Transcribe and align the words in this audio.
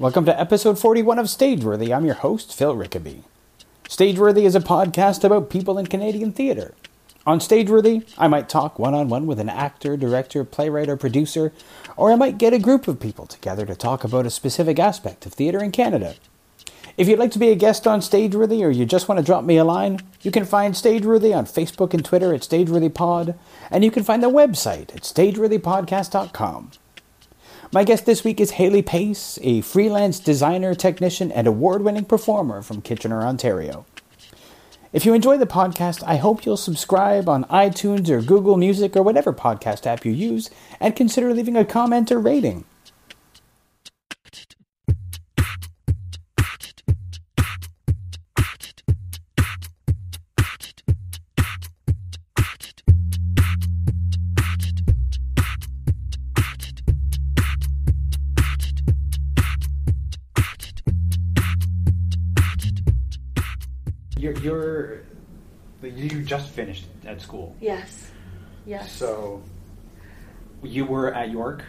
Welcome 0.00 0.26
to 0.26 0.40
episode 0.40 0.78
41 0.78 1.18
of 1.18 1.26
Stageworthy. 1.26 1.92
I'm 1.92 2.04
your 2.04 2.14
host, 2.14 2.54
Phil 2.54 2.76
Rickaby. 2.76 3.24
Stageworthy 3.88 4.44
is 4.44 4.54
a 4.54 4.60
podcast 4.60 5.24
about 5.24 5.50
people 5.50 5.76
in 5.76 5.88
Canadian 5.88 6.30
theatre. 6.30 6.72
On 7.26 7.40
Stageworthy, 7.40 8.08
I 8.16 8.28
might 8.28 8.48
talk 8.48 8.78
one 8.78 8.94
on 8.94 9.08
one 9.08 9.26
with 9.26 9.40
an 9.40 9.48
actor, 9.48 9.96
director, 9.96 10.44
playwright, 10.44 10.88
or 10.88 10.96
producer, 10.96 11.52
or 11.96 12.12
I 12.12 12.14
might 12.14 12.38
get 12.38 12.52
a 12.52 12.60
group 12.60 12.86
of 12.86 13.00
people 13.00 13.26
together 13.26 13.66
to 13.66 13.74
talk 13.74 14.04
about 14.04 14.24
a 14.24 14.30
specific 14.30 14.78
aspect 14.78 15.26
of 15.26 15.32
theatre 15.32 15.64
in 15.64 15.72
Canada. 15.72 16.14
If 16.96 17.08
you'd 17.08 17.18
like 17.18 17.32
to 17.32 17.40
be 17.40 17.50
a 17.50 17.56
guest 17.56 17.84
on 17.88 17.98
Stageworthy 17.98 18.64
or 18.64 18.70
you 18.70 18.86
just 18.86 19.08
want 19.08 19.18
to 19.18 19.26
drop 19.26 19.42
me 19.42 19.56
a 19.56 19.64
line, 19.64 19.98
you 20.22 20.30
can 20.30 20.44
find 20.44 20.74
Stageworthy 20.74 21.36
on 21.36 21.44
Facebook 21.44 21.92
and 21.92 22.04
Twitter 22.04 22.32
at 22.32 22.42
StageworthyPod, 22.42 23.36
and 23.68 23.82
you 23.82 23.90
can 23.90 24.04
find 24.04 24.22
the 24.22 24.30
website 24.30 24.94
at 24.94 25.02
StageworthyPodcast.com. 25.02 26.70
My 27.70 27.84
guest 27.84 28.06
this 28.06 28.24
week 28.24 28.40
is 28.40 28.52
Haley 28.52 28.80
Pace, 28.80 29.38
a 29.42 29.60
freelance 29.60 30.20
designer, 30.20 30.74
technician, 30.74 31.30
and 31.30 31.46
award 31.46 31.82
winning 31.82 32.06
performer 32.06 32.62
from 32.62 32.80
Kitchener, 32.80 33.20
Ontario. 33.20 33.84
If 34.90 35.04
you 35.04 35.12
enjoy 35.12 35.36
the 35.36 35.44
podcast, 35.44 36.02
I 36.06 36.16
hope 36.16 36.46
you'll 36.46 36.56
subscribe 36.56 37.28
on 37.28 37.44
iTunes 37.44 38.08
or 38.08 38.22
Google 38.22 38.56
Music 38.56 38.96
or 38.96 39.02
whatever 39.02 39.34
podcast 39.34 39.84
app 39.84 40.06
you 40.06 40.12
use 40.12 40.48
and 40.80 40.96
consider 40.96 41.34
leaving 41.34 41.58
a 41.58 41.64
comment 41.66 42.10
or 42.10 42.18
rating. 42.18 42.64
Just 66.28 66.50
finished 66.50 66.84
at 67.06 67.20
school, 67.20 67.56
Yes. 67.60 68.10
Yes. 68.66 68.92
so 68.92 69.42
you 70.62 70.84
were 70.84 71.12
at 71.14 71.30
York. 71.30 71.64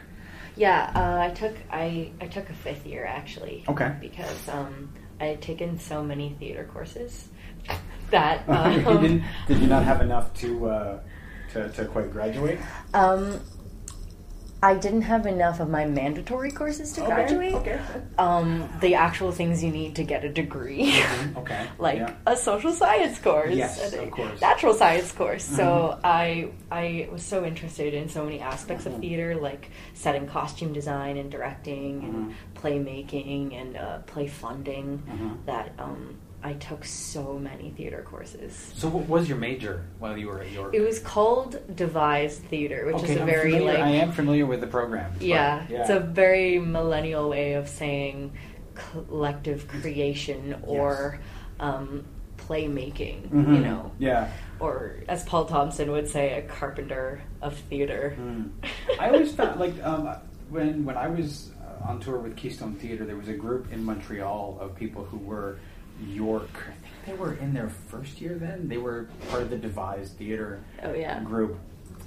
yeah, 0.57 0.91
uh, 0.93 1.27
I 1.27 1.29
took 1.33 1.55
I 1.71 2.11
I 2.19 2.27
took 2.27 2.49
a 2.49 2.53
fifth 2.53 2.85
year 2.85 3.05
actually. 3.05 3.63
Okay. 3.69 3.95
Because 4.01 4.49
um, 4.49 4.89
I 5.21 5.25
had 5.27 5.41
taken 5.41 5.79
so 5.79 6.03
many 6.03 6.35
theater 6.39 6.67
courses 6.73 7.29
that 8.11 8.43
you 8.49 8.53
um, 8.87 9.01
didn't, 9.01 9.23
did 9.47 9.59
you 9.59 9.67
not 9.67 9.83
have 9.83 10.01
enough 10.01 10.33
to 10.41 10.69
uh, 10.69 10.99
to, 11.53 11.69
to 11.69 11.85
quite 11.85 12.11
graduate? 12.11 12.59
um, 12.93 13.39
I 14.61 14.75
didn't 14.75 15.03
have 15.03 15.25
enough 15.25 15.61
of 15.61 15.69
my 15.69 15.85
mandatory 15.85 16.51
courses 16.51 16.91
to 16.93 17.01
graduate. 17.01 17.53
Okay. 17.53 17.79
Um, 18.17 18.67
the 18.81 18.95
actual 18.95 19.31
things 19.31 19.63
you 19.63 19.71
need 19.71 19.95
to 19.95 20.03
get 20.03 20.25
a 20.25 20.29
degree. 20.29 20.93
Okay. 21.37 21.65
like 21.77 21.97
yeah. 21.99 22.13
a 22.27 22.35
social 22.35 22.73
science 22.73 23.19
course 23.19 23.55
Yes, 23.55 23.81
and 23.81 23.93
a 23.93 24.03
of 24.03 24.11
course. 24.11 24.41
natural 24.41 24.73
science 24.73 25.11
course. 25.13 25.43
So 25.45 25.63
Mhm. 25.63 25.99
I 26.03 26.51
I 26.71 27.07
was 27.11 27.23
so 27.23 27.45
interested 27.45 27.93
in 27.93 28.09
so 28.09 28.23
many 28.25 28.39
aspects 28.41 28.83
Mhm. 28.83 28.93
of 28.95 28.99
theater, 28.99 29.35
like 29.35 29.69
setting 29.93 30.27
costume 30.27 30.73
design 30.73 31.15
and 31.17 31.31
directing 31.31 32.03
and 32.03 32.15
Mhm. 32.15 32.33
playmaking 32.61 33.53
and 33.59 33.77
uh, 33.77 33.97
play 34.07 34.27
funding, 34.27 35.01
Mhm. 35.07 35.45
that 35.45 35.71
um, 35.79 36.15
I 36.41 36.53
took 36.53 36.85
so 36.85 37.37
many 37.37 37.71
theater 37.71 38.01
courses. 38.07 38.71
So 38.75 38.87
what 38.87 39.07
was 39.09 39.27
your 39.27 39.37
major 39.37 39.83
while 39.99 40.17
you 40.17 40.27
were 40.27 40.39
at 40.41 40.51
York? 40.51 40.73
It 40.73 40.79
was 40.81 40.99
called 40.99 41.59
devised 41.75 42.43
theater, 42.43 42.85
which 42.85 42.95
okay, 42.95 43.11
is 43.13 43.17
a 43.17 43.21
I'm 43.21 43.25
very 43.25 43.51
familiar- 43.51 43.73
like 43.73 43.83
I 43.83 43.89
am 43.89 44.11
familiar 44.13 44.45
with 44.45 44.61
the 44.61 44.67
program. 44.67 45.11
yeah, 45.19 45.65
yeah. 45.69 45.81
it's 45.81 45.89
a 45.89 45.99
very 45.99 46.57
millennial 46.59 47.29
way 47.29 47.53
of 47.53 47.67
saying 47.67 48.31
collective 48.73 49.67
creation 49.67 50.55
or 50.65 51.19
um, 51.59 52.05
playmaking, 52.37 53.29
Mhm. 53.29 53.55
you 53.55 53.59
know, 53.59 53.91
Yeah. 53.99 54.29
or 54.61 54.95
as 55.09 55.23
Paul 55.25 55.43
Thompson 55.45 55.91
would 55.91 56.07
say, 56.07 56.37
a 56.37 56.41
carpenter 56.43 57.21
of 57.41 57.55
theater. 57.57 58.15
Mm. 58.17 58.51
I 58.99 59.09
always 59.09 59.33
felt 59.33 59.57
like 59.57 59.73
um, 59.83 60.07
when 60.49 60.85
when 60.85 60.95
I 60.95 61.07
was 61.07 61.51
uh, 61.61 61.89
on 61.89 61.99
tour 61.99 62.17
with 62.19 62.37
Keystone 62.37 62.75
Theatre, 62.75 63.03
there 63.05 63.17
was 63.17 63.27
a 63.27 63.33
group 63.33 63.71
in 63.73 63.83
Montreal 63.83 64.57
of 64.61 64.73
people 64.75 65.03
who 65.03 65.17
were 65.17 65.59
York. 66.07 66.49
I 66.67 67.05
think 67.05 67.05
they 67.05 67.13
were 67.13 67.33
in 67.35 67.53
their 67.53 67.69
first 67.69 68.21
year 68.21 68.35
then. 68.35 68.67
They 68.67 68.77
were 68.77 69.07
part 69.29 69.41
of 69.41 69.49
the 69.49 69.57
devised 69.57 70.17
theater 70.17 70.59
Oh 70.83 70.93
yeah. 70.93 71.19
group. 71.21 71.57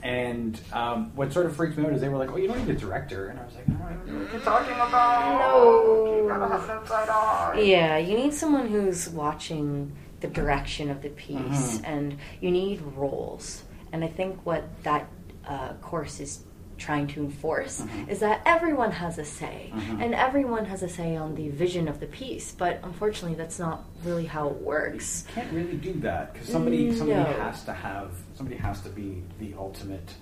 And 0.02 0.60
um, 0.72 1.12
what 1.14 1.32
sort 1.32 1.46
of 1.46 1.54
freaks 1.54 1.76
me 1.76 1.84
out 1.86 1.92
is 1.92 2.00
they 2.00 2.08
were 2.08 2.16
like, 2.18 2.30
"Oh, 2.32 2.36
you 2.36 2.48
don't 2.48 2.58
need 2.66 2.74
a 2.74 2.78
director," 2.78 3.28
and 3.28 3.38
I 3.38 3.44
was 3.44 3.54
like, 3.54 3.68
"No, 3.68 3.76
I 3.86 3.92
don't 3.92 4.06
know 4.08 4.18
what 4.24 4.32
you're 4.32 4.40
talking 4.40 4.74
about. 4.74 5.38
No. 5.38 6.16
you 6.22 6.28
gotta 6.28 6.48
have 6.48 6.64
an 6.64 6.70
outside 6.70 7.08
eye." 7.08 7.60
Yeah, 7.62 7.98
you 7.98 8.16
need 8.16 8.34
someone 8.34 8.66
who's 8.66 9.08
watching 9.08 9.92
the 10.20 10.26
direction 10.26 10.90
of 10.90 11.02
the 11.02 11.10
piece, 11.10 11.78
Mhm. 11.78 11.82
and 11.84 12.16
you 12.40 12.50
need 12.50 12.80
roles. 12.96 13.62
And 13.92 14.02
I 14.02 14.08
think 14.08 14.40
what 14.44 14.64
that 14.82 15.06
uh, 15.46 15.74
course 15.74 16.18
is 16.20 16.44
trying 16.82 17.06
to 17.06 17.20
enforce 17.20 17.80
Mhm. 17.82 18.08
is 18.08 18.18
that 18.20 18.42
everyone 18.44 18.90
has 18.90 19.16
a 19.18 19.24
say, 19.24 19.70
Mhm. 19.72 20.02
and 20.02 20.14
everyone 20.14 20.64
has 20.64 20.82
a 20.82 20.88
say 20.88 21.14
on 21.16 21.34
the 21.36 21.48
vision 21.50 21.86
of 21.86 22.00
the 22.00 22.06
piece. 22.06 22.52
But 22.52 22.80
unfortunately, 22.82 23.36
that's 23.36 23.58
not 23.58 23.84
really 24.04 24.26
how 24.26 24.48
it 24.48 24.60
works. 24.60 25.24
can't 25.34 25.52
really 25.52 25.76
do 25.76 25.92
that 26.00 26.32
because 26.32 26.48
somebody 26.48 26.92
somebody 26.94 27.20
No. 27.20 27.36
has 27.44 27.64
to 27.64 27.72
have 27.72 28.10
somebody 28.34 28.56
has 28.58 28.80
to 28.82 28.88
be 28.88 29.22
the 29.38 29.54
ultimate 29.56 30.14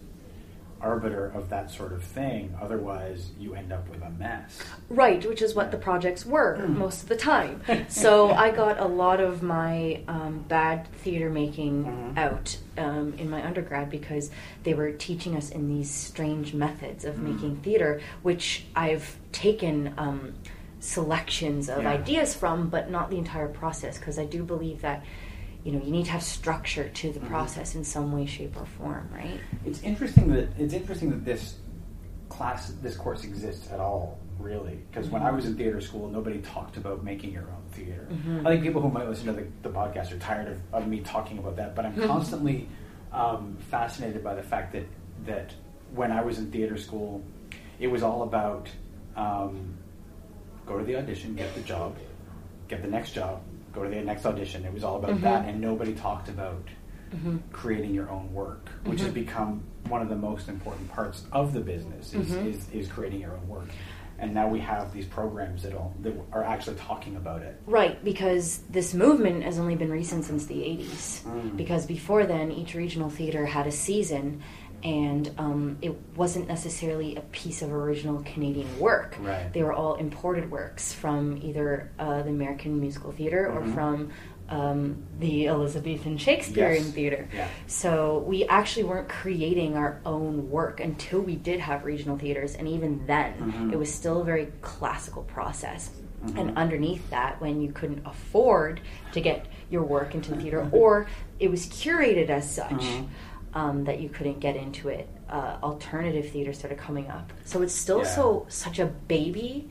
arbiter 0.81 1.27
of 1.35 1.49
that 1.51 1.71
sort 1.71 1.93
of 1.93 2.03
thing. 2.03 2.55
Otherwise, 2.61 3.31
you 3.39 3.55
end 3.55 3.73
up 3.73 3.89
with 3.89 4.03
a 4.03 4.11
mess. 4.11 4.59
Right, 4.89 5.25
which 5.27 5.43
is 5.43 5.55
what 5.55 5.71
the 5.71 5.77
projects 5.77 6.25
were 6.25 6.57
Mm. 6.59 6.77
most 6.77 7.03
of 7.03 7.09
the 7.09 7.17
time. 7.17 7.61
So 7.89 8.31
I 8.31 8.51
got 8.51 8.79
a 8.81 8.87
lot 8.87 9.21
of 9.21 9.43
my 9.43 10.01
um, 10.09 10.45
bad 10.49 10.87
theater 11.03 11.29
making 11.31 11.85
Mhm. 11.85 12.19
out 12.19 12.57
um, 12.79 13.15
in 13.19 13.29
my 13.29 13.45
undergrad 13.47 13.91
because 13.91 14.31
they 14.63 14.75
were 14.75 14.93
teaching 14.93 15.37
us 15.37 15.51
in 15.51 15.69
these 15.69 15.91
strange 15.91 16.55
methods 16.55 17.05
of 17.05 17.17
Mm. 17.17 17.23
making 17.35 17.57
theater, 17.57 18.01
which 18.23 18.65
I've 18.75 19.17
taken 19.33 19.93
um, 19.99 20.33
selections 20.81 21.69
of 21.69 21.83
Yeah. 21.83 21.91
ideas 21.91 22.35
from, 22.35 22.69
but 22.69 22.91
not 22.91 23.11
the 23.11 23.19
entire 23.19 23.49
process 23.49 23.99
because 23.99 24.19
I 24.19 24.25
do 24.25 24.43
believe 24.45 24.81
that. 24.83 25.03
You 25.65 25.72
know, 25.72 25.82
you 25.84 25.91
need 25.91 26.06
to 26.06 26.10
have 26.12 26.22
structure 26.22 26.88
to 26.88 27.12
the 27.12 27.21
Mhm. 27.21 27.28
process 27.28 27.75
in 27.75 27.84
some 27.84 28.12
way, 28.12 28.25
shape, 28.26 28.56
or 28.60 28.65
form, 28.65 29.09
right? 29.12 29.38
It's 29.66 29.82
interesting 29.82 30.32
that 30.32 30.48
it's 30.59 30.72
interesting 30.75 31.10
that 31.10 31.25
this 31.25 31.56
class 32.28 32.72
this 32.82 32.97
course 32.97 33.25
exists 33.25 33.70
at 33.70 33.81
all. 33.81 34.19
Really, 34.38 34.78
because 34.91 35.10
when 35.10 35.20
I 35.22 35.31
was 35.32 35.44
in 35.44 35.54
theater 35.54 35.82
school, 35.82 36.09
nobody 36.09 36.38
talked 36.38 36.78
about 36.78 37.04
making 37.04 37.31
your 37.34 37.43
own 37.43 37.62
theater. 37.72 38.09
Mhm. 38.10 38.47
I 38.47 38.50
think 38.53 38.62
people 38.62 38.81
who 38.81 38.88
might 38.88 39.06
listen 39.06 39.26
to 39.26 39.34
the, 39.34 39.44
the 39.62 39.69
podcast 39.69 40.12
are 40.12 40.19
tired 40.19 40.49
of, 40.49 40.59
of 40.72 40.88
me 40.88 41.00
talking 41.00 41.37
about 41.37 41.56
that, 41.56 41.76
but 41.76 41.84
I'm 41.84 41.94
constantly 42.06 42.66
um, 43.12 43.59
fascinated 43.70 44.25
by 44.25 44.34
the 44.34 44.43
fact 44.43 44.72
that 44.72 44.87
that 45.26 45.53
when 45.94 46.10
I 46.10 46.22
was 46.22 46.38
in 46.38 46.50
theater 46.50 46.78
school, 46.78 47.22
it 47.78 47.88
was 47.88 48.03
all 48.03 48.22
about 48.22 48.69
um, 49.15 49.75
go 50.65 50.78
to 50.78 50.84
the 50.84 50.97
audition, 50.97 51.34
get 51.34 51.54
the 51.54 51.60
job, 51.60 51.97
get 52.69 52.81
the 52.81 52.88
next 52.88 53.12
job, 53.12 53.43
go 53.72 53.84
to 53.84 53.88
the 53.91 54.00
next 54.00 54.26
audition. 54.26 54.64
It 54.64 54.72
was 54.72 54.84
all 54.84 54.97
about 54.97 55.12
Mhm. 55.12 55.20
that, 55.22 55.47
and 55.47 55.60
nobody 55.60 55.94
talked 55.94 56.28
about 56.28 56.62
hmm 57.12 57.38
creating 57.50 57.92
your 57.92 58.08
own 58.08 58.32
work, 58.32 58.70
which 58.84 59.00
has 59.00 59.10
Mhm. 59.10 59.14
become 59.14 59.62
one 59.88 60.00
of 60.00 60.08
the 60.08 60.14
most 60.16 60.48
important 60.48 60.88
parts 60.92 61.25
of 61.32 61.53
the 61.53 61.58
business 61.60 62.14
is, 62.14 62.31
Mhm. 62.31 62.47
is, 62.47 62.69
is 62.72 62.86
creating 62.88 63.20
your 63.20 63.32
own 63.32 63.48
work. 63.48 63.66
And 64.20 64.32
now 64.32 64.47
we 64.48 64.60
have 64.60 64.92
these 64.92 65.06
programs 65.06 65.62
that 65.64 65.72
that 66.03 66.14
are 66.32 66.44
actually 66.44 66.76
talking 66.76 67.16
about 67.16 67.42
it. 67.42 67.60
Right, 67.66 68.03
because 68.04 68.58
this 68.70 68.94
movement 68.94 69.42
has 69.42 69.58
only 69.58 69.75
been 69.75 69.91
recent 69.91 70.25
since 70.25 70.47
the 70.47 70.62
80s. 70.62 71.25
Mm. 71.26 71.56
Because 71.56 71.84
before 71.87 72.26
then, 72.26 72.52
each 72.52 72.75
regional 72.75 73.08
theater 73.10 73.47
had 73.47 73.66
a 73.66 73.72
season, 73.72 74.41
and 74.83 75.31
um, 75.39 75.77
it 75.83 75.95
wasn't 76.17 76.49
necessarily 76.49 77.17
a 77.17 77.21
piece 77.21 77.63
of 77.63 77.73
original 77.73 78.23
Canadian 78.25 78.79
work. 78.79 79.17
Right. 79.21 79.53
They 79.53 79.62
were 79.62 79.73
all 79.73 79.97
imported 79.97 80.50
works 80.50 80.93
from 80.93 81.38
either 81.43 81.91
uh, 81.99 82.23
the 82.23 82.31
American 82.31 82.81
musical 82.81 83.12
theater 83.12 83.47
or 83.50 83.61
Mhm. 83.62 83.75
from 83.75 84.11
um, 84.49 85.05
the 85.21 85.47
Elizabethan 85.47 86.19
Shakespearean 86.19 86.82
Yes. 86.87 86.93
theater. 86.93 87.29
Yeah. 87.32 87.47
So 87.69 88.25
we 88.27 88.47
actually 88.47 88.82
weren't 88.82 89.09
creating 89.09 89.77
our 89.77 90.00
own 90.05 90.50
work 90.50 90.81
until 90.81 91.21
we 91.21 91.37
did 91.37 91.61
have 91.61 91.85
regional 91.85 92.19
theaters, 92.19 92.56
and 92.56 92.67
even 92.67 93.06
then, 93.06 93.35
Mhm. 93.38 93.73
it 93.73 93.79
was 93.79 93.94
still 93.94 94.23
a 94.23 94.25
very 94.25 94.49
classical 94.61 95.23
process. 95.23 95.91
Mhm. 96.26 96.37
And 96.41 96.59
underneath 96.59 97.09
that, 97.11 97.41
when 97.41 97.61
you 97.62 97.71
couldn't 97.71 98.05
afford 98.05 98.81
to 99.12 99.21
get 99.21 99.47
your 99.71 99.85
work 99.85 100.17
into 100.17 100.33
the 100.35 100.41
theater, 100.41 100.69
or 100.73 101.06
it 101.38 101.49
was 101.49 101.67
curated 101.67 102.29
as 102.29 102.50
such 102.50 102.71
Mhm. 102.73 103.06
Um, 103.55 103.85
that 103.85 104.00
you 104.00 104.08
couldn't 104.08 104.41
get 104.41 104.56
into 104.56 104.88
it, 104.88 105.08
uh, 105.29 105.56
alternative 105.62 106.31
theater 106.31 106.52
started 106.52 106.79
coming 106.79 107.08
up. 107.11 107.32
So 107.44 107.62
it's 107.62 107.75
still 107.75 107.99
Yeah. 107.99 108.05
so 108.05 108.47
such 108.49 108.79
a 108.79 108.87
baby. 108.87 109.70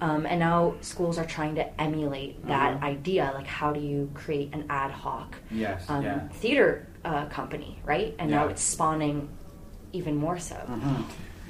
Um, 0.00 0.26
and 0.26 0.40
now 0.40 0.74
schools 0.80 1.18
are 1.18 1.24
trying 1.24 1.54
to 1.54 1.80
emulate 1.80 2.44
that 2.46 2.80
Mhm. 2.80 2.82
idea. 2.82 3.30
Like, 3.34 3.46
how 3.46 3.72
do 3.72 3.80
you 3.80 4.10
create 4.12 4.52
an 4.52 4.64
ad 4.68 4.90
hoc 4.90 5.36
Yes. 5.50 5.88
um, 5.88 6.02
yeah. 6.04 6.28
theater 6.32 6.86
uh, 7.04 7.26
company, 7.26 7.78
right? 7.84 8.14
And 8.18 8.30
now 8.30 8.48
it's 8.48 8.62
spawning 8.62 9.28
even 9.92 10.16
more 10.16 10.38
so. 10.38 10.56
Mhm. 10.56 11.04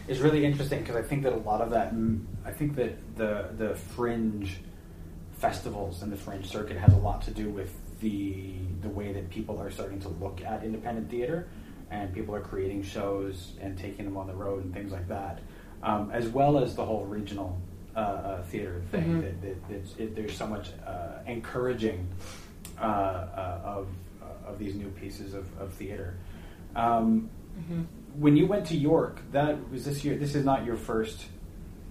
is 0.06 0.20
really 0.20 0.44
interesting 0.44 0.80
because 0.80 0.96
I 0.96 1.02
think 1.02 1.22
that 1.22 1.32
a 1.32 1.36
lot 1.36 1.62
of 1.62 1.70
that, 1.70 1.94
mm, 1.94 2.20
I 2.44 2.50
think 2.52 2.74
that 2.76 2.92
the 3.16 3.46
the 3.56 3.74
fringe 3.74 4.60
festivals 5.38 6.02
and 6.02 6.12
the 6.12 6.16
fringe 6.16 6.46
circuit 6.46 6.76
has 6.76 6.92
a 6.92 6.96
lot 6.98 7.22
to 7.22 7.30
do 7.30 7.48
with 7.48 7.72
the 8.00 8.54
the 8.82 8.88
way 8.90 9.12
that 9.12 9.30
people 9.30 9.58
are 9.60 9.70
starting 9.70 9.98
to 10.00 10.08
look 10.08 10.42
at 10.44 10.62
independent 10.62 11.08
theater, 11.08 11.46
and 11.90 12.12
people 12.12 12.34
are 12.34 12.40
creating 12.40 12.82
shows 12.82 13.52
and 13.60 13.78
taking 13.78 14.04
them 14.04 14.16
on 14.16 14.26
the 14.26 14.34
road 14.34 14.64
and 14.64 14.72
things 14.74 14.92
like 14.92 15.06
that, 15.08 15.40
um, 15.82 16.10
as 16.12 16.28
well 16.28 16.58
as 16.58 16.74
the 16.74 16.84
whole 16.84 17.04
regional 17.04 17.58
uh, 17.96 17.98
uh, 18.00 18.42
theater 18.44 18.82
thing. 18.90 19.04
Mhm. 19.04 19.20
That, 19.22 19.42
that, 19.42 19.68
that 19.68 20.02
it, 20.02 20.16
there's 20.16 20.36
so 20.36 20.46
much 20.46 20.70
uh, 20.86 21.18
encouraging 21.26 22.08
uh, 22.80 22.82
uh, 22.84 23.60
of 23.64 23.88
uh, 24.22 24.50
of 24.50 24.58
these 24.58 24.74
new 24.74 24.88
pieces 24.90 25.34
of, 25.34 25.46
of 25.60 25.72
theater. 25.74 26.14
Um, 26.74 27.28
Mhm. 27.56 27.86
when 28.18 28.36
you 28.36 28.46
went 28.46 28.66
to 28.66 28.76
York, 28.76 29.20
that 29.30 29.70
was 29.70 29.84
this 29.84 30.04
year. 30.04 30.16
This 30.16 30.34
is 30.34 30.44
not 30.44 30.64
your 30.64 30.76
first 30.76 31.26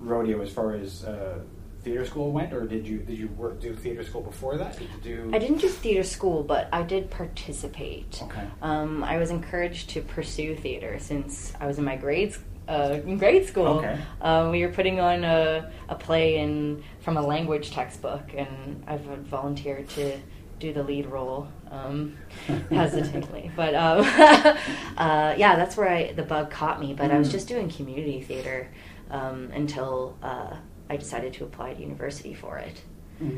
rodeo 0.02 0.42
as 0.42 0.50
far 0.52 0.74
as 0.74 1.06
uh, 1.06 1.40
theater 1.84 2.06
school 2.06 2.32
went, 2.32 2.54
or 2.54 2.66
did 2.66 2.88
you 2.88 3.00
did 3.00 3.18
you 3.18 3.28
work 3.30 3.60
do 3.60 3.74
theater 3.76 4.04
school 4.04 4.22
before 4.22 4.58
that? 4.58 4.78
Did 4.78 4.90
you 4.92 5.16
do? 5.16 5.32
I 5.34 5.40
didn't 5.40 5.58
do 5.60 5.68
theater 5.70 6.04
school, 6.04 6.44
but 6.44 6.68
I 6.72 6.84
did 6.84 7.10
participate. 7.12 8.22
Okay. 8.24 8.48
Um, 8.62 9.04
I 9.04 9.18
was 9.18 9.30
encouraged 9.32 9.90
to 9.92 10.02
pursue 10.02 10.56
theater 10.56 10.98
since 11.00 11.54
I 11.60 11.68
was 11.68 11.78
in 11.78 11.84
my 11.84 11.96
grades. 11.96 12.40
Uh, 12.66 12.98
in 13.06 13.18
grade 13.18 13.46
school, 13.46 13.68
Okay. 13.80 14.00
um, 14.22 14.50
we 14.50 14.66
were 14.66 14.72
putting 14.72 14.98
on 15.02 15.26
a, 15.26 15.70
a 15.90 15.96
play 15.96 16.38
in 16.38 16.82
from 17.02 17.18
a 17.18 17.22
language 17.22 17.72
textbook, 17.72 18.24
and 18.38 18.82
I've 18.88 19.02
volunteered 19.02 19.90
to 19.90 20.18
do 20.60 20.72
the 20.72 20.82
lead 20.82 21.08
role 21.08 21.50
um, 21.72 22.16
hesitantly. 22.72 23.52
But 23.54 23.76
um, 23.76 24.00
uh, 24.98 25.36
yeah, 25.38 25.58
that's 25.58 25.76
where 25.76 25.90
I, 25.90 26.14
the 26.14 26.24
bug 26.24 26.50
caught 26.52 26.80
me. 26.80 26.94
But 26.94 27.12
I 27.12 27.18
was 27.18 27.28
Mm. 27.28 27.32
just 27.34 27.48
doing 27.50 27.70
community 27.70 28.22
theater 28.22 28.70
um, 29.12 29.52
until 29.54 30.18
uh, 30.24 30.56
I 30.94 30.98
decided 30.98 31.34
to 31.34 31.44
apply 31.44 31.74
to 31.74 31.82
university 31.82 32.36
for 32.36 32.58
it. 32.60 32.80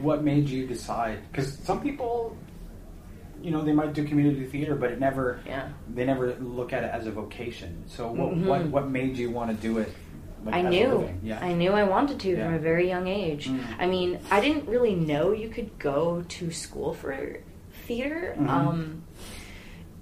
What 0.01 0.23
made 0.23 0.49
you 0.49 0.67
decide? 0.67 1.19
Because 1.31 1.57
some 1.59 1.79
people, 1.81 2.35
you 3.41 3.49
know, 3.51 3.61
they 3.63 3.71
might 3.71 3.93
do 3.93 4.03
community 4.03 4.45
theater, 4.45 4.75
but 4.75 4.91
it 4.91 4.99
never. 4.99 5.39
Yeah. 5.47 5.69
They 5.93 6.03
never 6.05 6.35
look 6.35 6.73
at 6.73 6.83
it 6.83 6.91
as 6.91 7.07
a 7.07 7.11
vocation. 7.11 7.83
So 7.87 8.11
what 8.11 8.33
Mhm. 8.33 8.45
what, 8.45 8.61
what 8.75 8.89
made 8.89 9.17
you 9.17 9.31
want 9.31 9.49
to 9.51 9.67
do 9.67 9.77
it? 9.79 9.89
like, 10.43 10.53
I 10.55 10.61
knew. 10.61 11.09
Yeah. 11.23 11.39
I 11.43 11.53
knew 11.53 11.71
I 11.71 11.83
wanted 11.85 12.19
to 12.19 12.35
from 12.35 12.53
a 12.53 12.59
very 12.59 12.87
young 12.87 13.07
age. 13.07 13.47
Mm. 13.49 13.59
I 13.79 13.87
mean, 13.87 14.19
I 14.29 14.39
didn't 14.41 14.67
really 14.67 14.93
know 14.93 15.31
you 15.31 15.49
could 15.49 15.71
go 15.79 16.23
to 16.37 16.51
school 16.51 16.93
for 16.93 17.11
theater 17.87 18.35
Mhm. 18.37 18.47
um, 18.49 19.03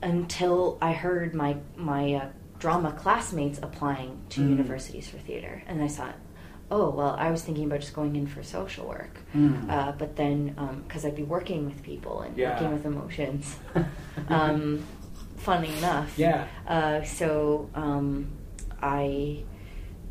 until 0.02 0.78
I 0.82 0.92
heard 0.94 1.34
my 1.34 1.58
my 1.78 2.16
uh, 2.16 2.26
drama 2.60 2.92
classmates 3.04 3.58
applying 3.68 4.12
to 4.30 4.42
Mm. 4.42 4.50
universities 4.58 5.08
for 5.10 5.18
theater, 5.18 5.62
and 5.68 5.82
I 5.82 5.88
thought, 5.88 6.16
oh 6.72 6.90
well, 6.90 7.16
I 7.20 7.30
was 7.32 7.44
thinking 7.44 7.66
about 7.66 7.82
just 7.82 7.94
going 7.94 8.16
in 8.16 8.28
for 8.28 8.42
social 8.44 8.88
work. 8.88 9.18
Mm. 9.36 9.70
Uh, 9.70 9.92
but 9.94 10.16
then, 10.16 10.56
because 10.88 11.06
I'd 11.06 11.16
be 11.16 11.24
working 11.24 11.66
with 11.66 11.84
people 11.84 12.22
and 12.22 12.36
Yeah. 12.38 12.52
working 12.54 12.72
with 12.74 12.86
emotions, 12.86 13.58
um, 14.30 14.84
funny 15.38 15.76
enough. 15.78 16.18
Yeah. 16.18 16.48
Uh, 16.68 17.04
so 17.04 17.70
um, 17.76 18.28
I 18.82 19.44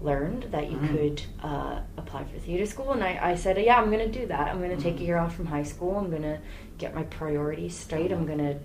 learned 0.01 0.45
that 0.51 0.71
you 0.71 0.79
Mm. 0.79 0.91
could 0.91 1.23
uh, 1.43 1.81
apply 1.97 2.25
for 2.25 2.39
theater 2.39 2.67
school, 2.67 2.93
and 2.93 3.03
I, 3.05 3.19
I 3.31 3.35
said, 3.37 3.57
yeah, 3.63 3.81
I'm 3.81 3.91
going 3.91 4.11
to 4.11 4.19
do 4.21 4.27
that. 4.27 4.49
I'm 4.49 4.59
going 4.59 4.77
to 4.77 4.83
take 4.83 4.97
a 4.97 4.99
Mhm. 5.03 5.07
year 5.07 5.19
off 5.19 5.35
from 5.37 5.47
high 5.47 5.63
school. 5.63 5.97
I'm 5.97 6.11
going 6.11 6.23
to 6.23 6.39
get 6.79 6.95
my 6.95 7.05
priorities 7.05 7.77
straight. 7.77 8.11
I'm 8.13 8.27
going 8.27 8.39
to 8.39 8.57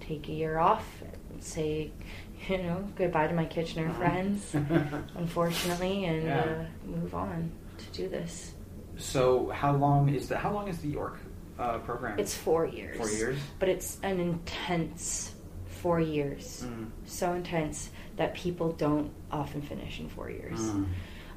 take 0.00 0.28
a 0.28 0.32
year 0.32 0.58
off 0.58 0.86
and 1.30 1.42
say, 1.44 1.90
you 2.48 2.58
know, 2.58 2.84
goodbye 2.96 3.26
to 3.26 3.34
my 3.34 3.44
Kitchener 3.44 3.88
Mhm. 3.88 3.96
friends, 3.96 4.54
unfortunately, 5.16 6.04
and 6.04 6.22
Yeah. 6.24 6.40
uh, 6.40 6.86
move 6.86 7.14
on 7.14 7.50
to 7.78 7.84
do 8.02 8.08
this. 8.08 8.54
So 8.96 9.48
how 9.50 9.74
long 9.76 10.08
is 10.08 10.28
the 10.28 10.36
how 10.38 10.52
long 10.52 10.68
is 10.68 10.78
the 10.78 10.88
York 10.88 11.18
uh, 11.58 11.78
program? 11.78 12.18
It's 12.18 12.34
four 12.34 12.66
years. 12.66 12.96
four 12.96 13.10
years. 13.10 13.38
But 13.58 13.68
it's 13.68 13.98
an 14.02 14.18
intense 14.20 15.34
four 15.66 16.00
years. 16.00 16.64
Mm. 16.66 16.90
So 17.06 17.34
intense 17.34 17.90
that 18.16 18.34
people 18.34 18.72
don't 18.72 19.10
often 19.30 19.62
finish 19.62 20.00
in 20.00 20.08
four 20.08 20.30
years. 20.30 20.58
Mm. 20.60 20.86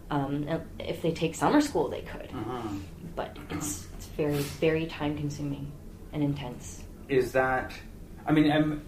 Um, 0.09 0.62
if 0.80 1.01
they 1.03 1.12
take 1.12 1.36
summer 1.36 1.62
school, 1.62 1.88
they 1.88 2.01
could. 2.01 2.30
Uh-huh. 2.33 2.68
But 3.15 3.38
it's, 3.50 3.88
it's 3.95 4.07
very, 4.18 4.39
very 4.59 4.86
time 4.88 5.15
consuming 5.18 5.71
and 6.13 6.21
intense. 6.24 6.83
is 7.07 7.31
that 7.33 7.71
i 8.27 8.31
mean 8.31 8.51
i'm 8.51 8.81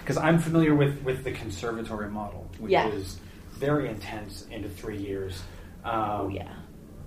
because 0.00 0.16
i'm 0.16 0.38
familiar 0.38 0.74
with 0.74 1.02
with 1.02 1.24
the 1.24 1.32
conservatory 1.32 2.08
model 2.10 2.48
which 2.58 2.72
Yeah. 2.72 2.88
is 2.88 3.18
very 3.52 3.88
intense 3.88 4.46
into 4.50 4.68
three 4.68 4.98
years 4.98 5.42
um, 5.84 5.92
Oh, 5.94 6.28
yeah. 6.28 6.48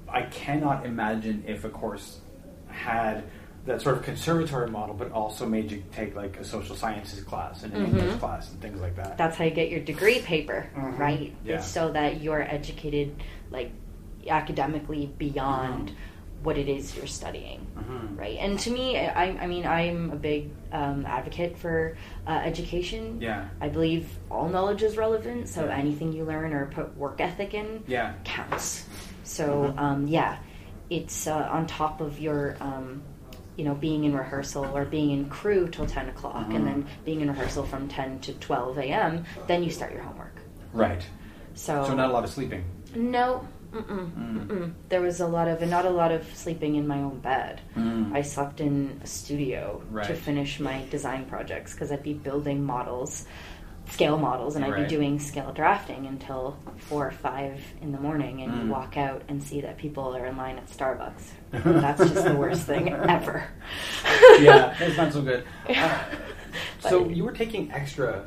i 0.08 0.24
cannot 0.24 0.86
imagine 0.86 1.44
if 1.48 1.66
a 1.66 1.70
course 1.70 2.20
had 2.68 3.24
that 3.66 3.82
sort 3.82 3.98
of 3.98 4.04
conservatory 4.04 4.70
model 4.70 4.96
but 4.96 5.12
also 5.12 5.46
made 5.46 5.70
you 5.72 5.84
take 5.92 6.16
like 6.16 6.38
a 6.38 6.44
social 6.44 6.76
sciences 6.76 7.24
class 7.24 7.64
and 7.64 7.74
an 7.74 7.82
Mhm. 7.86 7.88
english 8.00 8.20
class 8.20 8.50
and 8.52 8.62
things 8.62 8.80
like 8.82 8.96
that 8.96 9.18
That's 9.18 9.36
how 9.38 9.44
you 9.46 9.52
get 9.52 9.70
your 9.70 9.82
degree 9.82 10.20
paper, 10.20 10.68
Mhm. 10.76 10.98
right? 10.98 11.36
Yeah. 11.46 11.56
It's 11.58 11.68
so 11.68 11.92
that 11.92 12.22
you're 12.22 12.42
educated, 12.42 13.16
like, 13.52 13.72
academically 14.28 15.08
beyond 15.18 15.90
Mhm. 15.90 15.94
What 16.44 16.58
it 16.58 16.70
is 16.70 16.96
you're 16.96 17.08
studying. 17.08 17.66
Mhm. 17.78 18.18
Right, 18.18 18.38
and 18.40 18.58
to 18.60 18.70
me, 18.72 18.98
I, 18.98 19.26
I 19.44 19.48
mean, 19.48 19.66
I'm 19.66 20.12
a 20.12 20.16
big 20.16 20.52
um, 20.72 21.06
advocate 21.06 21.58
for 21.58 21.98
uh, 22.28 22.32
education. 22.44 23.20
Yeah. 23.22 23.48
I 23.62 23.70
believe 23.70 24.08
all 24.32 24.48
knowledge 24.50 24.84
is 24.84 24.98
relevant, 24.98 25.48
so 25.50 25.66
Yeah. 25.66 25.76
anything 25.76 26.14
you 26.14 26.24
learn 26.26 26.54
or 26.54 26.66
put 26.68 26.96
work 26.98 27.20
ethic 27.22 27.54
in 27.54 27.84
Yeah. 27.88 28.14
counts. 28.24 28.88
So 29.24 29.74
Mhm. 29.76 29.80
um, 29.80 30.08
yeah, 30.08 30.38
it's 30.90 31.28
uh, 31.28 31.48
on 31.52 31.68
top 31.68 32.02
of 32.02 32.20
your, 32.20 32.56
um, 32.62 33.02
you 33.58 33.66
know, 33.66 33.76
being 33.76 34.04
in 34.06 34.16
rehearsal 34.16 34.66
or 34.74 34.86
being 34.86 35.12
in 35.12 35.30
crew 35.30 35.68
till 35.68 35.86
ten 35.86 36.08
o'clock, 36.10 36.48
Mhm. 36.50 36.56
and 36.56 36.68
then 36.68 36.86
being 37.06 37.22
in 37.22 37.28
rehearsal 37.30 37.64
from 37.66 37.88
ten 37.90 38.20
to 38.22 38.34
twelve 38.34 38.78
a.m. 38.78 39.26
Then 39.48 39.64
you 39.64 39.70
start 39.70 39.92
your 39.94 40.02
homework. 40.04 40.36
right 40.74 41.06
So, 41.56 41.84
so 41.86 41.94
not 41.96 42.10
a 42.10 42.14
lot 42.14 42.24
of 42.24 42.30
sleeping 42.30 42.64
no. 42.96 43.46
Mm-mm, 43.74 44.12
Mm. 44.12 44.48
mm-mm. 44.48 44.74
There 44.90 45.02
was 45.02 45.20
a 45.20 45.28
lot 45.28 45.48
of, 45.48 45.62
and 45.62 45.70
not 45.70 45.86
a 45.86 45.90
lot 45.92 46.12
of 46.12 46.24
sleeping 46.36 46.76
in 46.76 46.88
my 46.88 46.98
own 47.00 47.20
bed. 47.20 47.62
Mm. 47.76 48.14
I 48.16 48.22
slept 48.24 48.60
in 48.62 49.00
a 49.04 49.08
studio 49.08 49.82
to 50.08 50.16
finish 50.16 50.60
my 50.60 50.84
design 50.90 51.26
projects 51.26 51.74
because 51.74 51.92
I'd 51.92 52.02
be 52.04 52.14
building 52.14 52.64
models, 52.64 53.26
scale 53.92 54.18
models, 54.18 54.56
and 54.56 54.66
I'd 54.66 54.72
Right. 54.72 54.90
be 54.90 54.96
doing 54.96 55.20
scale 55.20 55.52
drafting 55.54 56.08
until 56.08 56.58
four 56.78 57.08
or 57.08 57.12
five 57.12 57.62
in 57.82 57.92
the 57.92 58.00
morning, 58.00 58.42
and 58.42 58.52
Mm. 58.54 58.64
you 58.66 58.72
walk 58.72 58.98
out 58.98 59.22
and 59.28 59.42
see 59.44 59.62
that 59.62 59.78
people 59.78 60.16
are 60.16 60.26
in 60.26 60.36
line 60.38 60.58
at 60.58 60.68
Starbucks. 60.68 61.24
That's 61.52 62.00
just 62.00 62.26
the 62.26 62.36
worst 62.36 62.64
thing 62.64 62.90
ever. 62.94 63.48
yeah 64.40 64.76
it's 64.80 64.98
not 64.98 65.14
so 65.14 65.22
good 65.22 65.44
Uh, 66.82 66.90
so 66.90 67.10
you 67.10 67.24
were 67.26 67.32
taking 67.34 67.72
extra 67.72 68.26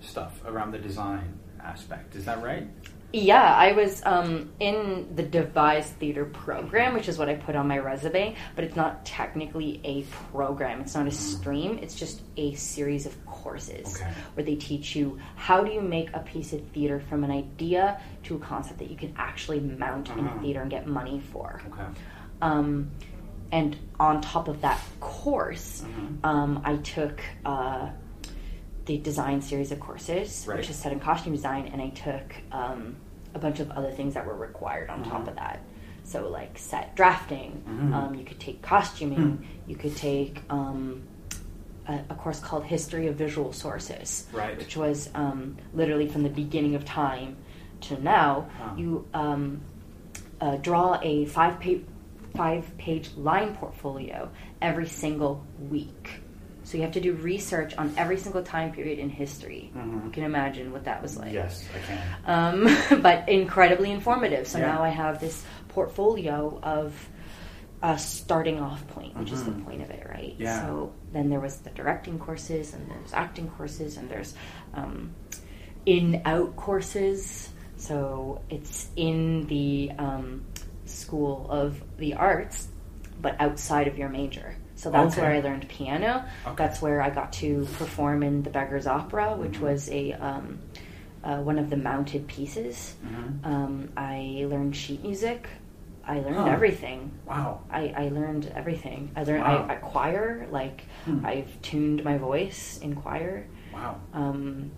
stuff 0.00 0.40
around 0.46 0.70
the 0.70 0.78
design 0.78 1.38
aspect 1.64 2.14
is 2.14 2.24
that 2.26 2.40
right 2.42 2.68
Yeah, 3.16 3.54
I 3.54 3.72
was 3.72 4.02
um, 4.04 4.50
in 4.60 5.08
the 5.16 5.22
devised 5.22 5.94
theater 5.94 6.26
program, 6.26 6.92
which 6.92 7.08
is 7.08 7.16
what 7.16 7.30
I 7.30 7.34
put 7.34 7.56
on 7.56 7.66
my 7.66 7.78
resume, 7.78 8.36
but 8.54 8.62
it's 8.64 8.76
not 8.76 9.06
technically 9.06 9.80
a 9.84 10.02
program. 10.32 10.82
It's 10.82 10.94
not 10.94 11.06
a 11.06 11.10
stream. 11.10 11.78
It's 11.80 11.94
just 11.94 12.20
a 12.36 12.52
series 12.56 13.06
of 13.06 13.24
courses 13.24 13.96
Okay. 13.96 14.10
where 14.34 14.44
they 14.44 14.56
teach 14.56 14.94
you 14.94 15.18
how 15.36 15.64
do 15.64 15.72
you 15.72 15.80
make 15.80 16.10
a 16.12 16.18
piece 16.20 16.52
of 16.52 16.60
theater 16.74 17.00
from 17.08 17.24
an 17.24 17.30
idea 17.30 17.98
to 18.24 18.36
a 18.36 18.38
concept 18.38 18.80
that 18.80 18.90
you 18.90 18.96
can 18.98 19.14
actually 19.16 19.60
mount 19.60 20.10
in 20.10 20.26
Uh-huh. 20.26 20.36
a 20.38 20.42
theater 20.42 20.60
and 20.60 20.70
get 20.70 20.86
money 20.86 21.20
for. 21.32 21.62
okay 21.72 21.84
Um, 22.42 22.90
and 23.50 23.76
on 23.98 24.20
top 24.20 24.46
of 24.48 24.60
that 24.60 24.78
course, 25.00 25.82
Mhm. 25.82 26.18
um, 26.22 26.60
I 26.64 26.76
took 26.76 27.22
uh, 27.46 27.88
the 28.84 28.98
design 28.98 29.40
series 29.40 29.72
of 29.72 29.80
courses, 29.80 30.44
Right. 30.46 30.58
which 30.58 30.68
is 30.68 30.76
set 30.76 30.92
in 30.92 31.00
costume 31.00 31.32
design, 31.32 31.70
and 31.72 31.80
I 31.80 31.88
took 31.88 32.34
um, 32.52 32.96
a 33.36 33.38
bunch 33.38 33.60
of 33.60 33.70
other 33.72 33.92
things 33.92 34.14
that 34.14 34.26
were 34.26 34.34
required 34.34 34.88
on 34.90 35.04
top 35.04 35.24
Mhm. 35.24 35.28
of 35.28 35.36
that. 35.36 35.60
So, 36.04 36.28
like 36.28 36.56
set 36.58 36.94
drafting, 36.96 37.62
Mhm. 37.68 37.92
um, 37.94 38.14
you 38.14 38.24
could 38.24 38.40
take 38.40 38.62
costuming, 38.62 39.36
Hmm. 39.38 39.44
you 39.70 39.76
could 39.76 39.94
take 39.96 40.42
um, 40.50 41.02
a, 41.86 42.00
a 42.10 42.14
course 42.14 42.40
called 42.40 42.64
History 42.64 43.06
of 43.08 43.16
Visual 43.16 43.52
Sources, 43.52 44.26
Right. 44.32 44.56
which 44.56 44.76
was 44.76 45.10
um, 45.14 45.56
literally 45.74 46.08
from 46.08 46.22
the 46.22 46.30
beginning 46.30 46.74
of 46.74 46.84
time 46.84 47.36
to 47.82 48.02
now. 48.02 48.46
Huh. 48.58 48.74
You 48.76 49.06
um, 49.14 49.60
uh, 50.40 50.56
draw 50.56 50.98
a 51.02 51.26
five 51.26 51.60
page 51.60 51.84
five 52.34 52.76
page 52.78 53.10
line 53.16 53.54
portfolio 53.56 54.28
every 54.60 54.86
single 54.86 55.44
week. 55.70 56.20
So 56.66 56.76
you 56.76 56.82
have 56.82 56.92
to 56.94 57.00
do 57.00 57.12
research 57.12 57.74
on 57.78 57.94
every 57.96 58.18
single 58.18 58.42
time 58.42 58.72
period 58.72 58.98
in 58.98 59.08
history. 59.08 59.70
Mhm. 59.72 60.04
You 60.06 60.10
can 60.10 60.24
imagine 60.24 60.72
what 60.72 60.84
that 60.86 61.00
was 61.00 61.16
like. 61.16 61.32
yes 61.32 61.64
i 61.72 61.78
can 61.86 61.98
Um, 62.26 63.00
but 63.02 63.28
incredibly 63.28 63.92
informative. 63.92 64.48
So 64.48 64.58
Yeah. 64.58 64.72
now 64.72 64.82
I 64.82 64.88
have 64.88 65.20
this 65.20 65.44
portfolio 65.68 66.58
of 66.64 67.08
a 67.82 67.96
starting 67.96 68.58
off 68.60 68.84
point, 68.88 69.16
which 69.16 69.30
is 69.30 69.44
the 69.44 69.52
Mhm. 69.52 69.64
point 69.64 69.82
of 69.82 69.90
it, 69.90 70.04
right? 70.10 70.34
Yeah. 70.38 70.60
So 70.60 70.92
then 71.12 71.30
there 71.30 71.38
was 71.38 71.58
the 71.58 71.70
directing 71.70 72.18
courses, 72.18 72.74
and 72.74 72.82
there's 72.90 73.12
acting 73.12 73.48
courses, 73.56 73.96
and 73.96 74.08
there's 74.10 74.34
um, 74.74 75.10
in 75.86 76.20
out 76.24 76.56
courses 76.56 77.50
So 77.78 78.40
it's 78.48 78.88
in 78.96 79.46
the 79.46 79.92
um, 79.98 80.42
School 80.86 81.46
of 81.50 81.80
the 81.98 82.14
Arts, 82.14 82.68
but 83.20 83.36
outside 83.38 83.86
of 83.86 83.98
your 83.98 84.08
major. 84.08 84.56
So 84.76 84.90
that's 84.90 85.14
Okay. 85.14 85.22
where 85.26 85.32
I 85.36 85.40
learned 85.40 85.68
piano. 85.68 86.24
Okay. 86.46 86.54
That's 86.56 86.80
where 86.80 87.00
I 87.02 87.10
got 87.10 87.32
to 87.34 87.66
perform 87.78 88.22
in 88.22 88.42
the 88.42 88.50
Beggar's 88.50 88.86
Opera, 88.86 89.34
which 89.36 89.54
Mhm. 89.58 89.60
was 89.62 89.90
a 89.90 90.12
um, 90.12 90.58
uh, 91.24 91.38
one 91.38 91.58
of 91.58 91.70
the 91.70 91.76
mounted 91.76 92.28
pieces. 92.28 92.94
Mhm. 93.04 93.44
Um, 93.44 93.88
I 93.96 94.46
learned 94.48 94.76
sheet 94.76 95.02
music. 95.02 95.48
I 96.06 96.20
learned 96.20 96.48
everything. 96.48 97.10
Wow. 97.26 97.62
I, 97.68 97.92
I 97.96 98.08
learned 98.10 98.52
everything. 98.54 99.10
I 99.16 99.24
learned 99.24 99.42
Wow. 99.42 99.66
I, 99.68 99.72
I 99.72 99.76
choir. 99.76 100.46
Like 100.52 100.84
Hmm. 101.04 101.26
I've 101.26 101.60
tuned 101.62 102.04
my 102.04 102.16
voice 102.18 102.78
in 102.80 102.94
choir. 102.94 103.46
Wow. 103.72 103.96
Um, 104.14 104.70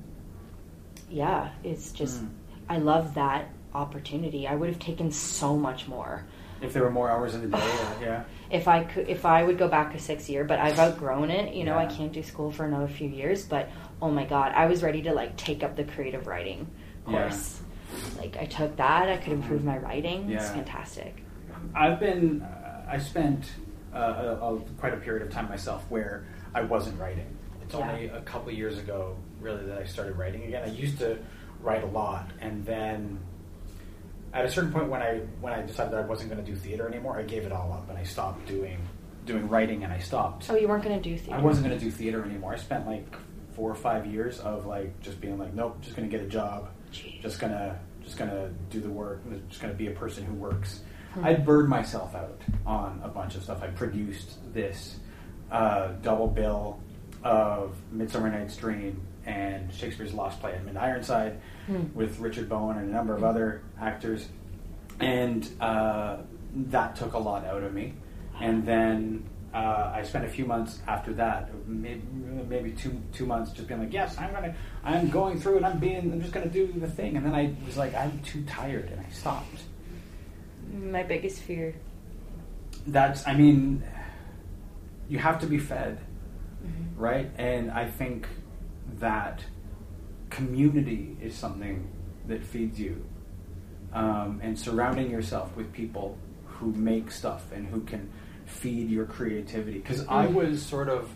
yeah, 1.10 1.48
it's 1.64 1.92
just 1.92 2.20
Hmm. 2.20 2.26
I 2.70 2.78
love 2.78 3.14
that 3.14 3.48
opportunity. 3.74 4.46
I 4.46 4.54
would 4.54 4.68
have 4.68 4.78
taken 4.78 5.10
so 5.10 5.56
much 5.56 5.86
more 5.88 6.24
If 6.60 6.72
there 6.72 6.82
were 6.82 6.90
more 6.90 7.10
hours 7.10 7.34
in 7.34 7.42
the 7.42 7.56
day, 7.56 7.62
or, 7.62 8.02
yeah. 8.04 8.24
if 8.50 8.66
I 8.66 8.84
could. 8.84 9.08
If 9.08 9.24
I 9.24 9.42
would 9.44 9.58
go 9.58 9.68
back 9.68 9.94
a 9.94 9.98
six 9.98 10.28
year, 10.28 10.44
but 10.44 10.58
I've 10.58 10.78
outgrown 10.78 11.30
it. 11.30 11.54
You 11.54 11.64
know, 11.64 11.76
I 11.76 11.84
Yeah. 11.84 11.90
can't 11.96 12.12
do 12.12 12.22
school 12.22 12.50
for 12.50 12.64
another 12.64 12.88
few 12.88 13.08
years. 13.08 13.44
But 13.44 13.68
oh 14.02 14.10
my 14.10 14.24
god, 14.24 14.52
I 14.54 14.66
was 14.66 14.82
ready 14.82 15.02
to 15.02 15.12
like 15.12 15.36
take 15.36 15.62
up 15.62 15.76
the 15.76 15.84
creative 15.84 16.26
writing 16.26 16.66
Yeah. 17.06 17.22
course. 17.28 17.60
Like 18.18 18.36
I 18.36 18.46
took 18.46 18.76
that. 18.76 19.08
I 19.08 19.16
could 19.18 19.32
improve 19.32 19.64
my 19.64 19.78
writing. 19.78 20.30
It's 20.30 20.44
Yeah. 20.44 20.52
fantastic. 20.54 21.22
I've 21.74 22.00
been, 22.00 22.42
uh, 22.42 22.86
I 22.88 22.98
spent 22.98 23.52
uh, 23.94 23.98
a, 24.40 24.54
a, 24.54 24.60
quite 24.78 24.94
a 24.94 24.98
period 24.98 25.22
of 25.26 25.32
time 25.32 25.48
myself 25.48 25.84
where 25.88 26.24
I 26.54 26.62
wasn't 26.62 26.98
writing. 27.00 27.26
It's 27.62 27.74
Yeah. 27.74 27.88
only 27.90 28.06
a 28.08 28.20
couple 28.22 28.52
years 28.52 28.78
ago, 28.78 29.16
really, 29.40 29.64
that 29.66 29.78
I 29.78 29.84
started 29.84 30.16
writing 30.16 30.44
again. 30.44 30.62
I 30.64 30.72
used 30.72 30.98
to 30.98 31.18
write 31.62 31.82
a 31.82 31.86
lot, 31.86 32.30
and 32.40 32.64
then 32.66 33.18
at 34.38 34.44
a 34.44 34.50
certain 34.50 34.72
point 34.72 34.88
when 34.88 35.02
I 35.02 35.18
when 35.40 35.52
I 35.52 35.62
decided 35.62 35.92
that 35.92 36.04
I 36.04 36.06
wasn't 36.06 36.30
going 36.30 36.44
to 36.44 36.50
do 36.50 36.56
theater 36.56 36.88
anymore, 36.88 37.18
I 37.18 37.22
gave 37.22 37.44
it 37.44 37.52
all 37.52 37.72
up 37.72 37.88
and 37.88 37.98
I 37.98 38.04
stopped 38.04 38.46
doing 38.46 38.78
doing 39.26 39.48
writing, 39.48 39.84
and 39.84 39.92
I 39.92 39.98
stopped. 39.98 40.48
Oh, 40.48 40.56
you 40.56 40.68
weren't 40.68 40.82
going 40.82 40.96
to 40.96 41.02
do 41.02 41.16
theater. 41.18 41.38
I 41.38 41.42
wasn't 41.42 41.66
going 41.66 41.78
to 41.78 41.84
do 41.84 41.90
theater 41.90 42.24
anymore. 42.24 42.54
I 42.54 42.56
spent 42.56 42.86
like 42.86 43.14
four 43.54 43.70
or 43.70 43.74
five 43.74 44.06
years 44.06 44.38
of 44.40 44.66
like 44.66 44.98
just 45.00 45.20
being 45.20 45.38
like, 45.38 45.52
nope, 45.52 45.76
just 45.82 45.96
going 45.96 46.08
to 46.08 46.16
get 46.16 46.24
a 46.24 46.28
job, 46.28 46.70
Jeez. 46.92 47.20
just 47.20 47.40
gonna 47.40 47.78
just 48.02 48.16
gonna 48.16 48.50
do 48.70 48.80
the 48.80 48.88
work, 48.88 49.20
just 49.48 49.60
gonna 49.60 49.74
be 49.74 49.88
a 49.88 49.90
person 49.90 50.24
who 50.24 50.32
works. 50.34 50.80
Hmm. 51.12 51.24
I'd 51.24 51.44
burned 51.44 51.68
myself 51.68 52.14
out 52.14 52.40
on 52.64 53.00
a 53.04 53.08
bunch 53.08 53.34
of 53.34 53.42
stuff. 53.42 53.62
I 53.62 53.66
produced 53.66 54.38
this 54.54 54.96
uh, 55.50 55.88
double 56.02 56.28
bill 56.28 56.80
of 57.24 57.74
Midsummer 57.92 58.30
Night's 58.30 58.56
Dream 58.56 59.00
and 59.26 59.72
Shakespeare's 59.72 60.14
Lost 60.14 60.40
Play 60.40 60.52
at 60.54 60.64
Mid 60.64 60.76
Ironside 60.76 61.40
Hmm. 61.66 61.84
with 61.94 62.18
Richard 62.18 62.48
Bowen 62.48 62.78
and 62.78 62.88
a 62.88 62.92
number 62.92 63.14
of 63.14 63.22
other 63.24 63.60
actors, 63.80 64.26
and 65.00 65.46
uh, 65.60 66.16
that 66.54 66.96
took 66.96 67.12
a 67.12 67.18
lot 67.18 67.44
out 67.44 67.62
of 67.62 67.74
me. 67.74 67.92
And 68.40 68.64
then 68.64 69.24
uh, 69.52 69.92
I 69.94 70.02
spent 70.02 70.24
a 70.24 70.28
few 70.28 70.46
months 70.46 70.80
after 70.86 71.12
that, 71.14 71.50
maybe, 71.66 72.00
maybe 72.48 72.70
two 72.72 72.98
two 73.12 73.26
months, 73.26 73.52
just 73.52 73.68
being 73.68 73.80
like, 73.80 73.92
yes, 73.92 74.16
I'm 74.16 74.32
gonna, 74.32 74.54
I'm 74.82 75.10
going 75.10 75.38
through 75.40 75.58
it. 75.58 75.64
I'm 75.64 75.78
being, 75.78 76.10
I'm 76.12 76.20
just 76.22 76.32
gonna 76.32 76.48
do 76.48 76.72
the 76.74 76.88
thing. 76.88 77.16
And 77.18 77.26
then 77.26 77.34
I 77.34 77.54
was 77.66 77.76
like, 77.76 77.94
I'm 77.94 78.18
too 78.20 78.42
tired, 78.44 78.88
and 78.90 79.00
I 79.00 79.10
stopped. 79.10 79.60
My 80.72 81.02
biggest 81.02 81.40
fear. 81.42 81.74
That's, 82.86 83.26
I 83.26 83.34
mean, 83.34 83.82
you 85.08 85.18
have 85.18 85.38
to 85.40 85.46
be 85.46 85.58
fed, 85.58 85.98
Mhm. 86.64 86.70
right? 86.96 87.30
And 87.38 87.70
I 87.70 87.86
think 87.90 88.26
that 88.98 89.44
community 90.30 91.16
is 91.20 91.34
something 91.34 91.86
that 92.26 92.42
feeds 92.44 92.78
you, 92.78 93.04
um, 93.92 94.40
and 94.42 94.58
surrounding 94.58 95.10
yourself 95.10 95.54
with 95.56 95.72
people 95.72 96.16
who 96.46 96.72
make 96.72 97.10
stuff 97.10 97.50
and 97.52 97.66
who 97.66 97.80
can 97.82 98.10
feed 98.46 98.90
your 98.90 99.04
creativity. 99.06 99.78
Because 99.78 100.06
I 100.08 100.26
Mm. 100.26 100.34
was 100.34 100.62
sort 100.62 100.88
of 100.88 101.14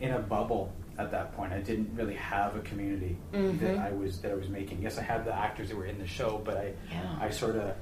in 0.00 0.10
a 0.12 0.18
bubble 0.18 0.72
at 0.98 1.10
that 1.12 1.32
point. 1.34 1.52
I 1.52 1.60
didn't 1.60 1.94
really 1.94 2.14
have 2.16 2.56
a 2.56 2.60
community 2.60 3.16
that 3.32 3.38
Mhm. 3.40 3.78
I 3.78 3.90
was 3.92 4.20
that 4.22 4.32
I 4.32 4.34
was 4.34 4.48
making. 4.48 4.82
Yes, 4.82 4.98
I 4.98 5.02
had 5.02 5.24
the 5.24 5.34
actors 5.34 5.68
that 5.68 5.76
were 5.76 5.86
in 5.86 5.98
the 5.98 6.06
show, 6.06 6.40
but 6.44 6.56
I 6.56 6.72
Yeah. 6.90 7.16
I 7.20 7.30
sort 7.30 7.56
of 7.56 7.74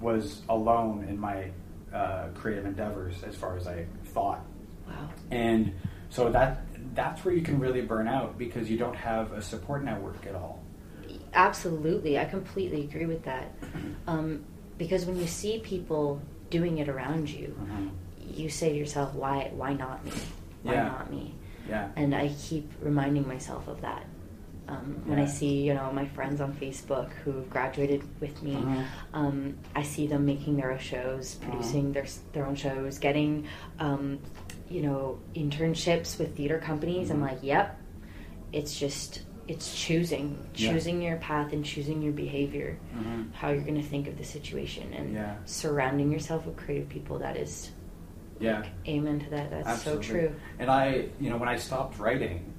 was 0.00 0.42
alone 0.48 1.04
in 1.08 1.18
my 1.18 1.50
uh, 1.92 2.28
creative 2.34 2.64
endeavors 2.64 3.22
as 3.22 3.36
far 3.36 3.54
as 3.54 3.66
I 3.66 3.84
thought, 4.06 4.40
Wow. 4.88 5.10
and 5.30 5.72
so 6.12 6.30
that 6.30 6.60
that's 6.94 7.24
where 7.24 7.34
you 7.34 7.40
can 7.40 7.58
really 7.58 7.80
burn 7.80 8.06
out 8.06 8.36
because 8.36 8.70
you 8.70 8.76
don't 8.76 8.94
have 8.94 9.32
a 9.32 9.40
support 9.40 9.82
network 9.82 10.26
at 10.26 10.34
all. 10.34 10.62
Absolutely, 11.32 12.18
I 12.18 12.26
completely 12.26 12.82
agree 12.82 13.06
with 13.06 13.24
that. 13.24 13.52
Um, 14.06 14.44
because 14.78 15.04
when 15.06 15.16
you 15.16 15.28
see 15.28 15.60
people 15.60 16.20
doing 16.50 16.78
it 16.78 16.88
around 16.88 17.30
you, 17.30 17.54
Mhm. 17.62 17.90
you 18.36 18.48
say 18.50 18.70
to 18.70 18.76
yourself, 18.76 19.14
"Why? 19.14 19.50
Why 19.54 19.74
not 19.74 20.04
me? 20.04 20.10
Why 20.64 20.72
Yeah. 20.74 20.88
not 20.88 21.08
me?" 21.10 21.34
Yeah. 21.68 21.88
And 21.94 22.12
I 22.14 22.28
keep 22.46 22.70
reminding 22.82 23.26
myself 23.28 23.68
of 23.68 23.80
that. 23.82 24.04
Um, 24.68 25.02
when 25.06 25.18
I 25.20 25.26
see, 25.26 25.62
you 25.66 25.74
know, 25.74 25.92
my 25.92 26.06
friends 26.06 26.40
on 26.40 26.52
Facebook 26.54 27.10
who've 27.24 27.48
graduated 27.48 28.02
with 28.20 28.42
me, 28.42 28.54
Mhm. 28.56 28.84
um, 29.14 29.54
I 29.76 29.82
see 29.82 30.06
them 30.08 30.24
making 30.26 30.56
their 30.56 30.72
own 30.72 30.78
shows, 30.78 31.38
Uh-huh. 31.40 31.50
producing 31.52 31.92
their 31.92 32.06
their 32.32 32.46
own 32.46 32.56
shows, 32.56 32.98
getting, 32.98 33.44
um, 33.78 34.18
you 34.72 34.80
know, 34.82 35.18
internships 35.36 36.18
with 36.18 36.34
theater 36.36 36.58
companies. 36.58 37.10
I'm 37.10 37.18
Mhm. 37.18 37.22
like, 37.28 37.42
yep, 37.42 37.78
it's 38.52 38.78
just 38.78 39.22
it's 39.48 39.74
choosing, 39.74 40.38
Yeah. 40.54 40.70
choosing 40.72 41.02
your 41.02 41.16
path 41.16 41.52
and 41.52 41.64
choosing 41.64 42.00
your 42.00 42.12
behavior, 42.12 42.78
Mhm. 42.96 43.32
how 43.34 43.50
you're 43.50 43.62
going 43.64 43.74
to 43.74 43.82
think 43.82 44.06
of 44.06 44.16
the 44.16 44.22
situation, 44.24 44.92
and 44.94 45.12
Yeah. 45.12 45.34
surrounding 45.46 46.12
yourself 46.12 46.46
with 46.46 46.56
creative 46.56 46.88
people. 46.88 47.18
That 47.18 47.36
is, 47.36 47.72
Yeah. 48.38 48.62
amen 48.86 49.18
to 49.18 49.30
that. 49.30 49.50
That's 49.50 49.66
Absolutely. 49.66 50.04
so 50.06 50.12
true. 50.12 50.30
And 50.60 50.70
I, 50.70 51.06
you 51.20 51.28
know, 51.28 51.36
when 51.38 51.48
I 51.48 51.56
stopped 51.56 51.98
writing, 51.98 52.52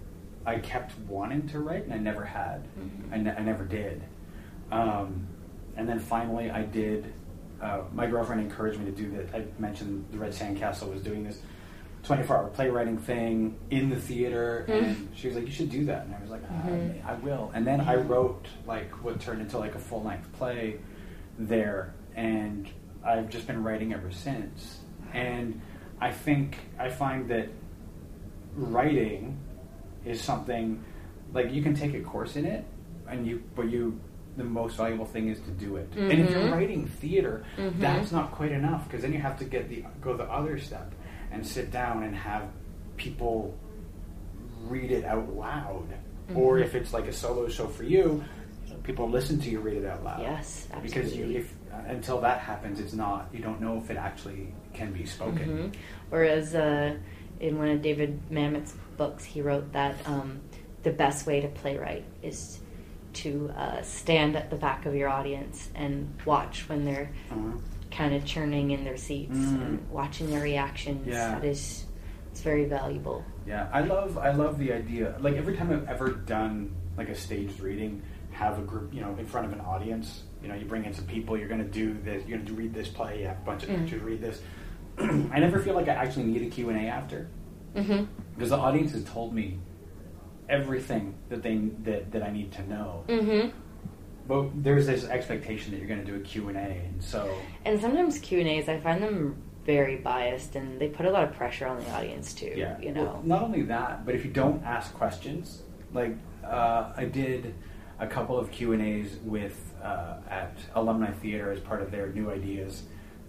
I 0.46 0.60
kept 0.60 0.91
wanting 1.08 1.48
to 1.48 1.60
write, 1.62 1.86
and 1.86 1.93
I 1.93 1.98
never 2.00 2.25
had. 2.25 2.63
Mhm. 2.77 3.13
I, 3.13 3.17
ne- 3.17 3.36
I 3.38 3.41
never 3.41 3.63
did. 3.63 4.03
Um, 4.70 5.25
and 5.77 5.88
then 5.88 6.00
finally, 6.00 6.51
I 6.51 6.63
did. 6.63 7.13
Uh, 7.62 7.84
my 7.93 8.08
girlfriend 8.08 8.41
encouraged 8.41 8.77
me 8.77 8.86
to 8.86 8.91
do 8.91 9.10
that. 9.12 9.34
I 9.34 9.46
mentioned 9.58 10.05
the 10.12 10.17
Red 10.17 10.34
Sandcastle 10.34 10.91
was 10.91 11.01
doing 11.01 11.24
this 11.24 11.41
24 12.03 12.36
hour 12.38 12.48
playwriting 12.50 12.98
thing 12.98 13.55
in 13.72 13.89
the 13.89 13.95
theater, 13.95 14.65
Mm. 14.67 14.83
and 14.83 15.10
she 15.15 15.27
was 15.27 15.36
like, 15.38 15.45
"You 15.45 15.51
should 15.51 15.69
do 15.69 15.86
that." 15.86 16.05
And 16.05 16.13
I 16.15 16.19
was 16.22 16.29
like, 16.29 16.41
"Ah, 16.50 16.67
Mhm. 16.67 17.05
"I 17.05 17.13
will." 17.15 17.51
And 17.55 17.65
then 17.65 17.79
I 17.81 17.95
wrote 17.95 18.48
like 18.67 18.91
what 19.03 19.19
turned 19.22 19.41
into 19.41 19.57
like 19.57 19.75
a 19.75 19.79
full 19.79 20.03
length 20.03 20.31
play 20.33 20.75
there, 21.39 21.93
and 22.15 22.67
I've 23.05 23.29
just 23.29 23.48
been 23.48 23.63
writing 23.63 23.93
ever 23.93 24.12
since. 24.12 24.81
And 25.13 25.62
I 26.01 26.12
think 26.12 26.57
I 26.77 26.89
find 26.89 27.29
that 27.29 27.48
writing 28.55 29.38
is 30.05 30.22
something 30.22 30.83
like 31.33 31.51
you 31.53 31.63
can 31.63 31.74
take 31.74 31.93
a 31.93 32.01
course 32.01 32.36
in 32.36 32.45
it, 32.45 32.65
and 33.07 33.25
you 33.25 33.41
but 33.55 33.69
you 33.69 34.00
the 34.36 34.43
most 34.43 34.75
valuable 34.77 35.05
thing 35.05 35.27
is 35.27 35.39
to 35.41 35.51
do 35.51 35.75
it. 35.77 35.88
And 35.95 36.12
if 36.12 36.31
you're 36.31 36.41
Mhm. 36.41 36.51
writing 36.51 36.88
theater, 36.88 37.43
Mhm. 37.55 37.79
that's 37.79 38.12
not 38.12 38.31
quite 38.31 38.51
enough 38.51 38.83
because 38.89 39.03
then 39.03 39.13
you 39.13 39.19
have 39.19 39.38
to 39.38 39.45
get 39.45 39.69
the 39.69 39.86
go 40.01 40.17
the 40.17 40.24
other 40.24 40.57
step 40.57 40.91
and 41.33 41.45
sit 41.45 41.71
down 41.71 42.03
and 42.03 42.15
have 42.15 42.43
people 42.97 43.57
read 44.67 44.91
it 44.91 45.03
out 45.03 45.35
loud. 45.35 45.87
Or 46.35 46.57
Mhm. 46.57 46.63
if 46.63 46.75
it's 46.75 46.93
like 46.93 47.07
a 47.07 47.11
solo 47.13 47.49
show 47.49 47.67
for 47.67 47.83
you, 47.83 48.23
people 48.83 49.09
listen 49.09 49.39
to 49.41 49.49
you 49.49 49.59
read 49.59 49.77
it 49.77 49.85
out 49.85 50.03
loud. 50.03 50.21
Yes, 50.21 50.67
absolutely. 50.71 50.89
Because 51.01 51.15
you, 51.17 51.37
if 51.39 51.53
uh, 51.73 51.81
until 51.87 52.21
that 52.21 52.39
happens, 52.39 52.79
it's 52.79 52.93
not. 52.93 53.27
You 53.33 53.39
don't 53.39 53.59
know 53.59 53.77
if 53.77 53.89
it 53.89 53.97
actually 53.97 54.53
can 54.73 54.93
be 54.93 55.05
spoken. 55.05 55.71
Mhm. 55.71 55.75
Whereas 56.09 56.55
uh, 56.55 56.95
in 57.39 57.57
one 57.57 57.67
of 57.69 57.81
David 57.81 58.19
Mamet's 58.31 58.73
books, 58.95 59.23
he 59.25 59.41
wrote 59.41 59.73
that 59.73 59.95
um, 60.07 60.39
the 60.83 60.91
best 60.91 61.25
way 61.25 61.41
to 61.41 61.47
playwright 61.49 62.05
is 62.21 62.59
to 63.13 63.51
uh, 63.57 63.81
stand 63.81 64.35
at 64.35 64.49
the 64.49 64.55
back 64.55 64.85
of 64.85 64.95
your 64.95 65.09
audience 65.09 65.69
and 65.75 66.07
watch 66.25 66.67
when 66.69 66.85
they're 66.85 67.09
Uh-huh. 67.31 67.57
Kind 67.95 68.13
of 68.15 68.25
churning 68.25 68.71
in 68.71 68.83
their 68.83 68.97
seats 68.97 69.38
Mhm. 69.38 69.62
and 69.62 69.89
watching 69.91 70.29
their 70.29 70.41
reactions. 70.41 71.07
Yeah. 71.07 71.35
That 71.39 71.45
is, 71.45 71.85
it's 72.31 72.41
very 72.41 72.65
valuable. 72.65 73.23
Yeah, 73.45 73.69
I 73.71 73.81
love 73.81 74.17
I 74.17 74.31
love 74.31 74.57
the 74.57 74.73
idea. 74.73 75.15
Like 75.19 75.35
every 75.35 75.55
time 75.55 75.71
I've 75.71 75.88
ever 75.88 76.09
done 76.12 76.73
like 76.97 77.09
a 77.09 77.15
staged 77.15 77.59
reading, 77.59 78.01
have 78.31 78.57
a 78.57 78.62
group, 78.62 78.93
you 78.93 79.01
know, 79.01 79.15
in 79.19 79.25
front 79.25 79.45
of 79.47 79.53
an 79.53 79.59
audience. 79.62 80.23
You 80.41 80.50
know, 80.50 80.55
you 80.55 80.65
bring 80.65 80.83
in 80.85 80.93
some 80.93 81.05
people. 81.05 81.38
You're 81.38 81.47
going 81.47 81.63
to 81.63 81.69
do 81.69 81.93
this. 82.03 82.25
You're 82.27 82.38
going 82.39 82.47
to 82.47 82.53
read 82.53 82.73
this 82.73 82.89
play. 82.89 83.21
You 83.21 83.27
have 83.27 83.38
a 83.38 83.45
bunch 83.45 83.63
of 83.63 83.69
Mm. 83.69 83.79
pictures. 83.79 84.01
Read 84.01 84.21
this. 84.21 84.41
I 84.97 85.39
never 85.39 85.59
feel 85.59 85.73
like 85.73 85.88
I 85.88 85.93
actually 85.93 86.25
need 86.25 86.41
a 86.41 86.50
Q 86.50 86.69
and 86.69 86.77
A 86.77 86.89
after 86.89 87.27
Mm-hmm. 87.75 88.05
because 88.35 88.50
the 88.50 88.57
audience 88.57 88.91
has 88.91 89.03
told 89.05 89.33
me 89.33 89.57
everything 90.50 91.15
that 91.29 91.41
they 91.43 91.57
that, 91.83 92.12
that 92.12 92.23
I 92.23 92.31
need 92.31 92.51
to 92.53 92.67
know. 92.69 93.03
Mm-hmm. 93.07 93.57
But 94.27 94.63
there's 94.63 94.87
this 94.87 95.05
expectation 95.05 95.71
that 95.71 95.79
you're 95.79 95.87
going 95.87 96.03
to 96.03 96.05
do 96.05 96.15
a 96.15 96.19
Q 96.19 96.49
and 96.49 97.03
so 97.03 97.35
And 97.65 97.79
sometimes 97.79 98.19
Q 98.19 98.39
and 98.39 98.47
A's, 98.47 98.69
I 98.69 98.79
find 98.79 99.03
them 99.03 99.41
very 99.65 99.97
biased, 99.97 100.55
and 100.55 100.79
they 100.79 100.89
put 100.89 101.05
a 101.05 101.11
lot 101.11 101.23
of 101.23 101.33
pressure 101.33 101.67
on 101.67 101.79
the 101.79 101.89
audience 101.91 102.33
too. 102.33 102.53
Yeah. 102.55 102.79
You 102.79 102.91
know. 102.91 103.03
Well, 103.03 103.21
not 103.23 103.43
only 103.43 103.63
that, 103.63 104.05
but 104.05 104.15
if 104.15 104.25
you 104.25 104.31
don't 104.31 104.63
ask 104.63 104.93
questions, 104.93 105.63
like 105.93 106.15
uh, 106.43 106.91
I 106.95 107.05
did 107.05 107.53
a 107.99 108.07
couple 108.07 108.37
of 108.37 108.51
Q 108.51 108.73
and 108.73 108.81
A's 108.81 109.17
with 109.23 109.73
uh, 109.81 110.17
at 110.29 110.57
Alumnae 110.75 111.13
Theater 111.19 111.51
as 111.51 111.59
part 111.59 111.81
of 111.81 111.91
their 111.91 112.07
New 112.09 112.31
Ideas 112.31 112.83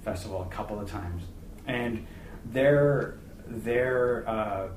Festival 0.04 0.42
a 0.42 0.54
couple 0.54 0.80
of 0.80 0.90
times, 0.90 1.22
and 1.66 2.06
their 2.46 3.18
their 3.46 4.28
uh, 4.28 4.68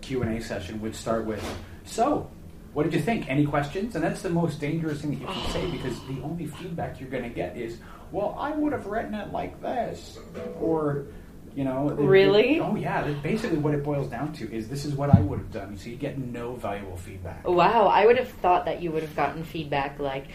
Q 0.00 0.22
and 0.22 0.36
A 0.36 0.42
session 0.42 0.80
would 0.80 0.94
start 0.94 1.24
with, 1.24 1.44
"So, 1.84 2.30
what 2.76 2.82
did 2.84 2.92
you 2.92 3.00
think? 3.00 3.28
Any 3.30 3.46
questions?" 3.46 3.94
And 3.94 4.04
that's 4.04 4.20
the 4.20 4.28
most 4.30 4.60
dangerous 4.60 5.00
thing 5.00 5.10
that 5.12 5.20
you 5.20 5.26
can 5.26 5.50
say 5.50 5.70
because 5.76 5.98
the 6.06 6.20
only 6.22 6.46
feedback 6.46 7.00
you're 7.00 7.08
going 7.08 7.22
to 7.24 7.30
get 7.30 7.56
is, 7.56 7.78
"Well, 8.12 8.36
I 8.38 8.50
would 8.52 8.72
have 8.72 8.86
written 8.86 9.14
it 9.14 9.32
like 9.32 9.60
this," 9.62 10.18
or 10.60 11.06
you 11.54 11.64
know, 11.64 11.88
it- 11.88 11.98
it- 11.98 12.04
Really? 12.04 12.60
oh 12.60 12.76
yeah. 12.76 13.00
Basically, 13.22 13.56
what 13.56 13.72
it 13.72 13.82
boils 13.82 14.08
down 14.08 14.34
to 14.34 14.52
is 14.54 14.68
this 14.68 14.84
is 14.84 14.94
what 14.94 15.08
I 15.08 15.20
would 15.20 15.38
have 15.38 15.50
done. 15.52 15.78
So 15.78 15.88
you 15.88 15.96
get 15.96 16.18
no 16.18 16.52
valuable 16.52 16.98
feedback. 16.98 17.48
Wow, 17.48 17.86
I 17.86 18.04
would 18.04 18.18
have 18.18 18.28
thought 18.28 18.66
that 18.66 18.82
you 18.82 18.90
would 18.92 19.02
have 19.02 19.16
gotten 19.16 19.42
feedback 19.42 19.98
like, 19.98 20.26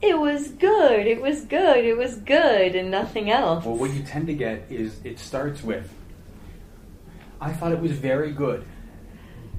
it 0.00 0.18
was 0.18 0.48
good, 0.52 1.06
it 1.06 1.20
was 1.20 1.44
good, 1.44 1.84
it 1.84 1.98
was 1.98 2.16
good, 2.16 2.74
and 2.74 2.90
nothing 2.90 3.30
else. 3.30 3.66
Well, 3.66 3.76
what 3.76 3.92
you 3.92 4.02
tend 4.02 4.26
to 4.28 4.34
get 4.34 4.64
is 4.70 4.98
it 5.04 5.18
starts 5.18 5.62
with, 5.62 5.92
"I 7.38 7.52
thought 7.52 7.72
it 7.72 7.80
was 7.80 7.92
very 7.92 8.32
good," 8.32 8.64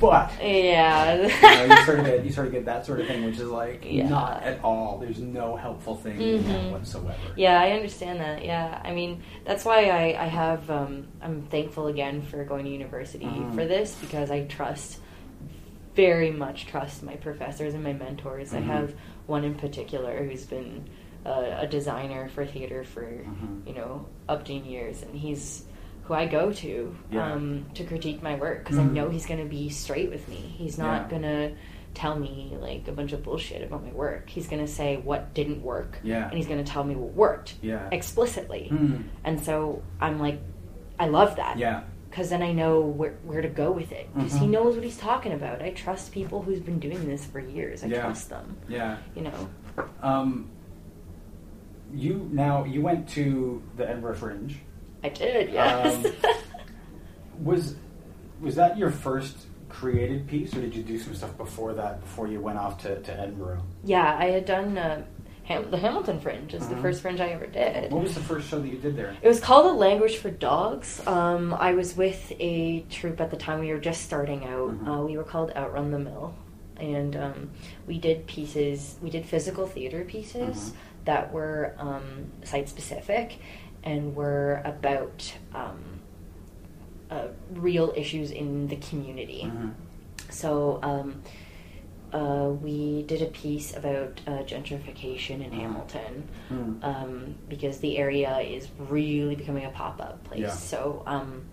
but 0.10 0.32
yeah. 0.42 1.16
you, 1.16 1.68
know, 1.68 1.76
you 1.76 1.86
sort 1.86 2.00
of 2.00 2.06
get 2.06 2.26
you 2.26 2.32
sort 2.32 2.48
of 2.48 2.54
get 2.54 2.66
that 2.66 2.86
sort 2.86 3.00
of 3.00 3.08
thing, 3.08 3.24
which 3.26 3.36
is 3.40 3.50
like 3.50 3.86
Yeah. 3.88 4.10
not 4.10 4.44
at 4.44 4.62
all. 4.64 4.98
There's 5.00 5.20
no 5.20 5.56
helpful 5.56 5.96
thing 5.96 6.20
in 6.22 6.44
that 6.44 6.62
Mhm. 6.62 6.72
whatsoever. 6.72 7.18
Yeah, 7.38 7.60
I 7.60 7.72
understand 7.72 8.20
that. 8.20 8.44
Yeah, 8.44 8.82
I 8.84 8.92
mean 8.94 9.24
that's 9.46 9.64
why 9.66 9.86
I 9.90 10.24
I 10.26 10.28
have 10.28 10.70
um, 10.70 11.08
I'm 11.22 11.44
thankful 11.44 11.88
again 11.88 12.22
for 12.22 12.44
going 12.44 12.66
to 12.66 12.72
university 12.72 13.26
Mhm. 13.26 13.56
for 13.56 13.66
this 13.66 13.96
because 14.02 14.30
I 14.30 14.44
trust 14.44 15.00
very 15.96 16.32
much 16.32 16.66
trust 16.66 17.04
my 17.04 17.16
professors 17.16 17.74
and 17.74 17.84
my 17.84 17.94
mentors. 17.94 18.52
Mhm. 18.52 18.58
I 18.58 18.62
have 18.62 18.94
one 19.28 19.44
in 19.44 19.56
particular 19.56 20.24
who's 20.26 20.46
been 20.46 20.84
uh, 21.26 21.60
a 21.60 21.68
designer 21.68 22.28
for 22.28 22.46
theater 22.46 22.84
for 22.84 23.04
Mhm. 23.04 23.66
you 23.68 23.74
know 23.74 24.06
upteen 24.28 24.70
years, 24.70 25.02
and 25.04 25.16
he's 25.16 25.64
who 26.04 26.14
I 26.14 26.26
go 26.28 26.52
to 26.52 26.96
Yeah. 27.12 27.34
um, 27.34 27.66
to 27.76 27.84
critique 27.84 28.22
my 28.22 28.36
work 28.36 28.64
because 28.64 28.78
Mhm. 28.78 28.90
I 28.90 28.94
know 28.94 29.10
he's 29.10 29.26
going 29.26 29.40
to 29.40 29.50
be 29.50 29.70
straight 29.70 30.10
with 30.10 30.28
me. 30.28 30.36
He's 30.36 30.78
not 30.78 31.04
Yeah. 31.04 31.10
going 31.10 31.22
to 31.22 31.52
tell 31.94 32.18
me 32.20 32.58
like 32.60 32.88
a 32.88 32.92
bunch 32.92 33.14
of 33.14 33.24
bullshit 33.24 33.64
about 33.64 33.84
my 33.86 33.92
work. 33.92 34.30
He's 34.30 34.48
going 34.48 34.66
to 34.66 34.72
say 34.72 34.98
what 34.98 35.34
didn't 35.34 35.62
work 35.64 36.00
Yeah. 36.04 36.26
and 36.28 36.34
he's 36.34 36.48
going 36.48 36.64
to 36.64 36.70
tell 36.70 36.84
me 36.84 36.96
what 36.96 37.14
worked 37.14 37.56
Yeah. 37.62 37.88
explicitly. 37.92 38.68
Hmm. 38.70 38.96
And 39.24 39.40
so 39.40 39.82
I'm 40.02 40.20
like, 40.20 40.40
I 41.00 41.08
love 41.08 41.36
that. 41.38 41.58
Yeah. 41.58 41.82
Because 42.10 42.30
then 42.30 42.42
I 42.44 42.52
know 42.52 42.82
where, 42.82 43.14
where 43.24 43.42
to 43.42 43.48
go 43.48 43.72
with 43.72 43.92
it. 43.92 44.08
Because 44.14 44.34
he 44.36 44.46
Mhm. 44.46 44.52
knows 44.52 44.76
what 44.76 44.84
he's 44.84 44.98
talking 44.98 45.32
about. 45.32 45.62
I 45.62 45.72
trust 45.72 46.12
people 46.12 46.42
who's 46.42 46.60
been 46.60 46.80
doing 46.80 47.08
this 47.08 47.26
for 47.26 47.40
years. 47.40 47.84
I 47.84 47.88
Yeah. 47.88 48.02
trust 48.02 48.30
them. 48.30 48.58
Yeah. 48.68 48.98
You 49.16 49.24
know. 49.24 49.50
Um, 50.02 50.50
you 51.94 52.28
now 52.32 52.64
you 52.64 52.82
went 52.82 53.08
to 53.10 53.62
the 53.78 53.88
Edinburgh 53.88 54.16
Fringe. 54.16 54.60
I 55.04 55.10
did, 55.10 55.52
yes. 55.52 56.06
Um, 56.06 56.12
Was 57.44 57.76
was 58.42 58.56
that 58.56 58.78
your 58.78 58.92
first 58.92 59.38
created 59.70 60.28
piece, 60.28 60.54
or 60.56 60.62
did 60.62 60.76
you 60.76 60.84
do 60.84 61.00
some 61.00 61.16
stuff 61.16 61.36
before 61.38 61.74
that? 61.74 62.00
Before 62.02 62.28
you 62.28 62.40
went 62.40 62.58
off 62.60 62.82
to, 62.84 63.02
to 63.02 63.20
Edinburgh? 63.20 63.64
yeah, 63.84 64.16
I 64.20 64.26
had 64.26 64.46
done 64.46 64.78
uh, 64.78 65.04
Ham- 65.46 65.72
the 65.72 65.78
Hamilton 65.78 66.20
Fringe. 66.20 66.54
It's 66.54 66.68
the 66.68 66.76
Mhm. 66.76 66.82
first 66.82 67.02
Fringe 67.02 67.20
I 67.22 67.30
ever 67.30 67.48
did. 67.48 67.92
What 67.92 68.04
was 68.04 68.14
the 68.14 68.22
first 68.22 68.48
show 68.50 68.60
that 68.60 68.68
you 68.68 68.78
did 68.78 68.96
there? 68.96 69.16
It 69.22 69.28
was 69.28 69.40
called 69.40 69.66
A 69.66 69.74
Language 69.74 70.18
for 70.18 70.30
Dogs. 70.30 71.06
Um, 71.08 71.54
I 71.54 71.74
was 71.74 71.98
with 71.98 72.32
a 72.40 72.82
troupe 72.90 73.20
at 73.20 73.32
the 73.32 73.38
time. 73.38 73.60
We 73.60 73.72
were 73.72 73.80
just 73.80 74.04
starting 74.04 74.46
out. 74.46 74.72
Mhm. 74.72 74.88
Uh, 74.88 75.06
we 75.06 75.18
were 75.18 75.24
called 75.24 75.52
Outrun 75.56 75.90
the 75.92 76.00
Mill. 76.00 76.34
And 76.78 77.16
um, 77.16 77.50
we 77.88 77.98
did 77.98 78.28
pieces, 78.28 78.98
we 79.02 79.10
did 79.10 79.26
physical 79.26 79.66
theater 79.68 80.04
pieces 80.06 80.56
Mhm. 80.72 80.74
that 81.06 81.32
were 81.34 81.74
um, 81.80 82.32
site 82.44 82.68
specific 82.70 83.40
and 83.84 84.16
were 84.16 84.62
about 84.66 85.34
um, 85.54 85.80
uh, 87.12 87.28
real 87.54 87.94
issues 87.96 88.32
in 88.32 88.68
the 88.68 88.76
community. 88.78 89.44
Mhm. 89.46 89.74
So 90.30 90.80
um, 90.82 91.22
uh, 92.12 92.50
we 92.62 93.04
did 93.04 93.22
a 93.22 93.26
piece 93.28 93.76
about 93.76 94.20
uh, 94.28 94.32
gentrification 94.44 95.44
in 95.46 95.52
Mhm. 95.52 95.54
Hamilton 95.54 96.24
Hmm. 96.50 96.74
um, 96.84 97.36
because 97.50 97.80
the 97.80 97.98
area 97.98 98.40
is 98.40 98.68
really 98.78 99.36
becoming 99.36 99.66
a 99.66 99.70
pop 99.70 100.00
up 100.02 100.24
place. 100.24 100.42
Yeah. 100.42 100.50
So 100.52 101.04
um, 101.06 101.44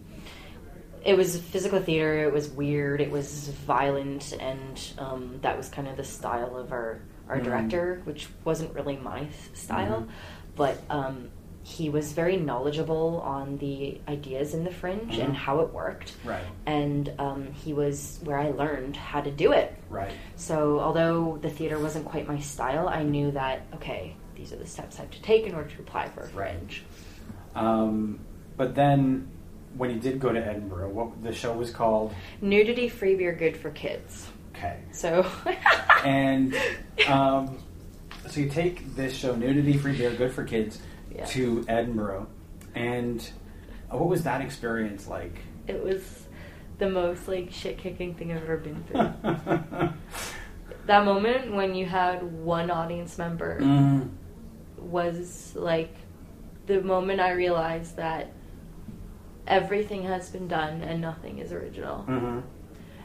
it 1.05 1.17
was 1.17 1.39
physical 1.39 1.81
theater. 1.81 2.25
It 2.25 2.33
was 2.33 2.49
weird. 2.51 3.01
It 3.01 3.11
was 3.11 3.49
violent, 3.67 4.35
and 4.39 4.79
um, 4.99 5.39
that 5.43 5.57
was 5.57 5.69
kind 5.71 5.89
of 5.89 5.97
the 5.97 6.05
style 6.05 6.57
of 6.57 6.73
our 6.73 7.01
our 7.29 7.39
Mhm. 7.39 7.45
director, 7.45 8.01
which 8.05 8.29
wasn't 8.45 8.75
really 8.75 8.97
my 8.97 9.27
style, 9.55 10.07
but. 10.57 10.79
He 11.71 11.89
was 11.89 12.13
very 12.13 12.37
knowledgeable 12.37 13.21
on 13.25 13.57
the 13.59 14.01
ideas 14.09 14.55
in 14.55 14.65
the 14.65 14.73
fringe 14.73 15.15
Mhm. 15.17 15.25
and 15.27 15.37
how 15.37 15.61
it 15.61 15.73
worked, 15.73 16.15
Right. 16.25 16.43
and 16.67 17.13
um, 17.21 17.47
he 17.53 17.73
was 17.73 18.19
where 18.25 18.37
I 18.39 18.51
learned 18.51 18.97
how 18.97 19.21
to 19.21 19.31
do 19.31 19.53
it. 19.53 19.73
Right. 19.89 20.11
So, 20.35 20.81
although 20.81 21.39
the 21.41 21.49
theater 21.49 21.79
wasn't 21.79 22.07
quite 22.07 22.27
my 22.27 22.41
style, 22.41 22.89
I 22.89 23.05
knew 23.05 23.31
that 23.33 23.63
okay, 23.75 24.17
these 24.35 24.53
are 24.53 24.57
the 24.57 24.67
steps 24.67 24.99
I 24.99 25.03
have 25.03 25.11
to 25.13 25.23
take 25.23 25.47
in 25.47 25.55
order 25.55 25.71
to 25.71 25.81
apply 25.81 26.09
for 26.09 26.23
Right. 26.35 26.57
fringe. 26.59 26.83
Um, 27.55 28.19
but 28.57 28.75
then, 28.75 29.29
when 29.77 29.91
you 29.91 30.01
did 30.01 30.19
go 30.19 30.33
to 30.33 30.45
Edinburgh, 30.45 30.91
what 30.91 31.23
the 31.23 31.33
show 31.33 31.53
was 31.53 31.71
called? 31.71 32.13
Nudity 32.43 32.89
free 32.91 33.15
beer 33.15 33.33
good 33.33 33.57
for 33.57 33.71
kids. 33.71 34.27
Okay. 34.57 34.77
So, 34.91 35.25
And 36.05 36.57
um, 37.09 37.59
so 38.29 38.41
you 38.41 38.49
take 38.49 38.97
this 38.97 39.15
show, 39.15 39.35
Nudity 39.37 39.79
Free 39.79 39.97
Beer, 39.97 40.11
Good 40.11 40.33
for 40.33 40.45
Kids, 40.45 40.81
Yeah. 41.15 41.25
to 41.27 41.65
Edinburgh, 41.69 42.27
and 42.75 43.29
uh, 43.93 43.97
what 43.97 44.09
was 44.09 44.23
that 44.25 44.41
experience 44.41 45.07
like? 45.09 45.41
it 45.69 45.83
was 45.85 46.27
the 46.79 46.89
most 46.91 47.29
like 47.29 47.53
shit 47.53 47.79
kicking 47.79 48.15
thing 48.15 48.33
I've 48.33 48.43
ever 48.43 48.57
been 48.57 48.83
through. 48.85 49.13
that 50.87 51.05
moment 51.05 51.53
when 51.53 51.75
you 51.75 51.87
had 51.87 52.23
one 52.23 52.71
audience 52.71 53.19
member 53.19 53.61
Mm, 53.61 54.09
was 54.79 55.53
like 55.55 55.95
the 56.67 56.81
moment 56.83 57.21
I 57.21 57.33
realized 57.33 57.97
that 57.97 58.33
everything 59.47 60.03
has 60.05 60.31
been 60.31 60.49
done 60.49 60.83
and 60.83 61.01
nothing 61.01 61.39
is 61.39 61.53
original. 61.53 62.05
mhm. 62.09 62.43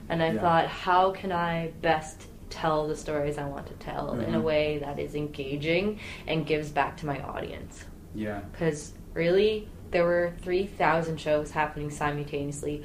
And 0.10 0.22
I 0.24 0.32
Yeah. 0.34 0.42
thought, 0.42 0.68
how 0.68 1.12
can 1.12 1.32
I 1.32 1.72
best 1.82 2.28
tell 2.50 2.88
the 2.88 2.96
stories 2.96 3.38
I 3.40 3.46
want 3.48 3.66
to 3.68 3.74
tell 3.74 4.14
in 4.20 4.36
a 4.36 4.40
Mhm. 4.40 4.44
way 4.44 4.78
that 4.80 5.00
is 5.00 5.16
engaging 5.16 6.00
and 6.28 6.46
gives 6.46 6.70
back 6.72 6.96
to 6.98 7.06
my 7.06 7.20
audience? 7.22 7.86
Yeah. 8.16 8.40
Because 8.52 8.94
really, 9.14 9.68
there 9.92 10.04
were 10.06 10.34
3,000 10.42 11.20
shows 11.20 11.52
happening 11.52 11.90
simultaneously 11.92 12.84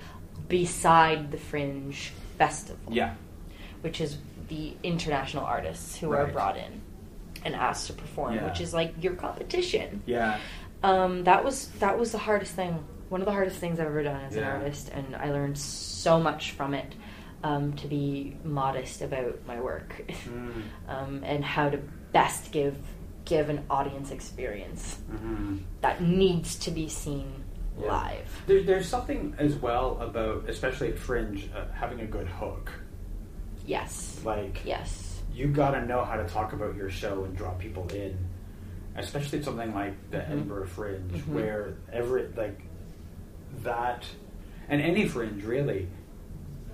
beside 0.49 1.31
the 1.31 1.39
Fringe 1.39 2.13
Festival, 2.39 2.93
Yeah. 2.93 3.15
which 3.83 4.01
is 4.01 4.19
the 4.49 4.75
international 4.83 5.45
artists 5.45 5.97
who 5.97 6.13
are 6.13 6.27
brought 6.27 6.57
in 6.57 6.81
and 7.45 7.55
asked 7.55 7.87
to 7.87 7.93
perform, 7.93 8.35
Yeah. 8.35 8.45
which 8.47 8.61
is 8.61 8.75
like 8.75 8.93
your 9.03 9.15
competition. 9.15 10.03
Yeah. 10.07 10.39
Um, 10.83 11.25
that 11.25 11.45
was 11.45 11.69
that 11.79 11.99
was 11.99 12.13
the 12.13 12.19
hardest 12.19 12.55
thing. 12.55 12.83
One 13.11 13.21
of 13.21 13.27
the 13.27 13.33
hardest 13.33 13.59
things 13.59 13.79
I've 13.81 13.87
ever 13.87 14.03
done 14.03 14.21
as 14.25 14.35
Yeah. 14.37 14.43
an 14.57 14.63
artist, 14.63 14.91
and 14.93 15.15
I 15.17 15.31
learned 15.31 15.59
so 15.59 16.19
much 16.21 16.53
from 16.53 16.75
it. 16.75 16.95
Um, 17.43 17.73
to 17.75 17.87
be 17.89 18.37
modest 18.45 19.01
about 19.01 19.39
my 19.47 19.59
work, 19.63 20.03
Mm. 20.29 20.63
um, 20.89 21.23
and 21.25 21.43
how 21.43 21.71
to 21.71 21.79
best 22.13 22.53
give 22.53 22.77
give 23.31 23.49
an 23.49 23.65
audience 23.71 24.11
experience 24.11 24.99
Mhm. 25.09 25.61
that 25.83 26.03
needs 26.03 26.57
to 26.59 26.71
be 26.73 26.89
seen 26.89 27.45
Yeah. 27.81 27.87
live. 27.87 28.43
There, 28.49 28.63
there's 28.65 28.89
something 28.89 29.35
as 29.39 29.55
well 29.55 29.99
about, 30.01 30.49
especially 30.51 30.89
at 30.89 30.99
Fringe, 30.99 31.49
uh, 31.55 31.67
having 31.73 32.01
a 32.01 32.07
good 32.07 32.27
hook. 32.27 32.73
Yes. 33.65 34.21
Like, 34.25 34.63
Yes. 34.65 35.23
you 35.33 35.47
got 35.47 35.71
to 35.73 35.87
know 35.87 36.05
how 36.05 36.17
to 36.17 36.25
talk 36.29 36.53
about 36.53 36.75
your 36.75 36.91
show 36.91 37.23
and 37.23 37.37
draw 37.37 37.53
people 37.53 37.87
in, 37.91 38.19
especially 38.97 39.41
something 39.45 39.73
like 39.73 39.95
the 40.11 40.17
Mhm. 40.19 40.27
Edinburgh 40.31 40.67
Fringe, 40.67 41.13
Mhm. 41.13 41.29
where 41.33 41.75
every 41.93 42.27
like 42.37 42.61
that, 43.63 44.05
and 44.69 44.81
any 44.83 45.07
fringe 45.07 45.45
really, 45.45 45.87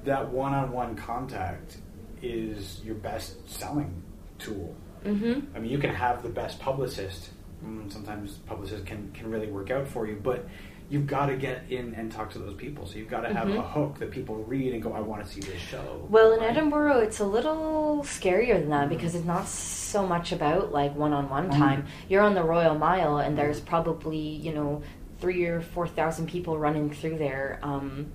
that 0.04 0.30
one-on-one 0.30 0.96
contact 0.96 1.76
is 2.22 2.80
your 2.82 2.94
best 2.94 3.46
selling 3.50 4.02
tool. 4.38 4.74
Mm-hmm. 5.06 5.56
I 5.56 5.60
mean, 5.60 5.70
you 5.70 5.78
can 5.78 5.94
have 5.94 6.22
the 6.22 6.28
best 6.28 6.58
publicist. 6.58 7.30
mm, 7.64 7.90
Sometimes 7.92 8.32
publicists 8.46 8.84
can 8.86 9.10
can 9.14 9.30
really 9.30 9.46
work 9.50 9.70
out 9.70 9.86
for 9.88 10.06
you, 10.06 10.18
but 10.22 10.46
you've 10.88 11.06
got 11.06 11.26
to 11.26 11.36
get 11.36 11.64
in 11.70 11.94
and 11.94 12.12
talk 12.12 12.30
to 12.32 12.38
those 12.38 12.54
people. 12.54 12.86
So 12.86 12.98
you've 12.98 13.08
got 13.10 13.22
to 13.22 13.32
have 13.34 13.48
Mhm. 13.48 13.58
a 13.58 13.62
hook 13.62 13.98
that 13.98 14.10
people 14.10 14.36
read 14.44 14.72
and 14.74 14.82
go, 14.82 14.92
"I 14.92 15.00
want 15.00 15.24
to 15.24 15.28
see 15.32 15.40
this 15.40 15.60
show." 15.60 16.06
Well, 16.10 16.32
in? 16.32 16.42
Edinburgh, 16.42 16.98
it's 17.00 17.18
a 17.20 17.26
little 17.26 18.02
scarier 18.04 18.60
than 18.60 18.68
that 18.70 18.86
Mhm. 18.86 18.90
because 18.90 19.14
it's 19.16 19.24
not 19.24 19.46
so 19.48 20.06
much 20.06 20.30
about 20.32 20.70
like 20.72 20.94
one-on-one 20.94 21.48
Mhm. 21.50 21.56
time. 21.58 21.86
You're 22.08 22.22
on 22.22 22.34
the 22.34 22.44
Royal 22.44 22.76
Mile, 22.78 23.18
and 23.18 23.36
there's 23.36 23.60
probably 23.60 24.18
you 24.18 24.52
know 24.54 24.82
three 25.18 25.44
or 25.46 25.60
four 25.60 25.88
thousand 25.88 26.26
people 26.28 26.58
running 26.58 26.90
through 26.90 27.16
there 27.18 27.58
um, 27.62 28.06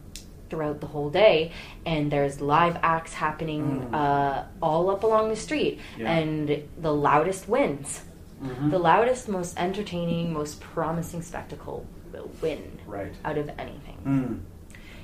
throughout 0.52 0.82
the 0.82 0.88
whole 0.88 1.10
day, 1.10 1.52
and 1.86 2.12
there's 2.12 2.42
live 2.42 2.78
acts 2.84 3.14
happening 3.14 3.88
Mm. 3.90 3.96
uh, 3.96 4.44
all 4.62 4.90
up 4.92 5.04
along 5.04 5.30
the 5.30 5.36
street, 5.36 5.80
Yeah. 5.98 6.12
and 6.12 6.64
the 6.78 6.92
loudest 6.94 7.48
wins. 7.48 8.04
Mhm. 8.44 8.70
The 8.70 8.78
loudest, 8.80 9.30
most 9.30 9.58
entertaining, 9.58 10.34
most 10.34 10.60
promising 10.60 11.22
spectacle 11.22 11.86
will 12.12 12.30
win 12.42 12.80
Right. 12.86 13.14
out 13.24 13.38
of 13.38 13.50
anything 13.58 13.98
Mm. 14.06 14.40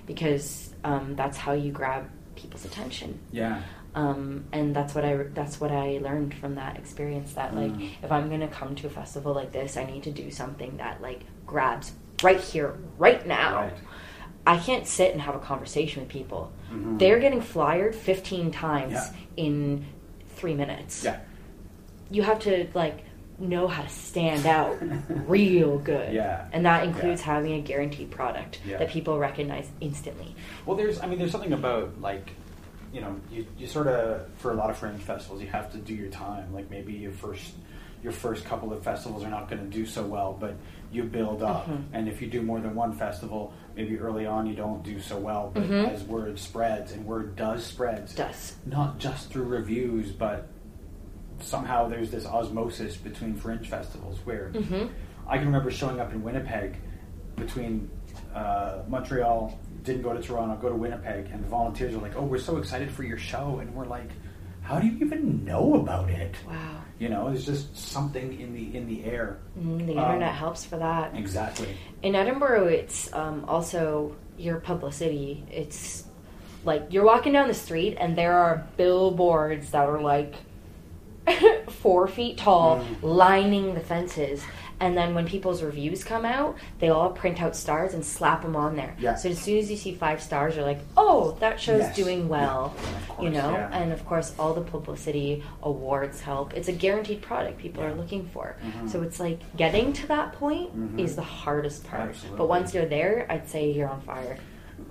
because 0.06 0.74
um, 0.84 1.16
that's 1.16 1.38
how 1.38 1.54
you 1.54 1.72
grab 1.72 2.06
people's 2.36 2.64
attention. 2.66 3.20
Yeah. 3.32 3.62
Um, 3.96 4.46
and 4.52 4.76
that's 4.76 4.94
what 4.94 5.04
I 5.04 5.16
that's 5.34 5.60
what 5.60 5.72
I 5.72 6.00
learned 6.04 6.34
from 6.36 6.56
that 6.56 6.78
experience. 6.78 7.34
That 7.34 7.56
like, 7.56 7.72
Mm. 7.74 7.90
if 8.04 8.12
I'm 8.12 8.30
gonna 8.30 8.48
come 8.48 8.76
to 8.76 8.88
a 8.88 8.90
festival 8.90 9.34
like 9.34 9.52
this, 9.54 9.76
I 9.76 9.86
need 9.86 10.04
to 10.04 10.12
do 10.12 10.30
something 10.30 10.78
that 10.78 11.02
like 11.02 11.22
grabs 11.46 11.94
right 12.24 12.40
here, 12.40 12.76
right 12.98 13.26
now. 13.26 13.62
Right. 13.64 13.74
I 14.48 14.58
can't 14.58 14.88
sit 14.88 15.12
and 15.12 15.22
have 15.22 15.36
a 15.36 15.40
conversation 15.40 16.02
with 16.04 16.10
people. 16.10 16.52
Mhm. 16.72 16.98
They're 17.00 17.20
getting 17.20 17.42
flyered 17.42 17.94
15 17.94 18.50
times 18.52 18.94
Yeah. 18.94 19.10
in 19.36 19.86
three 20.36 20.54
minutes. 20.56 21.04
Yeah. 21.04 21.18
You 22.10 22.24
have 22.24 22.40
to 22.40 22.68
like 22.74 23.04
know 23.40 23.68
how 23.68 23.84
to 23.84 23.90
stand 23.90 24.46
out 24.46 24.78
real 25.28 25.78
good. 25.92 26.14
Yeah. 26.14 26.46
And 26.54 26.66
that 26.66 26.86
includes 26.86 27.22
Yeah. 27.22 27.34
having 27.36 27.54
a 27.54 27.60
guaranteed 27.62 28.10
product 28.10 28.62
Yeah. 28.66 28.78
that 28.78 28.90
people 28.90 29.20
recognize 29.20 29.70
instantly. 29.82 30.34
Well, 30.66 30.78
there's, 30.78 31.00
I 31.02 31.08
mean, 31.08 31.20
there's 31.20 31.32
something 31.32 31.54
about 31.54 32.00
like, 32.02 32.32
you 32.94 33.02
know, 33.02 33.16
you, 33.30 33.46
you 33.60 33.68
sort 33.68 33.88
of 33.88 34.28
for 34.38 34.52
a 34.52 34.56
lot 34.56 34.70
of 34.70 34.78
fringe 34.78 35.02
festivals, 35.02 35.42
you 35.42 35.50
have 35.50 35.72
to 35.74 35.78
do 35.78 35.94
your 35.94 36.10
time. 36.10 36.54
Like 36.54 36.72
maybe 36.72 36.94
your 36.94 37.12
first 37.12 37.54
your 38.04 38.14
first 38.14 38.46
couple 38.46 38.72
of 38.72 38.82
festivals 38.84 39.24
are 39.24 39.30
not 39.30 39.50
going 39.50 39.60
to 39.60 39.68
do 39.68 39.84
so 39.86 40.04
well, 40.06 40.38
but 40.40 40.54
you 40.92 41.04
build 41.04 41.42
up. 41.42 41.68
Mhm. 41.68 41.84
And 41.94 42.08
if 42.08 42.22
you 42.22 42.28
do 42.30 42.42
more 42.44 42.60
than 42.62 42.76
one 42.76 42.94
festival, 42.94 43.52
maybe 43.78 44.00
early 44.00 44.26
on 44.26 44.48
you 44.48 44.56
don't 44.56 44.82
do 44.84 45.00
so 45.00 45.18
well, 45.18 45.52
but 45.54 45.63
Mhm. 45.63 45.90
as 45.92 46.04
word 46.04 46.40
spreads 46.40 46.92
and 46.92 47.06
word 47.06 47.36
does 47.36 47.63
spreads, 47.63 48.16
Does. 48.16 48.58
not 48.66 48.98
just 48.98 49.30
through 49.30 49.44
reviews, 49.46 50.12
but 50.12 50.48
somehow 51.40 51.88
there's 51.88 52.10
this 52.10 52.26
osmosis 52.26 52.98
between 52.98 53.36
fringe 53.36 53.70
festivals 53.70 54.18
where 54.26 54.50
Mhm. 54.56 54.90
I 55.28 55.38
can 55.38 55.46
remember 55.46 55.70
showing 55.70 56.00
up 56.00 56.12
in 56.12 56.24
Winnipeg 56.24 56.78
between 57.36 57.90
uh, 58.34 58.84
Montreal, 58.88 59.58
didn't 59.84 60.02
go 60.04 60.13
to 60.13 60.22
Toronto, 60.22 60.56
go 60.62 60.70
to 60.70 60.76
Winnipeg, 60.76 61.30
and 61.32 61.44
the 61.44 61.48
volunteers 61.48 61.96
were 61.96 62.02
like, 62.02 62.16
"Oh, 62.16 62.24
we're 62.24 62.38
so 62.38 62.58
excited 62.58 62.92
for 62.92 63.02
your 63.04 63.18
show," 63.18 63.60
and 63.60 63.74
we're 63.74 63.86
like, 63.86 64.10
"How 64.68 64.80
do 64.80 64.88
you 64.88 64.98
even 65.06 65.44
know 65.46 65.76
about 65.76 66.10
it?" 66.10 66.36
Wow. 66.48 66.56
You 67.00 67.10
know, 67.10 67.30
there's 67.30 67.46
just 67.46 67.78
something 67.78 68.40
in 68.40 68.54
the 68.54 68.76
in 68.78 68.88
the 68.88 69.04
air. 69.06 69.38
Mm, 69.60 69.86
the 69.86 69.94
Um, 69.98 70.06
internet 70.06 70.34
helps 70.34 70.66
for 70.66 70.78
that. 70.78 71.16
Exactly. 71.16 71.70
In 72.02 72.16
Edinburgh, 72.16 72.68
it's 72.68 73.12
um, 73.14 73.46
also 73.48 74.16
your 74.38 74.58
publicity. 74.60 75.44
It's 75.52 76.04
like 76.66 76.88
you're 76.90 77.06
walking 77.06 77.34
down 77.34 77.48
the 77.48 77.54
street 77.54 77.98
and 78.00 78.18
there 78.18 78.34
are 78.38 78.68
billboards 78.78 79.72
that 79.72 79.88
are 79.88 80.02
like 80.02 80.34
four 81.70 82.08
feet 82.08 82.38
tall, 82.38 82.80
Mm. 82.80 82.86
lining 83.04 83.74
the 83.74 83.80
fences. 83.82 84.44
And 84.80 84.96
then 84.96 85.16
when 85.16 85.26
people's 85.26 85.63
reviews 85.63 86.04
come 86.04 86.24
out, 86.24 86.56
they 86.80 86.90
all 86.90 87.10
print 87.10 87.42
out 87.42 87.56
stars 87.56 87.94
and 87.96 88.06
slap 88.06 88.44
them 88.44 88.56
on 88.56 88.76
there. 88.76 88.96
Yeah. 89.00 89.16
So 89.16 89.30
as 89.30 89.40
soon 89.40 89.58
as 89.58 89.72
you 89.72 89.78
see 89.78 89.96
five 89.96 90.22
stars, 90.22 90.56
you're 90.56 90.66
like, 90.66 90.82
"Oh, 90.96 91.32
that 91.40 91.60
show's 91.60 91.80
Yes. 91.82 91.96
doing 91.96 92.30
well." 92.30 92.74
Yeah, 92.76 93.00
course, 93.08 93.24
you 93.24 93.30
know, 93.32 93.52
yeah. 93.52 93.70
and 93.72 93.92
of 93.92 94.06
course, 94.06 94.36
all 94.38 94.54
the 94.54 94.62
publicity 94.62 95.44
awards 95.63 96.22
help. 96.22 96.54
It's 96.54 96.68
a 96.68 96.74
guaranteed 96.74 97.22
product 97.24 97.58
people 97.58 97.82
Yeah. 97.82 97.90
are 97.90 97.96
looking 97.96 98.28
for. 98.28 98.56
Mhm. 98.63 98.90
So 98.90 99.02
it's 99.02 99.20
like 99.20 99.40
getting 99.58 99.94
to 99.94 100.08
that 100.08 100.34
point 100.34 100.76
Mhm. 100.78 101.00
is 101.00 101.16
the 101.16 101.24
hardest 101.24 101.88
part. 101.88 102.10
Absolutely. 102.10 102.38
But 102.38 102.48
once 102.48 102.74
you're 102.76 102.86
there, 102.86 103.26
I'd 103.30 103.48
say 103.50 103.72
you're 103.72 103.90
on 103.90 104.02
fire. 104.02 104.38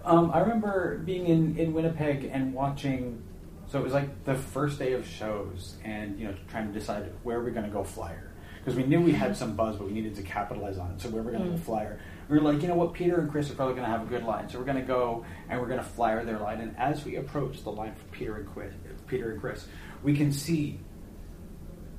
Um, 0.04 0.32
I 0.34 0.40
remember 0.40 0.98
being 1.04 1.26
in, 1.28 1.56
in 1.58 1.72
Winnipeg 1.72 2.28
and 2.32 2.52
watching. 2.52 3.22
So 3.68 3.78
it 3.80 3.84
was 3.84 3.92
like 3.92 4.24
the 4.24 4.34
first 4.34 4.78
day 4.80 4.92
of 4.94 5.06
shows, 5.06 5.76
and 5.84 6.18
you 6.18 6.26
know, 6.26 6.34
trying 6.48 6.66
to 6.68 6.72
decide 6.72 7.10
where 7.24 7.40
we're 7.40 7.50
going 7.50 7.66
to 7.66 7.72
go 7.72 7.82
flyer 7.84 8.30
because 8.66 8.76
we 8.76 8.82
knew 8.84 9.00
we 9.00 9.12
had 9.12 9.36
some 9.36 9.54
buzz, 9.54 9.76
but 9.76 9.86
we 9.86 9.92
needed 9.92 10.16
to 10.16 10.22
capitalize 10.22 10.76
on 10.76 10.90
it. 10.90 11.00
So 11.00 11.08
we're 11.08 11.22
going 11.22 11.34
to 11.38 11.44
Mm. 11.44 11.50
go 11.52 11.56
flyer, 11.58 12.00
we 12.28 12.36
were 12.36 12.42
like, 12.52 12.60
you 12.60 12.66
know 12.66 12.74
what, 12.74 12.94
Peter 12.94 13.20
and 13.20 13.30
Chris 13.30 13.48
are 13.48 13.54
probably 13.54 13.74
going 13.74 13.84
to 13.86 13.90
have 13.92 14.02
a 14.02 14.06
good 14.06 14.24
line, 14.24 14.48
so 14.48 14.58
we're 14.58 14.64
going 14.64 14.76
to 14.78 14.82
go 14.82 15.24
and 15.48 15.60
we're 15.60 15.68
going 15.68 15.78
to 15.78 15.84
flyer 15.86 16.24
their 16.24 16.40
line. 16.40 16.60
And 16.60 16.76
as 16.76 17.04
we 17.04 17.14
approach 17.14 17.62
the 17.62 17.70
line 17.70 17.94
for 17.94 18.04
Peter 18.10 18.34
and 18.38 18.48
Chris, 18.52 18.74
Peter 19.06 19.30
and 19.30 19.40
Chris, 19.40 19.68
we 20.02 20.16
can 20.16 20.32
see 20.32 20.80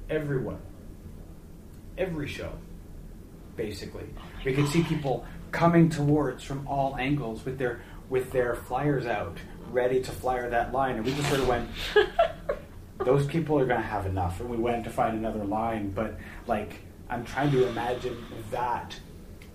everyone, 0.10 0.60
every 1.97 2.27
show, 2.27 2.51
basically. 3.56 4.03
we 4.45 4.53
could 4.53 4.67
see 4.67 4.84
people 4.84 5.25
coming 5.51 5.88
towards 5.89 6.43
from 6.43 6.67
all 6.67 6.97
angles 6.97 7.45
with 7.45 7.58
their 7.58 7.82
with 8.10 8.30
their 8.34 8.56
flyers 8.56 9.06
out, 9.06 9.38
ready 9.71 10.01
to 10.01 10.12
flyer 10.12 10.49
that 10.49 10.73
line, 10.73 10.95
and 10.97 11.06
we 11.06 11.13
just 11.13 11.30
sort 11.30 11.39
of 11.39 11.47
went. 11.47 11.69
Those 12.99 13.25
people 13.27 13.60
are 13.60 13.65
going 13.65 13.81
to 13.81 13.88
have 13.88 14.05
enough, 14.05 14.39
and 14.39 14.49
we 14.49 14.57
went 14.57 14.83
to 14.86 14.89
find 14.89 15.17
another 15.17 15.43
line. 15.43 15.91
But 15.91 16.17
like, 16.47 16.81
I'm 17.10 17.23
trying 17.25 17.51
to 17.51 17.67
imagine 17.67 18.17
that 18.51 18.99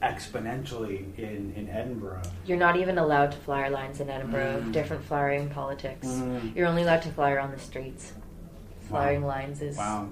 exponentially 0.03 1.17
in 1.19 1.53
in 1.57 1.69
Edinburgh. 1.69 2.23
You're 2.45 2.59
not 2.59 2.77
even 2.77 2.99
allowed 2.99 3.33
to 3.33 3.39
flyer 3.39 3.71
lines 3.71 4.01
in 4.01 4.11
Edinburgh. 4.11 4.63
Mm. 4.67 4.73
Different 4.73 5.05
flyering 5.05 5.49
politics. 5.51 6.07
Mm. 6.07 6.55
You're 6.57 6.67
only 6.67 6.83
allowed 6.83 7.03
to 7.03 7.11
flyer 7.11 7.39
on 7.39 7.51
the 7.53 7.59
streets. 7.59 8.13
Flyering 8.89 9.23
Wow. 9.23 9.29
lines 9.29 9.63
is 9.63 9.77
Wow. 9.77 10.09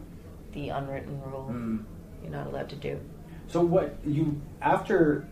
the 0.52 0.68
unwritten 0.70 1.20
rule. 1.22 1.48
Mm. 1.50 1.84
You're 2.22 2.32
not 2.32 2.46
allowed 2.46 2.68
to 2.70 2.76
do. 2.76 2.98
So 3.48 3.62
what 3.62 3.96
you 4.06 4.40
after 4.62 5.26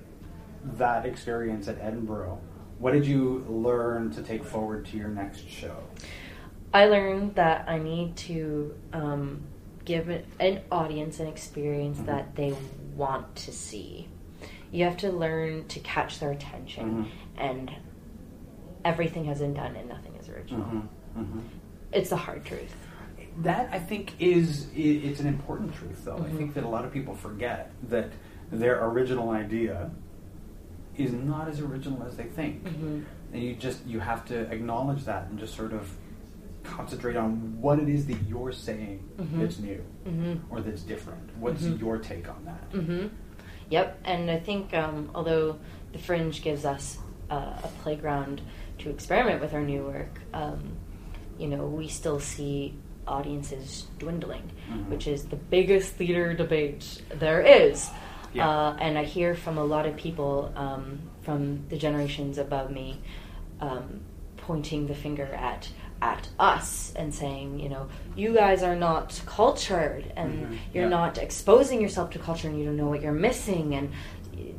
that 0.77 1.07
experience 1.07 1.69
at 1.69 1.79
Edinburgh, 1.81 2.39
what 2.79 2.93
did 2.93 3.07
you 3.07 3.45
learn 3.49 4.11
to 4.11 4.23
take 4.23 4.45
forward 4.45 4.87
to 4.87 4.97
your 4.97 5.09
next 5.09 5.49
show? 5.49 5.77
I 6.73 6.87
learned 6.87 7.35
that 7.37 7.69
I 7.69 7.79
need 7.79 8.17
to 8.17 8.75
um, 8.93 9.43
give 9.85 10.09
an 10.41 10.61
audience 10.71 11.19
an 11.21 11.27
experience 11.27 11.99
that 12.01 12.35
they 12.37 12.55
want 12.95 13.35
to 13.37 13.53
see. 13.53 14.09
You 14.71 14.85
have 14.85 14.99
to 14.99 15.11
learn 15.11 15.67
to 15.69 15.81
catch 15.81 16.19
their 16.21 16.31
attention, 16.33 17.05
Mhm. 17.05 17.09
and 17.39 17.71
everything 18.85 19.25
has 19.25 19.39
been 19.41 19.55
done 19.55 19.75
and 19.77 19.89
nothing 19.89 20.15
is 20.17 20.29
original. 20.29 20.61
Mm-hmm. 21.17 21.39
It's 21.93 22.11
the 22.11 22.17
hard 22.17 22.45
truth. 22.45 22.75
That 23.39 23.71
I 23.73 23.79
think 23.79 24.15
is 24.21 24.69
it's 24.75 25.21
an 25.21 25.27
important 25.27 25.75
truth, 25.75 26.05
though. 26.05 26.17
I 26.17 26.21
Mhm. 26.29 26.37
think 26.37 26.55
that 26.55 26.65
a 26.65 26.69
lot 26.69 26.85
of 26.85 26.93
people 26.93 27.15
forget 27.15 27.71
that 27.89 28.11
their 28.51 28.85
original 28.89 29.31
idea 29.31 29.91
is 30.97 31.13
not 31.13 31.49
as 31.49 31.61
original 31.61 32.03
as 32.03 32.17
they 32.17 32.25
think, 32.25 32.65
Mhm. 32.65 33.05
and 33.33 33.43
you 33.43 33.55
just 33.55 33.87
you 33.87 34.01
have 34.01 34.25
to 34.27 34.41
acknowledge 34.53 35.05
that 35.05 35.29
and 35.31 35.39
just 35.39 35.55
sort 35.55 35.73
of 35.73 35.97
concentrate 36.69 37.17
on 37.17 37.61
what 37.61 37.79
it 37.79 37.89
is 37.89 38.07
that 38.07 38.19
you're 38.29 38.53
saying 38.53 39.01
Mhm. 39.19 39.41
that's 39.41 39.59
new 39.59 39.83
hmm 40.05 40.35
or 40.51 40.61
that's 40.61 40.83
different. 40.83 41.37
What's 41.39 41.63
Mhm. 41.65 41.81
your 41.81 41.99
take 41.99 42.29
on 42.29 42.45
that? 42.45 42.79
hmm 42.79 43.07
Yep, 43.71 43.99
and 44.05 44.31
I 44.31 44.39
think 44.39 44.73
um, 44.75 45.11
although 45.15 45.59
the 45.93 45.99
Fringe 45.99 46.41
gives 46.43 46.65
us 46.65 46.99
uh, 47.31 47.53
a 47.63 47.69
playground 47.83 48.41
to 48.79 48.89
experiment 48.89 49.41
with 49.43 49.53
our 49.53 49.61
new 49.63 49.83
work, 49.85 50.19
um, 50.33 50.61
you 51.39 51.47
know, 51.47 51.67
we 51.67 51.87
still 51.89 52.19
see 52.19 52.75
audiences 53.07 53.87
dwindling, 53.99 54.51
Mhm. 54.71 54.89
which 54.89 55.07
is 55.07 55.25
the 55.27 55.37
biggest 55.37 55.95
theater 55.97 56.33
debate 56.33 57.03
there 57.19 57.43
is. 57.43 57.91
Yeah. 58.33 58.49
Uh, 58.49 58.77
and 58.81 58.97
I 58.97 59.05
hear 59.05 59.35
from 59.35 59.59
a 59.59 59.65
lot 59.65 59.85
of 59.87 59.97
people 59.97 60.53
um, 60.57 61.01
from 61.23 61.65
the 61.69 61.77
generations 61.77 62.39
above 62.39 62.71
me 62.71 63.01
um, 63.61 64.01
pointing 64.39 64.87
the 64.87 64.95
finger 64.95 65.25
at 65.35 65.69
at 66.01 66.29
us 66.39 66.93
and 66.97 67.13
saying, 67.15 67.59
you 67.59 67.69
know, 67.69 67.89
you 68.17 68.33
guys 68.35 68.63
are 68.63 68.77
not 68.77 69.21
cultured 69.27 70.13
and 70.17 70.47
Mhm. 70.47 70.59
you're 70.73 70.85
Yeah. 70.85 70.89
not 70.91 71.19
exposing 71.19 71.81
yourself 71.81 72.11
to 72.11 72.19
culture 72.19 72.49
and 72.49 72.59
you 72.59 72.65
don't 72.65 72.77
know 72.77 72.89
what 72.89 73.03
you're 73.03 73.13
missing 73.13 73.75
and 73.75 73.91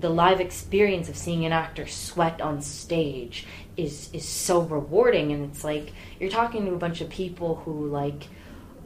the 0.01 0.09
live 0.09 0.41
experience 0.41 1.07
of 1.07 1.15
seeing 1.15 1.45
an 1.45 1.53
actor 1.53 1.87
sweat 1.87 2.41
on 2.41 2.61
stage 2.61 3.45
is 3.77 4.09
is 4.11 4.27
so 4.27 4.59
rewarding 4.61 5.31
and 5.31 5.45
it's 5.49 5.63
like 5.63 5.93
you're 6.19 6.29
talking 6.29 6.65
to 6.65 6.73
a 6.73 6.77
bunch 6.77 6.99
of 6.99 7.09
people 7.09 7.61
who 7.63 7.87
like 7.87 8.27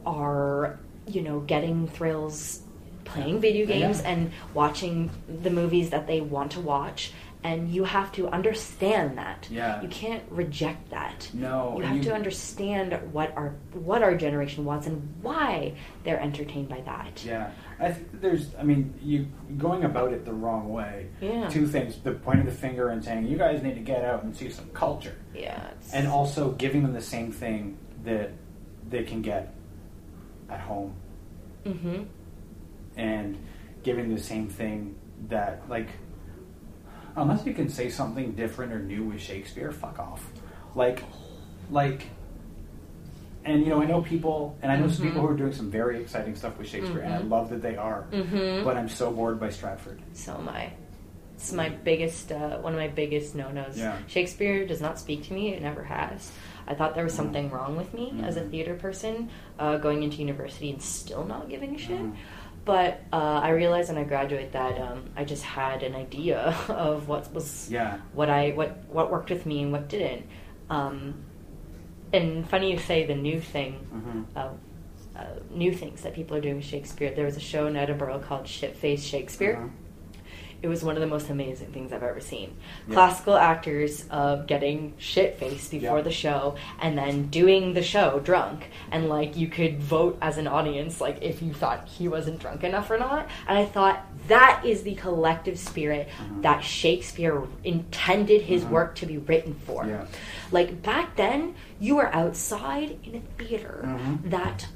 are 0.06 0.78
you 1.06 1.20
know 1.22 1.40
getting 1.40 1.88
thrills 1.88 2.60
playing 3.04 3.40
video 3.40 3.66
Yeah. 3.66 3.78
games 3.80 4.00
and 4.00 4.30
watching 4.54 5.10
the 5.42 5.50
movies 5.50 5.90
that 5.90 6.06
they 6.06 6.20
want 6.20 6.52
to 6.52 6.60
watch 6.60 7.12
and 7.44 7.68
you 7.68 7.84
have 7.84 8.10
to 8.10 8.26
understand 8.28 9.18
that 9.18 9.46
Yeah. 9.50 9.80
you 9.82 9.88
can't 9.88 10.24
reject 10.30 10.90
that 10.90 11.30
No, 11.34 11.74
you 11.76 11.84
have 11.84 11.96
you- 11.98 12.02
to 12.04 12.14
understand 12.14 12.98
what 13.12 13.36
our 13.36 13.54
what 13.74 14.02
our 14.02 14.14
generation 14.16 14.64
wants 14.64 14.86
and 14.86 15.14
why 15.20 15.74
they're 16.02 16.20
entertained 16.20 16.70
by 16.70 16.80
that 16.80 17.22
Yeah, 17.24 17.50
I 17.78 17.92
think 17.92 18.20
there's. 18.20 18.54
I 18.58 18.62
mean, 18.62 18.94
you 19.02 19.26
going 19.58 19.84
about 19.84 20.12
it 20.12 20.24
the 20.24 20.32
wrong 20.32 20.72
way. 20.72 21.08
Yeah. 21.20 21.48
Two 21.48 21.66
things: 21.66 21.98
the 21.98 22.12
pointing 22.12 22.46
the 22.46 22.52
finger 22.52 22.88
and 22.88 23.04
saying 23.04 23.26
you 23.26 23.36
guys 23.36 23.62
need 23.62 23.74
to 23.74 23.80
get 23.80 24.04
out 24.04 24.22
and 24.24 24.34
see 24.34 24.48
some 24.48 24.68
culture, 24.70 25.16
yeah 25.34 25.68
it's, 25.72 25.92
and 25.92 26.08
also 26.08 26.52
giving 26.52 26.82
them 26.82 26.92
the 26.94 27.02
same 27.02 27.30
thing 27.30 27.76
that 28.04 28.30
they 28.88 29.02
can 29.02 29.20
get 29.22 29.54
at 30.48 30.60
home, 30.60 30.94
mm-hmm. 31.66 32.04
and 32.96 33.36
giving 33.82 34.14
the 34.14 34.20
same 34.20 34.48
thing 34.48 34.94
that 35.28 35.62
like 35.68 35.88
unless 37.16 37.46
you 37.46 37.54
can 37.54 37.68
say 37.68 37.88
something 37.88 38.32
different 38.32 38.72
or 38.72 38.78
new 38.80 39.04
with 39.04 39.20
Shakespeare, 39.20 39.70
fuck 39.72 39.98
off. 39.98 40.24
Like, 40.74 41.02
like, 41.70 42.08
and 43.44 43.60
you 43.62 43.68
know, 43.68 43.82
I 43.82 43.86
know 43.86 44.02
people, 44.02 44.56
and 44.62 44.72
I 44.72 44.76
know 44.76 44.88
some 44.88 45.06
people 45.06 45.20
who 45.20 45.28
are 45.28 45.36
doing 45.36 45.52
some 45.52 45.70
very 45.70 46.00
exciting 46.00 46.34
stuff 46.34 46.56
with 46.58 46.68
Shakespeare, 46.68 47.00
and 47.00 47.12
I 47.14 47.18
love 47.18 47.50
that 47.50 47.62
they 47.62 47.76
are. 47.76 48.06
Mm-hmm. 48.10 48.64
But 48.64 48.76
I'm 48.76 48.88
so 48.88 49.10
bored 49.12 49.38
by 49.38 49.50
Stratford. 49.50 50.00
So 50.14 50.34
am 50.34 50.48
I. 50.48 50.72
It's 51.34 51.52
my 51.52 51.68
biggest, 51.68 52.32
uh, 52.32 52.58
one 52.58 52.72
of 52.72 52.78
my 52.78 52.88
biggest 52.88 53.34
no-nos. 53.34 53.76
Yeah. 53.78 53.98
Shakespeare 54.06 54.66
does 54.66 54.80
not 54.80 54.98
speak 54.98 55.24
to 55.24 55.34
me. 55.34 55.52
It 55.52 55.62
never 55.62 55.82
has. 55.82 56.30
I 56.66 56.74
thought 56.74 56.94
there 56.94 57.04
was 57.04 57.12
something 57.12 57.50
wrong 57.50 57.76
with 57.76 57.92
me 57.92 58.14
as 58.22 58.36
a 58.38 58.40
Mhm. 58.42 58.50
theater 58.50 58.74
person, 58.74 59.28
uh, 59.58 59.76
going 59.76 60.02
into 60.04 60.18
university 60.18 60.70
and 60.70 60.80
still 60.80 61.24
not 61.24 61.50
giving 61.50 61.74
a 61.74 61.78
shit. 61.78 62.00
But 62.64 63.02
uh, 63.12 63.16
I 63.16 63.50
realized 63.50 63.90
when 63.90 63.98
I 63.98 64.04
graduated 64.04 64.52
that 64.52 64.80
um, 64.80 65.10
I 65.16 65.24
just 65.24 65.42
had 65.42 65.82
an 65.82 65.94
idea 65.94 66.38
of 66.68 67.08
what 67.08 67.32
was 67.34 67.68
Yeah. 67.70 67.98
what 68.14 68.30
I 68.30 68.50
what 68.52 68.84
what 68.88 69.10
worked 69.10 69.30
with 69.30 69.44
me 69.44 69.62
and 69.62 69.70
what 69.72 69.88
didn't. 69.88 70.26
Um, 70.70 71.24
and 72.12 72.48
funny 72.48 72.72
you 72.72 72.78
say 72.78 73.04
the 73.06 73.14
new 73.14 73.40
thing, 73.40 73.86
Mhm. 73.92 74.24
uh, 74.36 74.48
uh, 75.18 75.24
new 75.50 75.72
things 75.74 76.02
that 76.02 76.14
people 76.14 76.36
are 76.36 76.40
doing 76.40 76.56
with 76.56 76.64
Shakespeare. 76.64 77.10
There 77.14 77.24
was 77.26 77.36
a 77.36 77.40
show 77.40 77.66
in 77.66 77.76
Edinburgh 77.76 78.20
called 78.20 78.46
Shit 78.48 78.76
Face 78.76 79.04
Shakespeare. 79.04 79.56
Uh-huh. 79.56 79.68
It 80.64 80.68
was 80.68 80.82
one 80.82 80.94
of 80.96 81.02
the 81.02 81.06
most 81.06 81.28
amazing 81.28 81.72
things 81.72 81.92
I've 81.92 82.02
ever 82.02 82.20
seen. 82.20 82.56
Yeah. 82.88 82.94
Classical 82.94 83.36
actors 83.36 84.06
uh, 84.10 84.36
getting 84.36 84.94
shit 84.96 85.38
faced 85.38 85.70
before 85.70 85.98
Yeah. 85.98 86.02
the 86.04 86.10
show 86.10 86.56
and 86.80 86.96
then 86.96 87.26
doing 87.26 87.74
the 87.74 87.82
show 87.82 88.18
drunk. 88.20 88.70
And 88.90 89.10
like 89.10 89.36
you 89.36 89.48
could 89.48 89.78
vote 89.78 90.16
as 90.22 90.38
an 90.38 90.46
audience, 90.46 91.02
like 91.02 91.18
if 91.20 91.42
you 91.42 91.52
thought 91.52 91.86
he 91.86 92.08
wasn't 92.08 92.38
drunk 92.38 92.64
enough 92.64 92.90
or 92.90 92.96
not. 92.96 93.28
And 93.46 93.58
I 93.58 93.66
thought 93.66 94.06
that 94.28 94.62
is 94.64 94.84
the 94.84 94.94
collective 94.94 95.58
spirit 95.58 96.08
Mhm. 96.08 96.40
that 96.40 96.64
Shakespeare 96.64 97.42
intended 97.62 98.40
his 98.40 98.64
Mhm. 98.64 98.70
work 98.70 98.94
to 98.94 99.04
be 99.04 99.18
written 99.18 99.52
for. 99.66 99.84
Yeah. 99.84 100.06
Like 100.50 100.80
back 100.82 101.16
then, 101.16 101.56
you 101.78 101.96
were 101.96 102.08
outside 102.14 102.96
in 103.04 103.16
a 103.16 103.42
theater 103.44 103.82
Mhm. 103.84 104.30
that 104.30 104.66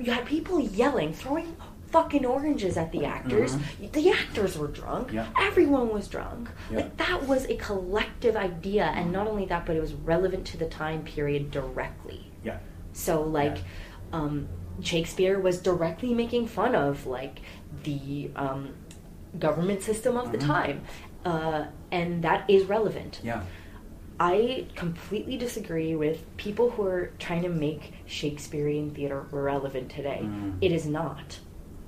you 0.00 0.10
had 0.10 0.26
people 0.26 0.58
yelling, 0.58 1.12
throwing 1.12 1.54
fucking 1.92 2.24
oranges 2.26 2.76
at 2.76 2.90
the 2.90 3.04
actors. 3.04 3.56
The 3.92 4.10
actors 4.10 4.56
were 4.58 4.68
drunk. 4.68 5.08
Mm-hmm. 5.08 5.16
Yeah. 5.16 5.28
Everyone 5.38 5.90
was 5.90 6.08
drunk. 6.08 6.48
Yeah. 6.70 6.78
Like 6.78 6.96
that 6.96 7.26
was 7.28 7.44
a 7.46 7.56
collective 7.56 8.34
idea, 8.36 8.84
and 8.84 9.12
not 9.12 9.26
only 9.26 9.44
that, 9.46 9.66
but 9.66 9.76
it 9.76 9.80
was 9.80 9.92
relevant 9.92 10.46
to 10.48 10.56
the 10.56 10.66
time 10.68 11.04
period 11.04 11.50
directly. 11.50 12.26
Yeah. 12.42 12.58
So 12.94 13.22
like, 13.22 13.58
um, 14.12 14.48
Shakespeare 14.82 15.38
was 15.38 15.60
directly 15.60 16.14
making 16.14 16.46
fun 16.48 16.74
of 16.74 17.06
like 17.06 17.40
the 17.84 18.30
um, 18.36 18.74
government 19.38 19.82
system 19.82 20.16
of 20.16 20.32
the 20.32 20.38
Mhm. 20.38 20.46
time, 20.46 20.80
uh, 21.24 21.64
and 21.90 22.24
that 22.24 22.48
is 22.48 22.64
relevant. 22.64 23.20
Yeah. 23.22 23.42
I 24.20 24.66
completely 24.76 25.36
disagree 25.36 25.96
with 25.96 26.24
people 26.36 26.70
who 26.70 26.84
are 26.86 27.10
trying 27.18 27.42
to 27.42 27.48
make 27.48 27.92
Shakespearean 28.06 28.90
theater 28.94 29.26
relevant 29.32 29.90
today. 29.90 30.20
Mm. 30.22 30.58
It 30.60 30.70
is 30.70 30.86
not. 30.86 31.40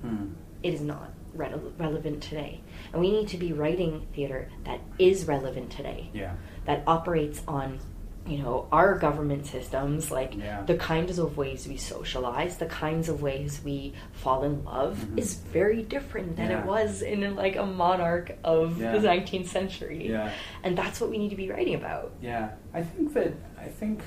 Hmm. 0.05 0.25
It 0.63 0.73
is 0.73 0.81
not 0.81 1.11
re- 1.33 1.53
relevant 1.77 2.21
today. 2.23 2.61
And 2.91 3.01
we 3.01 3.11
need 3.11 3.27
to 3.29 3.37
be 3.37 3.53
writing 3.53 4.05
theater 4.13 4.49
that 4.65 4.79
is 4.99 5.27
relevant 5.27 5.71
today, 5.71 6.09
Yeah. 6.13 6.33
that 6.65 6.83
operates 6.87 7.41
on 7.47 7.79
you 8.27 8.39
know 8.39 8.65
our 8.71 8.97
government 8.97 9.45
systems 9.45 10.09
like 10.09 10.33
Yeah. 10.35 10.63
the 10.63 10.75
kinds 10.77 11.19
of 11.19 11.37
ways 11.37 11.67
we 11.67 11.77
socialize 11.77 12.57
the 12.57 12.65
kinds 12.65 13.07
of 13.07 13.21
ways 13.21 13.61
we 13.63 13.93
fall 14.13 14.41
in 14.43 14.65
love 14.65 14.97
Mhm. 14.97 15.19
is 15.19 15.35
very 15.35 15.83
different 15.83 16.35
than 16.35 16.49
Yeah. 16.49 16.61
it 16.61 16.65
was 16.65 17.03
in 17.03 17.35
like 17.35 17.55
a 17.55 17.63
monarch 17.67 18.31
of 18.43 18.81
Yeah. 18.81 18.93
the 18.93 18.99
19th 19.07 19.47
century 19.47 20.09
Yeah. 20.09 20.31
and 20.63 20.75
that's 20.75 20.99
what 20.99 21.11
we 21.11 21.19
need 21.19 21.29
to 21.29 21.35
be 21.35 21.51
writing 21.51 21.75
about 21.75 22.13
Yeah, 22.19 22.49
I 22.73 22.81
think 22.81 23.13
that 23.13 23.33
I 23.59 23.65
think 23.65 24.01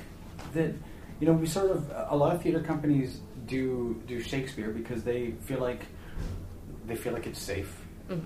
that 0.51 0.73
you 1.21 1.25
know 1.27 1.31
we 1.31 1.45
sort 1.45 1.71
of 1.71 1.89
a 2.09 2.17
lot 2.17 2.35
of 2.35 2.41
theater 2.41 2.59
companies 2.59 3.21
do 3.49 4.01
do 4.07 4.21
Shakespeare 4.21 4.69
because 4.69 5.03
they 5.03 5.31
feel 5.41 5.59
like 5.59 5.81
they 6.87 6.95
feel 6.95 7.13
like 7.13 7.27
it's 7.27 7.41
safe, 7.41 7.81
Mhm. 8.09 8.21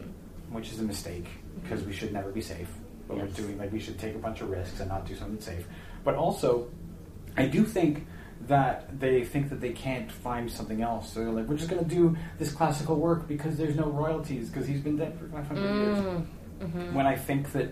which 0.52 0.72
is 0.72 0.80
a 0.80 0.84
mistake 0.84 1.28
because 1.62 1.84
we 1.84 1.94
should 1.94 2.14
never 2.14 2.32
be 2.32 2.42
safe. 2.42 2.70
But 3.08 3.18
Yes. 3.18 3.26
we're 3.38 3.46
doing 3.46 3.58
like 3.58 3.72
we 3.72 3.80
should 3.80 3.98
take 4.00 4.16
a 4.16 4.20
bunch 4.20 4.42
of 4.42 4.50
risks 4.50 4.80
and 4.80 4.90
not 4.90 5.06
do 5.06 5.16
something 5.16 5.40
safe. 5.42 5.68
But 6.04 6.16
also, 6.16 6.68
I 7.38 7.48
do 7.48 7.64
think 7.64 8.06
that 8.48 9.00
they 9.00 9.24
think 9.24 9.50
that 9.50 9.62
they 9.62 9.72
can't 9.72 10.12
find 10.12 10.52
something 10.52 10.82
else. 10.82 11.12
So 11.14 11.22
they're 11.22 11.32
like, 11.32 11.48
we're 11.48 11.56
just 11.58 11.70
going 11.70 11.84
to 11.84 11.90
do 11.90 12.16
this 12.40 12.52
classical 12.52 12.98
work 12.98 13.26
because 13.28 13.58
there's 13.58 13.76
no 13.78 13.90
royalties 13.90 14.50
because 14.50 14.68
he's 14.68 14.82
been 14.82 14.98
dead 14.98 15.18
for 15.18 15.28
500 15.30 15.76
years 15.76 15.98
Mm, 15.98 16.26
mhm. 16.62 16.94
when 16.94 17.08
I 17.08 17.16
think 17.16 17.52
that 17.54 17.70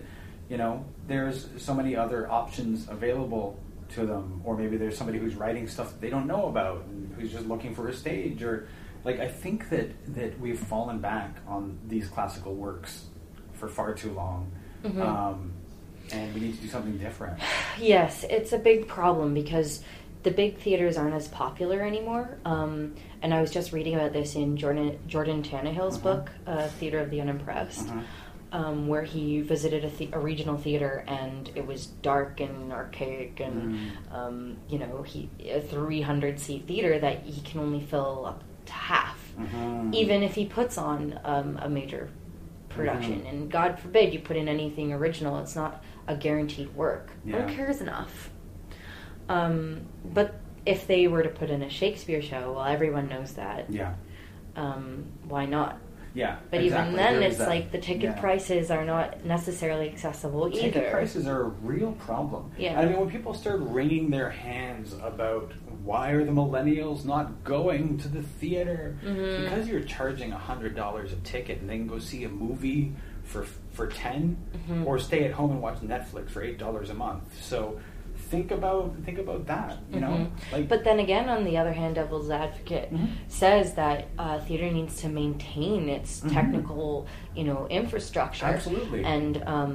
you 0.48 0.56
know 0.56 0.84
there's 1.08 1.48
so 1.58 1.74
many 1.74 1.94
other 1.96 2.30
options 2.30 2.88
available 2.88 3.58
to 3.94 4.06
them, 4.06 4.40
or 4.44 4.56
maybe 4.56 4.76
there's 4.76 4.96
somebody 4.96 5.18
who's 5.18 5.34
writing 5.34 5.68
stuff 5.68 5.90
that 5.92 6.00
they 6.00 6.10
don't 6.10 6.26
know 6.26 6.46
about 6.46 6.84
and 6.86 7.12
who's 7.14 7.32
just 7.32 7.46
looking 7.46 7.74
for 7.74 7.88
a 7.88 7.94
stage, 7.94 8.42
or 8.42 8.68
like 9.04 9.20
I 9.20 9.28
think 9.28 9.68
that 9.70 10.14
that 10.14 10.38
we've 10.40 10.58
fallen 10.58 10.98
back 11.00 11.36
on 11.46 11.78
these 11.88 12.08
classical 12.08 12.54
works 12.54 13.06
for 13.54 13.68
far 13.68 13.94
too 13.94 14.12
long, 14.12 14.50
Mhm. 14.84 15.00
um, 15.00 15.52
and 16.12 16.34
we 16.34 16.40
need 16.40 16.54
to 16.56 16.60
do 16.62 16.68
something 16.68 16.98
different. 16.98 17.38
Yes, 17.80 18.24
it's 18.28 18.52
a 18.52 18.58
big 18.58 18.86
problem 18.86 19.32
because 19.34 19.82
the 20.24 20.30
big 20.30 20.58
theaters 20.58 20.96
aren't 20.98 21.14
as 21.14 21.26
popular 21.28 21.80
anymore. 21.80 22.36
Um, 22.44 22.94
and 23.22 23.32
I 23.34 23.40
was 23.40 23.50
just 23.50 23.72
reading 23.72 23.94
about 23.94 24.12
this 24.12 24.36
in 24.36 24.56
Jordan 24.56 24.98
Jordan 25.08 25.42
Tannahill's 25.42 25.98
Mhm. 25.98 26.02
book, 26.02 26.30
uh, 26.46 26.68
Theater 26.68 26.98
of 27.00 27.10
the 27.10 27.20
Unimpressed, 27.20 27.86
Mhm. 27.88 28.02
Um, 28.52 28.86
where 28.86 29.02
he 29.02 29.40
visited 29.40 29.84
a, 29.84 29.88
the- 29.90 30.10
a 30.12 30.18
regional 30.18 30.56
theater 30.58 31.04
and 31.08 31.50
it 31.54 31.66
was 31.66 31.86
dark 31.86 32.38
and 32.40 32.72
archaic 32.72 33.40
and 33.40 33.74
Mm. 33.74 34.12
um, 34.14 34.56
you 34.68 34.78
know 34.78 35.02
he 35.02 35.28
a 35.48 35.60
300 35.60 36.38
seat 36.38 36.66
theater 36.68 36.98
that 36.98 37.22
he 37.24 37.40
can 37.40 37.60
only 37.60 37.80
fill 37.80 38.26
up 38.26 38.42
to 38.66 38.72
half 38.72 39.18
Mhm. 39.38 39.94
even 39.94 40.22
if 40.22 40.34
he 40.34 40.44
puts 40.44 40.76
on 40.76 41.18
um, 41.24 41.58
a 41.62 41.68
major 41.68 42.10
production. 42.68 43.22
Mhm. 43.22 43.28
And 43.30 43.50
God 43.50 43.78
forbid 43.80 44.12
you 44.12 44.18
put 44.20 44.36
in 44.36 44.48
anything 44.48 44.92
original, 44.92 45.38
it's 45.38 45.56
not 45.56 45.82
a 46.06 46.14
guaranteed 46.16 46.74
work. 46.74 47.10
No 47.24 47.38
one 47.38 47.54
cares 47.54 47.80
enough. 47.80 48.30
Um, 49.28 49.82
but 50.04 50.34
if 50.66 50.86
they 50.86 51.08
were 51.08 51.22
to 51.22 51.28
put 51.28 51.50
in 51.50 51.62
a 51.62 51.68
Shakespeare 51.70 52.20
show, 52.22 52.52
well, 52.54 52.64
everyone 52.64 53.08
knows 53.08 53.32
that. 53.32 53.70
yeah, 53.72 53.94
Um, 54.56 55.04
why 55.28 55.46
not? 55.46 55.78
Yeah. 56.14 56.36
But 56.50 56.62
exactly. 56.62 56.92
even 56.94 56.96
then, 56.96 57.20
There 57.20 57.28
it's 57.30 57.38
like 57.40 57.72
the 57.72 57.78
ticket 57.78 58.02
Yeah. 58.02 58.20
prices 58.20 58.70
are 58.70 58.84
not 58.84 59.24
necessarily 59.24 59.88
accessible 59.88 60.48
either. 60.48 60.60
Ticket 60.60 60.90
prices 60.92 61.26
are 61.26 61.42
a 61.42 61.48
real 61.48 61.92
problem. 61.92 62.50
Yeah. 62.58 62.78
I 62.80 62.86
mean, 62.86 62.98
when 63.00 63.10
people 63.10 63.34
start 63.34 63.60
wringing 63.60 64.10
their 64.10 64.30
hands 64.30 64.94
about 65.02 65.52
why 65.84 66.10
are 66.10 66.24
the 66.24 66.30
millennials 66.32 67.04
not 67.04 67.42
going 67.44 67.98
to 67.98 68.08
the 68.08 68.22
theater, 68.22 68.96
Mhm. 69.04 69.42
because 69.42 69.68
you're 69.68 69.80
charging 69.80 70.30
hundred 70.30 70.76
dollars 70.76 71.12
a 71.12 71.16
ticket 71.16 71.60
and 71.60 71.68
then 71.70 71.86
go 71.86 71.98
see 71.98 72.24
a 72.24 72.28
movie 72.28 72.92
for 73.24 73.44
for 73.72 73.86
10 73.86 74.36
Mhm. 74.68 74.84
or 74.86 74.98
stay 74.98 75.24
at 75.24 75.32
home 75.32 75.50
and 75.52 75.62
watch 75.62 75.76
Netflix 75.80 76.28
for 76.30 76.42
eight 76.42 76.58
dollars 76.58 76.90
a 76.90 76.94
month. 76.94 77.22
So 77.42 77.78
think 78.32 78.50
about 78.50 78.94
think 79.04 79.18
about 79.18 79.46
that. 79.46 79.76
You 79.92 80.00
know, 80.00 80.14
Mhm. 80.16 80.30
like 80.52 80.68
but 80.68 80.84
then 80.84 80.98
again, 81.06 81.28
on 81.28 81.44
the 81.44 81.56
other 81.58 81.72
hand, 81.80 81.94
Devil's 81.96 82.30
Advocate 82.30 82.90
Mhm. 82.92 83.08
says 83.28 83.74
that 83.74 84.08
uh, 84.18 84.38
theater 84.40 84.70
needs 84.78 84.94
to 85.02 85.08
maintain 85.08 85.88
its 85.90 86.20
Mhm. 86.20 86.32
technical, 86.32 87.06
you 87.36 87.44
know, 87.44 87.66
infrastructure. 87.68 88.46
Absolutely. 88.46 89.04
And 89.04 89.42
um, 89.46 89.74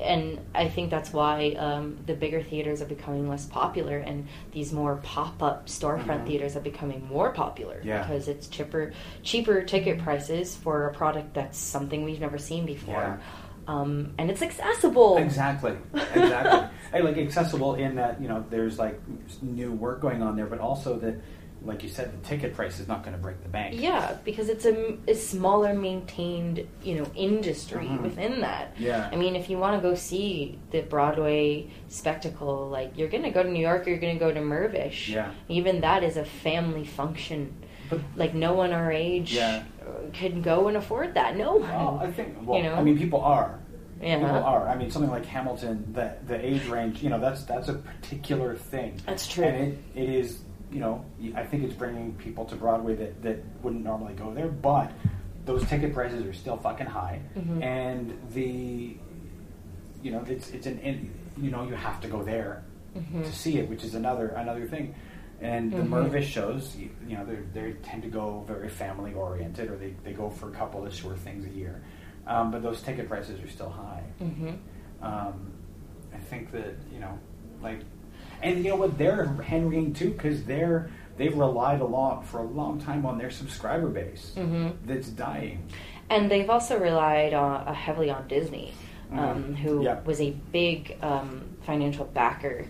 and 0.00 0.38
I 0.54 0.66
think 0.68 0.88
that's 0.90 1.12
why 1.12 1.36
um, 1.66 1.98
the 2.06 2.14
bigger 2.14 2.40
theaters 2.42 2.80
are 2.80 2.86
becoming 2.86 3.28
less 3.28 3.44
popular, 3.44 3.98
and 3.98 4.26
these 4.50 4.72
more 4.72 4.96
pop-up 5.02 5.66
storefront 5.66 6.22
Mhm. 6.22 6.26
theaters 6.28 6.56
are 6.56 6.60
becoming 6.72 7.06
more 7.06 7.30
popular 7.32 7.82
Yeah. 7.84 7.98
because 8.00 8.26
it's 8.28 8.46
cheaper, 8.48 8.94
cheaper 9.22 9.60
ticket 9.62 9.98
prices 9.98 10.56
for 10.56 10.86
a 10.86 10.92
product 10.94 11.34
that's 11.34 11.58
something 11.58 12.02
we've 12.02 12.18
never 12.28 12.38
seen 12.38 12.64
before. 12.64 12.94
Yeah. 12.94 13.16
Um, 13.66 14.12
and 14.18 14.30
it's 14.30 14.42
accessible. 14.42 15.16
Exactly, 15.18 15.76
exactly. 15.94 16.68
I 16.92 17.00
like 17.00 17.16
accessible 17.18 17.74
in 17.74 17.96
that 17.96 18.20
you 18.20 18.28
know 18.28 18.44
there's 18.50 18.78
like 18.78 19.00
new 19.42 19.72
work 19.72 20.00
going 20.00 20.22
on 20.22 20.36
there, 20.36 20.46
but 20.46 20.60
also 20.60 20.98
that, 20.98 21.16
like 21.62 21.82
you 21.82 21.88
said, 21.88 22.12
the 22.12 22.26
ticket 22.28 22.54
price 22.54 22.78
is 22.78 22.86
not 22.88 23.02
going 23.02 23.16
to 23.16 23.22
break 23.22 23.42
the 23.42 23.48
bank. 23.48 23.80
Yeah, 23.80 24.18
because 24.22 24.48
it's 24.50 24.66
a, 24.66 24.98
a 25.08 25.14
smaller 25.14 25.72
maintained, 25.72 26.66
you 26.82 26.96
know, 26.96 27.06
industry 27.16 27.86
Mhm. 27.86 28.02
within 28.02 28.42
that. 28.42 28.74
Yeah. 28.78 29.08
I 29.10 29.16
mean, 29.16 29.34
if 29.34 29.48
you 29.48 29.56
want 29.56 29.80
to 29.82 29.88
go 29.88 29.94
see 29.94 30.58
the 30.72 30.82
Broadway 30.82 31.68
spectacle, 31.88 32.68
like 32.68 32.92
you're 32.98 33.08
going 33.08 33.22
to 33.22 33.30
go 33.30 33.42
to 33.42 33.48
New 33.50 33.62
York, 33.62 33.86
you're 33.86 33.98
going 33.98 34.14
to 34.14 34.20
go 34.20 34.30
to 34.30 34.40
Mirvish. 34.40 35.08
Yeah. 35.08 35.30
Even 35.48 35.80
that 35.80 36.02
is 36.04 36.18
a 36.18 36.24
family 36.24 36.84
function. 36.84 37.54
But 37.88 38.00
Like 38.16 38.34
no 38.34 38.52
one 38.54 38.72
our 38.72 38.92
age 38.92 39.32
Yeah. 39.34 39.62
Can 40.12 40.42
go 40.42 40.68
and 40.68 40.76
afford 40.76 41.14
that. 41.14 41.36
No 41.36 41.52
one. 41.56 41.62
well, 41.68 41.98
I 42.02 42.10
think 42.10 42.36
well, 42.46 42.58
You 42.58 42.64
know? 42.64 42.74
I 42.74 42.82
mean 42.82 42.98
people 42.98 43.20
are. 43.20 43.58
Yeah. 44.02 44.16
People 44.18 44.36
are. 44.36 44.68
I 44.68 44.76
mean 44.76 44.90
something 44.90 45.10
like 45.10 45.24
Hamilton, 45.24 45.92
the 45.92 46.14
the 46.26 46.44
age 46.44 46.66
range, 46.66 47.02
you 47.02 47.10
know, 47.10 47.18
that's 47.20 47.44
that's 47.44 47.68
a 47.68 47.74
particular 47.74 48.54
thing. 48.56 49.00
That's 49.06 49.26
true. 49.26 49.44
And 49.44 49.72
it, 49.72 49.78
it 49.94 50.08
is, 50.10 50.40
you 50.70 50.80
know, 50.80 51.04
I 51.34 51.44
think 51.44 51.64
it's 51.64 51.74
bringing 51.74 52.14
people 52.14 52.44
to 52.46 52.56
Broadway 52.56 52.94
that 52.96 53.22
that 53.22 53.38
wouldn't 53.62 53.84
normally 53.84 54.14
go 54.14 54.32
there, 54.34 54.48
but 54.48 54.90
those 55.46 55.64
ticket 55.68 55.92
prices 55.94 56.24
are 56.26 56.32
still 56.32 56.56
fucking 56.56 56.86
high, 56.86 57.20
Mhm. 57.36 57.62
and 57.62 58.18
the 58.32 58.96
you 60.02 60.10
know 60.10 60.24
it's 60.26 60.50
it's 60.50 60.66
an 60.66 60.78
in, 60.80 61.10
you 61.40 61.50
know 61.50 61.64
you 61.66 61.74
have 61.74 62.00
to 62.02 62.08
go 62.08 62.22
there 62.22 62.62
Mm-hmm. 62.96 63.22
to 63.24 63.32
see 63.32 63.58
it, 63.58 63.68
which 63.68 63.82
is 63.82 63.96
another 63.96 64.28
another 64.28 64.66
thing. 64.68 64.94
And 65.44 65.70
the 65.70 65.82
Mhm. 65.82 65.90
Mirvish 65.90 66.24
shows, 66.24 66.74
you, 66.74 66.88
you 67.06 67.16
know, 67.18 67.24
they 67.26 67.36
they 67.60 67.72
tend 67.82 68.02
to 68.02 68.08
go 68.08 68.42
very 68.48 68.70
family 68.70 69.12
oriented, 69.12 69.70
or 69.70 69.76
they, 69.76 69.94
they 70.02 70.12
go 70.14 70.30
for 70.30 70.48
a 70.48 70.52
couple 70.52 70.86
of 70.86 70.94
short 70.94 71.18
things 71.18 71.44
a 71.44 71.50
year. 71.50 71.82
Um, 72.26 72.50
but 72.50 72.62
those 72.62 72.80
ticket 72.80 73.06
prices 73.08 73.38
are 73.44 73.48
still 73.48 73.68
high. 73.68 74.04
hmm 74.18 74.52
Um, 75.02 75.52
I 76.14 76.18
think 76.30 76.50
that 76.52 76.74
you 76.90 76.98
know, 76.98 77.18
like, 77.62 77.80
and 78.42 78.64
you 78.64 78.70
know 78.70 78.76
what, 78.76 78.96
they're 78.96 79.26
Henrying 79.26 79.92
too 79.92 80.12
because 80.12 80.44
they're 80.44 80.88
they've 81.18 81.36
relied 81.36 81.82
a 81.82 81.84
lot 81.84 82.24
for 82.26 82.38
a 82.38 82.46
long 82.46 82.80
time 82.80 83.04
on 83.04 83.18
their 83.18 83.30
subscriber 83.30 83.88
base 83.88 84.32
hmm 84.36 84.68
that's 84.86 85.08
dying. 85.10 85.62
And 86.08 86.30
they've 86.30 86.48
also 86.48 86.78
relied 86.78 87.34
on, 87.34 87.66
uh, 87.68 87.74
heavily 87.74 88.08
on 88.10 88.26
Disney, 88.28 88.72
um, 89.12 89.18
Mhm. 89.18 89.56
who 89.56 89.82
Yeah. 89.84 90.00
was 90.06 90.20
a 90.22 90.30
big 90.52 90.96
um, 91.02 91.42
financial 91.66 92.06
backer 92.06 92.66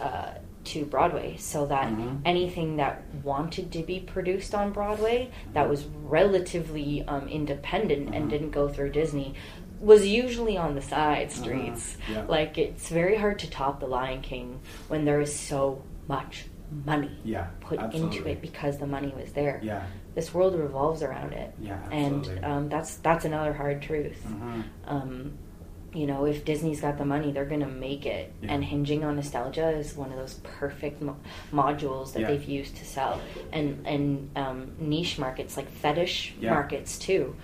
uh, 0.00 0.30
to 0.68 0.84
Broadway, 0.84 1.36
so 1.38 1.66
that 1.66 1.88
Mhm. 1.92 2.20
anything 2.24 2.76
that 2.76 3.02
wanted 3.22 3.72
to 3.72 3.82
be 3.82 4.00
produced 4.00 4.54
on 4.54 4.72
Broadway 4.72 5.30
that 5.54 5.68
was 5.68 5.86
relatively 6.04 7.02
um, 7.06 7.28
independent 7.28 8.14
and 8.14 8.26
Mhm. 8.26 8.30
didn't 8.30 8.50
go 8.50 8.68
through 8.68 8.90
Disney 8.90 9.34
was 9.80 10.06
usually 10.06 10.56
on 10.56 10.74
the 10.74 10.82
side 10.82 11.30
streets. 11.30 11.96
Uh-huh. 12.02 12.12
Yeah. 12.20 12.24
Like 12.28 12.58
it's 12.58 12.88
very 12.88 13.16
hard 13.16 13.38
to 13.40 13.50
top 13.50 13.80
The 13.80 13.86
Lion 13.86 14.20
King 14.22 14.58
when 14.88 15.04
there 15.04 15.20
is 15.20 15.32
so 15.34 15.82
much 16.08 16.46
money 16.84 17.16
Yeah, 17.24 17.46
put 17.60 17.80
into 17.94 18.26
it 18.28 18.42
because 18.42 18.76
the 18.78 18.86
money 18.86 19.12
was 19.16 19.32
there. 19.32 19.60
Yeah, 19.62 19.84
This 20.14 20.34
world 20.34 20.54
revolves 20.58 21.02
around 21.02 21.32
it 21.32 21.54
yeah, 21.60 21.78
and 21.92 22.28
um, 22.44 22.68
that's 22.68 22.96
that's 22.96 23.24
another 23.24 23.52
hard 23.54 23.80
truth. 23.80 24.20
Mhm. 24.28 24.64
Um, 24.86 25.38
you 25.94 26.06
know, 26.06 26.26
if 26.26 26.44
Disney's 26.44 26.80
got 26.82 26.98
the 26.98 27.04
money, 27.04 27.32
they're 27.32 27.46
gonna 27.46 27.66
make 27.66 28.04
it. 28.06 28.32
Yeah. 28.42 28.52
And 28.52 28.64
hinging 28.64 29.04
on 29.04 29.16
nostalgia 29.16 29.70
is 29.70 29.96
one 29.96 30.10
of 30.12 30.18
those 30.18 30.34
perfect 30.42 31.00
mo- 31.00 31.16
modules 31.52 32.12
that 32.12 32.20
Yeah. 32.20 32.26
they've 32.28 32.44
used 32.44 32.76
to 32.76 32.84
sell. 32.84 33.20
And 33.52 33.86
and 33.86 34.30
um, 34.36 34.72
niche 34.78 35.18
markets 35.18 35.56
like 35.56 35.68
fetish 35.70 36.34
Yeah. 36.40 36.50
markets 36.50 36.98
too. 36.98 37.34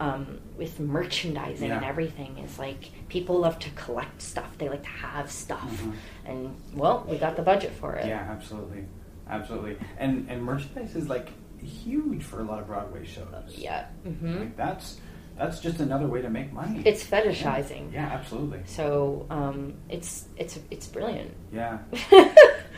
Um, 0.00 0.38
with 0.56 0.78
merchandising 0.78 1.72
and 1.72 1.84
everything 1.84 2.38
is 2.38 2.56
like 2.56 2.90
people 3.08 3.40
love 3.40 3.58
to 3.58 3.70
collect 3.70 4.22
stuff. 4.22 4.56
They 4.58 4.68
like 4.68 4.82
to 4.84 4.88
have 4.88 5.28
stuff, 5.28 5.82
Mhm. 5.82 5.92
and 6.24 6.56
well, 6.72 7.04
we 7.08 7.18
got 7.18 7.34
the 7.34 7.42
budget 7.42 7.72
for 7.72 7.96
it. 7.96 8.06
Yeah, 8.06 8.24
absolutely, 8.30 8.84
absolutely. 9.28 9.76
And 9.98 10.30
and 10.30 10.44
merchandise 10.44 10.94
is 10.94 11.08
like 11.08 11.30
huge 11.60 12.22
for 12.22 12.38
a 12.38 12.44
lot 12.44 12.60
of 12.60 12.68
Broadway 12.68 13.04
shows. 13.04 13.26
Yeah. 13.56 13.86
hmm 14.04 14.38
Like, 14.38 14.56
that's 14.56 15.00
that's 15.38 15.60
just 15.60 15.80
another 15.80 16.06
way 16.06 16.20
to 16.22 16.30
make 16.30 16.52
money. 16.52 16.82
It's 16.84 17.04
fetishizing. 17.04 17.92
Yeah, 17.92 18.06
absolutely. 18.06 18.60
So 18.66 19.26
um, 19.30 19.74
it's 19.88 20.26
it's 20.36 20.58
it's 20.70 20.86
brilliant. 20.86 21.32
Yeah. 21.52 21.78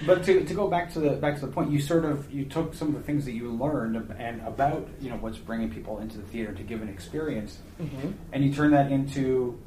But 0.07 0.25
to, 0.25 0.43
to 0.47 0.55
go 0.55 0.67
back 0.67 0.91
to 0.95 0.99
the 1.01 1.11
back 1.11 1.35
to 1.41 1.43
the 1.45 1.53
point, 1.53 1.71
you 1.71 1.79
sort 1.79 2.07
of 2.07 2.33
you 2.33 2.47
took 2.47 2.73
some 2.73 2.89
of 2.89 2.95
the 2.95 3.03
things 3.03 3.27
that 3.27 3.33
you 3.33 3.51
learned 3.53 3.97
and 4.19 4.41
about 4.47 4.89
you 4.99 5.11
know 5.11 5.17
what's 5.17 5.37
bringing 5.37 5.69
people 5.69 5.99
into 5.99 6.17
the 6.17 6.23
theater 6.23 6.55
to 6.55 6.63
give 6.63 6.81
an 6.81 6.89
experience, 6.89 7.59
hmm 7.79 8.13
and 8.33 8.43
you 8.43 8.51
turn 8.51 8.71
that 8.71 8.91
into. 8.91 9.59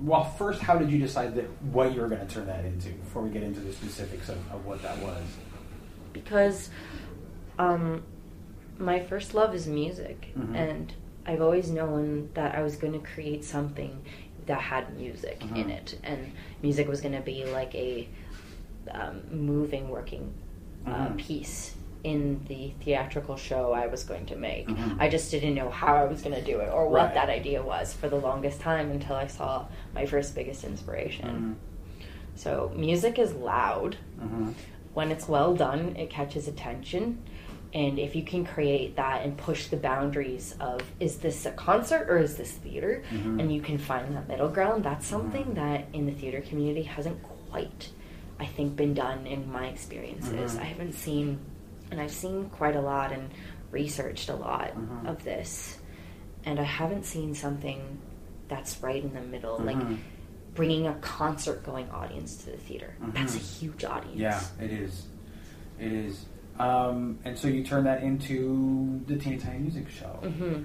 Well, 0.00 0.24
first, 0.24 0.62
how 0.62 0.78
did 0.78 0.90
you 0.90 0.98
decide 0.98 1.34
that 1.34 1.44
what 1.72 1.94
you 1.94 2.00
were 2.00 2.08
going 2.08 2.26
to 2.26 2.34
turn 2.34 2.46
that 2.46 2.64
into? 2.64 2.88
Before 2.90 3.20
we 3.20 3.28
get 3.28 3.42
into 3.42 3.60
the 3.60 3.72
specifics 3.72 4.30
of, 4.30 4.38
of 4.50 4.64
what 4.64 4.80
that 4.82 4.96
was. 4.98 5.22
because 6.14 6.70
um, 7.58 8.02
my 8.78 9.00
first 9.00 9.34
love 9.34 9.54
is 9.54 9.66
music, 9.66 10.28
Mhm. 10.38 10.54
and 10.56 10.94
I've 11.26 11.42
always 11.42 11.70
known 11.70 12.30
that 12.34 12.54
I 12.54 12.62
was 12.62 12.76
going 12.76 12.92
to 12.92 13.00
create 13.00 13.44
something 13.44 14.00
that 14.46 14.60
had 14.60 14.96
music 14.96 15.42
in 15.42 15.66
Mhm. 15.66 15.70
it, 15.70 15.98
and 16.04 16.32
music 16.62 16.86
was 16.88 17.00
going 17.00 17.14
to 17.14 17.20
be 17.20 17.44
like 17.44 17.74
a 17.74 18.08
um, 18.92 19.20
moving, 19.32 19.88
working 19.88 20.32
uh, 20.86 21.08
Mhm. 21.08 21.16
piece 21.16 21.74
in 22.04 22.40
the 22.46 22.72
theatrical 22.84 23.36
show 23.36 23.72
I 23.72 23.88
was 23.88 24.04
going 24.04 24.24
to 24.26 24.36
make. 24.36 24.68
Mhm. 24.68 24.96
I 25.00 25.08
just 25.08 25.28
didn't 25.32 25.56
know 25.56 25.68
how 25.70 25.96
I 25.96 26.04
was 26.04 26.22
going 26.22 26.36
to 26.36 26.40
do 26.44 26.60
it 26.60 26.70
or 26.72 26.86
what 26.88 27.06
Right. 27.06 27.14
that 27.14 27.28
idea 27.28 27.60
was 27.64 27.92
for 27.92 28.08
the 28.08 28.14
longest 28.20 28.60
time 28.60 28.92
until 28.92 29.16
I 29.16 29.26
saw 29.26 29.64
my 29.92 30.06
first 30.06 30.36
biggest 30.36 30.62
inspiration. 30.62 31.56
So 32.36 32.70
music 32.76 33.18
is 33.18 33.34
loud 33.34 33.96
Mm-hmm. 34.20 34.50
when 34.94 35.10
it's 35.10 35.28
well 35.28 35.52
done, 35.56 35.96
it 35.96 36.08
catches 36.08 36.46
attention. 36.46 37.18
And 37.76 37.98
if 37.98 38.16
you 38.16 38.22
can 38.22 38.46
create 38.46 38.96
that 38.96 39.22
and 39.22 39.36
push 39.36 39.66
the 39.66 39.76
boundaries 39.76 40.54
of 40.60 40.80
is 40.98 41.18
this 41.18 41.44
a 41.44 41.50
concert 41.52 42.08
or 42.08 42.16
is 42.16 42.34
this 42.38 42.52
theater, 42.52 43.02
Mhm. 43.12 43.38
and 43.38 43.54
you 43.54 43.60
can 43.60 43.76
find 43.76 44.16
that 44.16 44.26
middle 44.26 44.48
ground, 44.48 44.82
that's 44.82 45.06
something 45.06 45.44
Mhm. 45.44 45.54
that 45.56 45.84
in 45.92 46.06
the 46.06 46.12
theater 46.12 46.40
community 46.40 46.84
hasn't 46.84 47.22
quite, 47.22 47.90
I 48.40 48.46
think, 48.46 48.76
been 48.76 48.94
done 48.94 49.26
in 49.26 49.52
my 49.52 49.66
experiences. 49.66 50.54
Mhm. 50.54 50.60
I 50.60 50.64
haven't 50.64 50.94
seen, 50.94 51.38
and 51.90 52.00
I've 52.00 52.12
seen 52.12 52.48
quite 52.48 52.76
a 52.76 52.80
lot 52.80 53.12
and 53.12 53.28
researched 53.70 54.30
a 54.30 54.36
lot 54.36 54.74
Mhm. 54.74 55.06
of 55.10 55.22
this, 55.24 55.78
and 56.46 56.58
I 56.58 56.62
haven't 56.64 57.04
seen 57.04 57.34
something 57.34 57.98
that's 58.48 58.82
right 58.82 59.04
in 59.04 59.12
the 59.12 59.20
middle, 59.20 59.58
like 59.58 59.76
Mhm. 59.76 59.98
bringing 60.54 60.86
a 60.86 60.94
concert 61.02 61.62
going 61.62 61.90
audience 61.90 62.38
to 62.44 62.52
the 62.52 62.56
theater. 62.56 62.94
That's 63.12 63.34
a 63.34 63.38
huge 63.38 63.84
audience. 63.84 64.16
Yeah, 64.18 64.40
it 64.64 64.70
is. 64.72 65.08
It 65.78 65.92
is. 65.92 66.24
Um, 66.58 67.18
and 67.24 67.38
so 67.38 67.48
you 67.48 67.62
turn 67.62 67.84
that 67.84 68.02
into 68.02 69.02
the 69.06 69.16
Teeny 69.16 69.38
Tiny 69.38 69.58
Music 69.58 69.88
Show, 69.90 70.20
hmm 70.22 70.62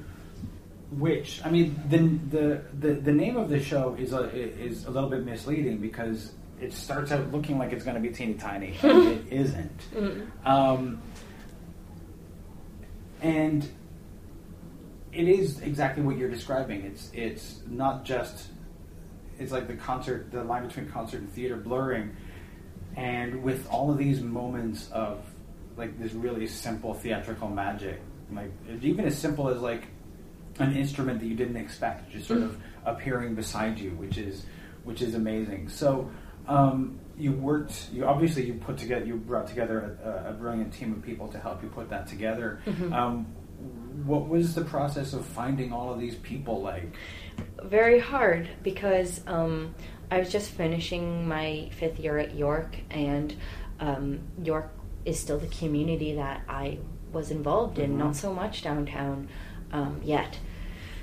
which 0.91 1.41
I 1.45 1.49
mean, 1.49 1.81
the, 1.87 1.97
the 2.37 2.61
the 2.79 2.93
the 3.01 3.11
name 3.11 3.37
of 3.37 3.49
the 3.49 3.61
show 3.61 3.95
is 3.97 4.11
a 4.13 4.29
is 4.29 4.85
a 4.85 4.91
little 4.91 5.09
bit 5.09 5.25
misleading 5.25 5.77
because 5.77 6.33
it 6.59 6.73
starts 6.73 7.11
out 7.11 7.31
looking 7.31 7.57
like 7.57 7.71
it's 7.71 7.83
going 7.83 7.95
to 7.95 8.01
be 8.01 8.13
teeny 8.13 8.33
tiny, 8.33 8.77
and 8.83 9.07
it 9.07 9.21
isn't. 9.31 9.81
Mm. 9.93 10.45
Um, 10.45 11.01
and 13.21 13.69
it 15.13 15.27
is 15.27 15.61
exactly 15.61 16.03
what 16.03 16.17
you're 16.17 16.29
describing. 16.29 16.81
It's 16.81 17.09
it's 17.13 17.61
not 17.67 18.03
just 18.03 18.49
it's 19.39 19.51
like 19.51 19.67
the 19.67 19.75
concert, 19.75 20.29
the 20.31 20.43
line 20.43 20.67
between 20.67 20.89
concert 20.89 21.21
and 21.21 21.31
theater 21.31 21.55
blurring, 21.55 22.15
and 22.97 23.43
with 23.43 23.65
all 23.69 23.89
of 23.89 23.97
these 23.97 24.19
moments 24.19 24.89
of 24.91 25.23
like 25.81 25.99
this 25.99 26.13
really 26.13 26.45
simple 26.45 26.93
theatrical 26.93 27.49
magic, 27.49 27.99
like 28.31 28.51
even 28.81 29.05
as 29.05 29.17
simple 29.17 29.49
as 29.49 29.59
like 29.61 29.87
an 30.59 30.75
instrument 30.77 31.19
that 31.19 31.25
you 31.25 31.33
didn't 31.35 31.57
expect 31.57 32.11
just 32.11 32.27
sort 32.27 32.43
of 32.43 32.55
appearing 32.85 33.33
beside 33.33 33.79
you, 33.79 33.91
which 33.91 34.17
is 34.17 34.45
which 34.83 35.01
is 35.01 35.15
amazing. 35.15 35.69
So 35.69 36.09
um, 36.47 36.99
you 37.17 37.31
worked. 37.31 37.89
You 37.91 38.05
obviously 38.05 38.45
you 38.45 38.53
put 38.53 38.77
together. 38.77 39.05
You 39.05 39.15
brought 39.15 39.47
together 39.47 39.97
a, 40.03 40.29
a 40.29 40.33
brilliant 40.33 40.71
team 40.71 40.93
of 40.93 41.01
people 41.01 41.27
to 41.29 41.39
help 41.39 41.63
you 41.63 41.69
put 41.69 41.89
that 41.89 42.07
together. 42.07 42.61
Mhm. 42.65 42.93
Um, 42.93 43.25
what 44.05 44.27
was 44.27 44.55
the 44.55 44.63
process 44.63 45.13
of 45.13 45.25
finding 45.25 45.73
all 45.73 45.91
of 45.93 45.99
these 45.99 46.15
people 46.15 46.61
like? 46.61 46.93
Very 47.63 47.99
hard 47.99 48.49
because 48.63 49.21
um, 49.27 49.75
I 50.11 50.19
was 50.19 50.31
just 50.31 50.51
finishing 50.51 51.27
my 51.27 51.69
fifth 51.79 51.99
year 51.99 52.17
at 52.17 52.35
York, 52.35 52.75
and 52.91 53.35
um, 53.79 54.19
York 54.43 54.71
is 55.05 55.19
still 55.19 55.37
the 55.39 55.47
community 55.47 56.15
that 56.15 56.41
I 56.47 56.77
was 57.11 57.31
involved 57.31 57.77
in, 57.79 57.93
Mhm. 57.93 57.97
not 57.97 58.15
so 58.15 58.33
much 58.33 58.61
downtown 58.63 59.27
um, 59.73 60.01
yet. 60.03 60.37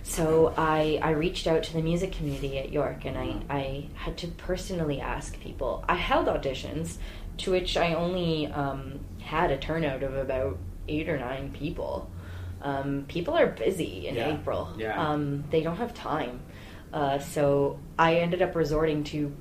So 0.03 0.55
I, 0.57 0.99
I 1.03 1.11
reached 1.11 1.47
out 1.47 1.63
to 1.65 1.73
the 1.75 1.83
music 1.83 2.13
community 2.13 2.59
at 2.59 2.73
York 2.73 3.05
and 3.05 3.17
I, 3.19 3.27
Mhm. 3.27 3.43
I 3.51 3.87
had 3.95 4.17
to 4.19 4.29
personally 4.29 5.01
ask 5.01 5.39
people. 5.41 5.85
I 5.89 5.97
held 5.97 6.27
auditions 6.27 6.97
to 7.39 7.51
which 7.51 7.77
I 7.77 7.95
only 7.95 8.47
um, 8.47 9.01
had 9.21 9.51
a 9.51 9.59
turnout 9.59 10.03
of 10.03 10.15
about 10.17 10.59
eight 10.89 11.09
or 11.09 11.19
nine 11.19 11.51
people. 11.53 12.09
Um, 12.63 13.05
people 13.09 13.35
are 13.35 13.47
busy 13.49 14.07
in 14.09 14.15
Yeah. 14.17 14.35
April. 14.35 14.71
Yeah. 14.79 14.99
Um, 15.11 15.45
they 15.51 15.63
don't 15.63 15.77
have 15.77 15.93
time. 15.95 16.41
Uh, 16.93 17.19
so 17.19 17.79
I 17.99 18.17
ended 18.17 18.41
up 18.43 18.55
resorting 18.57 19.05
to 19.05 19.33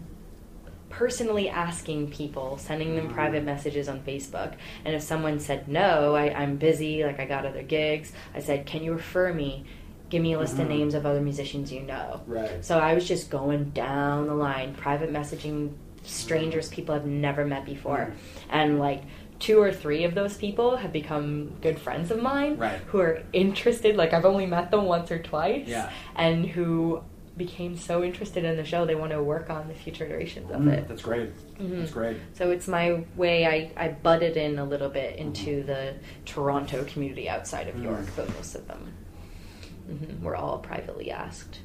personally 0.89 1.49
asking 1.49 2.09
people, 2.11 2.57
sending 2.57 2.95
them 2.95 3.09
Mhm. 3.09 3.13
private 3.13 3.43
messages 3.43 3.89
on 3.89 3.99
Facebook. 4.01 4.53
And 4.85 4.95
if 4.95 5.01
someone 5.01 5.39
said, 5.39 5.67
no, 5.67 6.15
I, 6.15 6.33
I'm 6.33 6.57
busy, 6.57 7.03
like 7.03 7.19
I 7.19 7.25
got 7.25 7.45
other 7.45 7.63
gigs, 7.63 8.11
I 8.33 8.39
said, 8.39 8.65
can 8.65 8.83
you 8.83 8.93
refer 8.93 9.33
me? 9.33 9.65
Give 10.09 10.21
me 10.21 10.33
a 10.33 10.39
list 10.39 10.57
of 10.59 10.65
Mhm. 10.67 10.69
names 10.69 10.93
of 10.93 11.05
other 11.05 11.19
musicians 11.21 11.71
you 11.71 11.81
know. 11.81 12.21
Right. 12.25 12.63
So 12.63 12.79
I 12.79 12.93
was 12.93 13.05
just 13.07 13.29
going 13.29 13.71
down 13.71 14.27
the 14.27 14.33
line, 14.33 14.73
private 14.73 15.11
messaging 15.11 15.71
strangers, 16.03 16.69
people 16.69 16.95
I've 16.95 17.05
never 17.05 17.45
met 17.45 17.65
before. 17.65 18.11
Mhm. 18.11 18.13
And 18.49 18.79
like 18.79 19.01
two 19.39 19.59
or 19.61 19.71
three 19.71 20.03
of 20.05 20.15
those 20.15 20.35
people 20.37 20.77
have 20.77 20.91
become 20.93 21.51
good 21.61 21.77
friends 21.77 22.09
of 22.09 22.21
mine 22.21 22.57
Right. 22.57 22.79
who 22.87 22.99
are 23.01 23.21
interested. 23.33 23.95
Like 23.97 24.13
I've 24.13 24.25
only 24.25 24.45
met 24.45 24.71
them 24.71 24.85
once 24.85 25.11
or 25.11 25.19
twice. 25.19 25.67
Yeah. 25.67 25.89
And 26.15 26.45
who 26.45 27.01
became 27.37 27.77
so 27.77 28.03
interested 28.03 28.43
in 28.43 28.57
the 28.57 28.65
show 28.65 28.85
they 28.85 28.95
want 28.95 29.11
to 29.11 29.21
work 29.21 29.49
on 29.49 29.67
the 29.67 29.73
future 29.73 30.05
iterations 30.05 30.49
of 30.51 30.61
Mm, 30.61 30.73
it. 30.73 30.87
That's 30.87 31.03
great. 31.03 31.29
Mhm. 31.59 31.79
That's 31.79 31.91
great. 31.91 32.17
So 32.33 32.49
it's 32.49 32.67
my 32.67 33.03
way. 33.15 33.45
I, 33.45 33.71
I 33.77 33.89
butted 33.89 34.37
in 34.37 34.57
a 34.57 34.65
little 34.65 34.89
bit 34.89 35.17
into 35.17 35.61
Mhm. 35.63 35.65
the 35.67 35.93
Toronto 36.25 36.83
community 36.85 37.29
outside 37.29 37.67
of 37.67 37.75
Mm. 37.75 37.83
York, 37.83 38.05
but 38.15 38.27
most 38.35 38.55
of 38.55 38.67
them 38.67 38.91
hmm 39.87 40.23
were 40.23 40.35
all 40.35 40.57
privately 40.59 41.11
asked. 41.11 41.59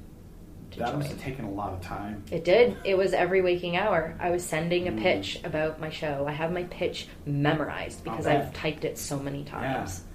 to 0.71 0.79
That 0.79 0.89
join. 0.91 0.99
must 1.01 1.11
have 1.11 1.21
taken 1.21 1.45
a 1.45 1.51
lot 1.51 1.75
of 1.75 1.83
time. 1.83 2.23
It 2.31 2.45
did. 2.45 2.77
It 2.83 2.97
was 2.97 3.13
every 3.13 3.43
waking 3.43 3.77
hour. 3.77 4.15
I 4.19 4.31
was 4.31 4.43
sending 4.43 4.89
a 4.89 4.93
Mm. 4.93 5.03
pitch 5.03 5.39
about 5.45 5.79
my 5.81 5.91
show. 5.91 6.25
I 6.27 6.33
have 6.33 6.51
my 6.51 6.63
pitch 6.65 7.09
memorized 7.27 8.03
because 8.05 8.27
I've 8.27 8.55
typed 8.55 8.87
it 8.87 8.97
so 8.97 9.19
many 9.19 9.45
times. 9.45 10.03
Yeah. 10.05 10.12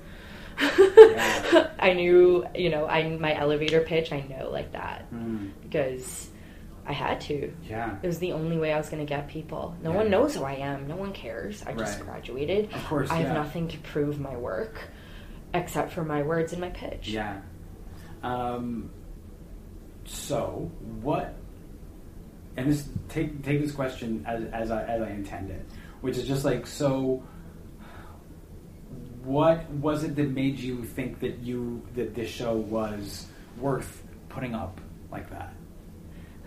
I 1.79 1.93
knew, 1.95 2.45
you 2.55 2.69
know, 2.69 2.87
I 2.87 3.07
my 3.17 3.35
elevator 3.35 3.81
pitch. 3.81 4.11
I 4.11 4.21
know 4.21 4.49
like 4.49 4.71
that 4.73 5.11
Mm, 5.13 5.51
because 5.61 6.29
I 6.85 6.93
had 6.93 7.19
to. 7.21 7.51
yeah. 7.67 7.97
It 8.01 8.07
was 8.07 8.17
the 8.19 8.31
only 8.31 8.57
way 8.57 8.71
I 8.73 8.77
was 8.77 8.89
going 8.89 9.05
to 9.05 9.09
get 9.09 9.27
people. 9.27 9.75
No 9.83 9.91
Yeah. 9.91 9.97
one 9.97 10.09
knows 10.09 10.35
who 10.35 10.43
I 10.43 10.53
am. 10.53 10.87
No 10.87 10.95
one 10.95 11.11
cares. 11.13 11.61
I 11.65 11.73
just 11.73 11.99
Right. 11.99 12.07
graduated. 12.07 12.73
Of 12.73 12.85
course, 12.85 13.11
I 13.11 13.17
have 13.17 13.33
nothing 13.33 13.67
to 13.69 13.77
prove 13.79 14.19
my 14.19 14.35
work 14.37 14.79
except 15.53 15.91
for 15.91 16.03
my 16.03 16.23
words 16.23 16.51
and 16.53 16.61
my 16.61 16.69
pitch. 16.69 17.09
Yeah. 17.09 17.39
Um, 18.23 18.89
so 20.05 20.71
what? 21.01 21.33
And 22.55 22.71
this 22.71 22.89
take 23.09 23.43
take 23.43 23.61
this 23.61 23.71
question 23.71 24.23
as 24.25 24.45
as 24.45 24.71
I 24.71 24.83
as 24.85 25.01
I 25.01 25.09
intend 25.09 25.51
it, 25.51 25.63
which 26.01 26.17
is 26.17 26.27
just 26.27 26.43
like 26.45 26.65
so. 26.65 27.21
What 29.27 29.69
was 29.69 30.05
it 30.05 30.15
that 30.15 30.29
made 30.29 30.57
you 30.57 30.85
think 30.85 31.19
that 31.19 31.39
you 31.39 31.81
that 31.95 32.15
this 32.15 32.29
show 32.29 32.55
was 32.55 33.27
worth 33.59 34.01
putting 34.29 34.55
up 34.55 34.79
like 35.11 35.29
that? 35.31 35.53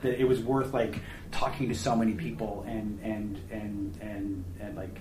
That 0.01 0.19
it 0.19 0.25
was 0.27 0.41
worth 0.41 0.73
like 0.73 0.99
talking 1.31 1.69
to 1.69 1.75
so 1.75 1.95
many 1.95 2.15
people 2.15 2.65
and 2.67 2.99
and 3.03 3.39
and 3.51 3.99
and 4.01 4.45
and 4.61 4.77
like 4.79 4.99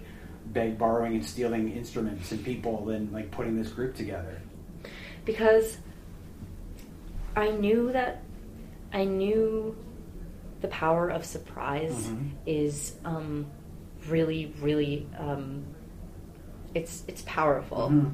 beg, 0.47 0.77
borrowing, 0.77 1.13
and 1.15 1.25
stealing 1.25 1.71
instruments 1.71 2.33
and 2.33 2.43
people, 2.43 2.89
and 2.89 3.13
like 3.13 3.31
putting 3.31 3.55
this 3.55 3.69
group 3.69 3.95
together. 3.95 4.41
because 5.23 5.77
I 7.37 7.51
knew 7.51 7.91
that 7.93 8.23
I 8.91 9.05
knew 9.05 9.73
the 10.59 10.67
power 10.67 11.07
of 11.09 11.23
surprise 11.23 12.07
Mhm. 12.07 12.31
is 12.45 12.95
um, 13.05 13.45
really, 14.09 14.53
really 14.59 15.07
um, 15.17 15.63
it's 16.73 17.03
it's 17.07 17.21
powerful, 17.23 17.89
Mhm. 17.91 18.13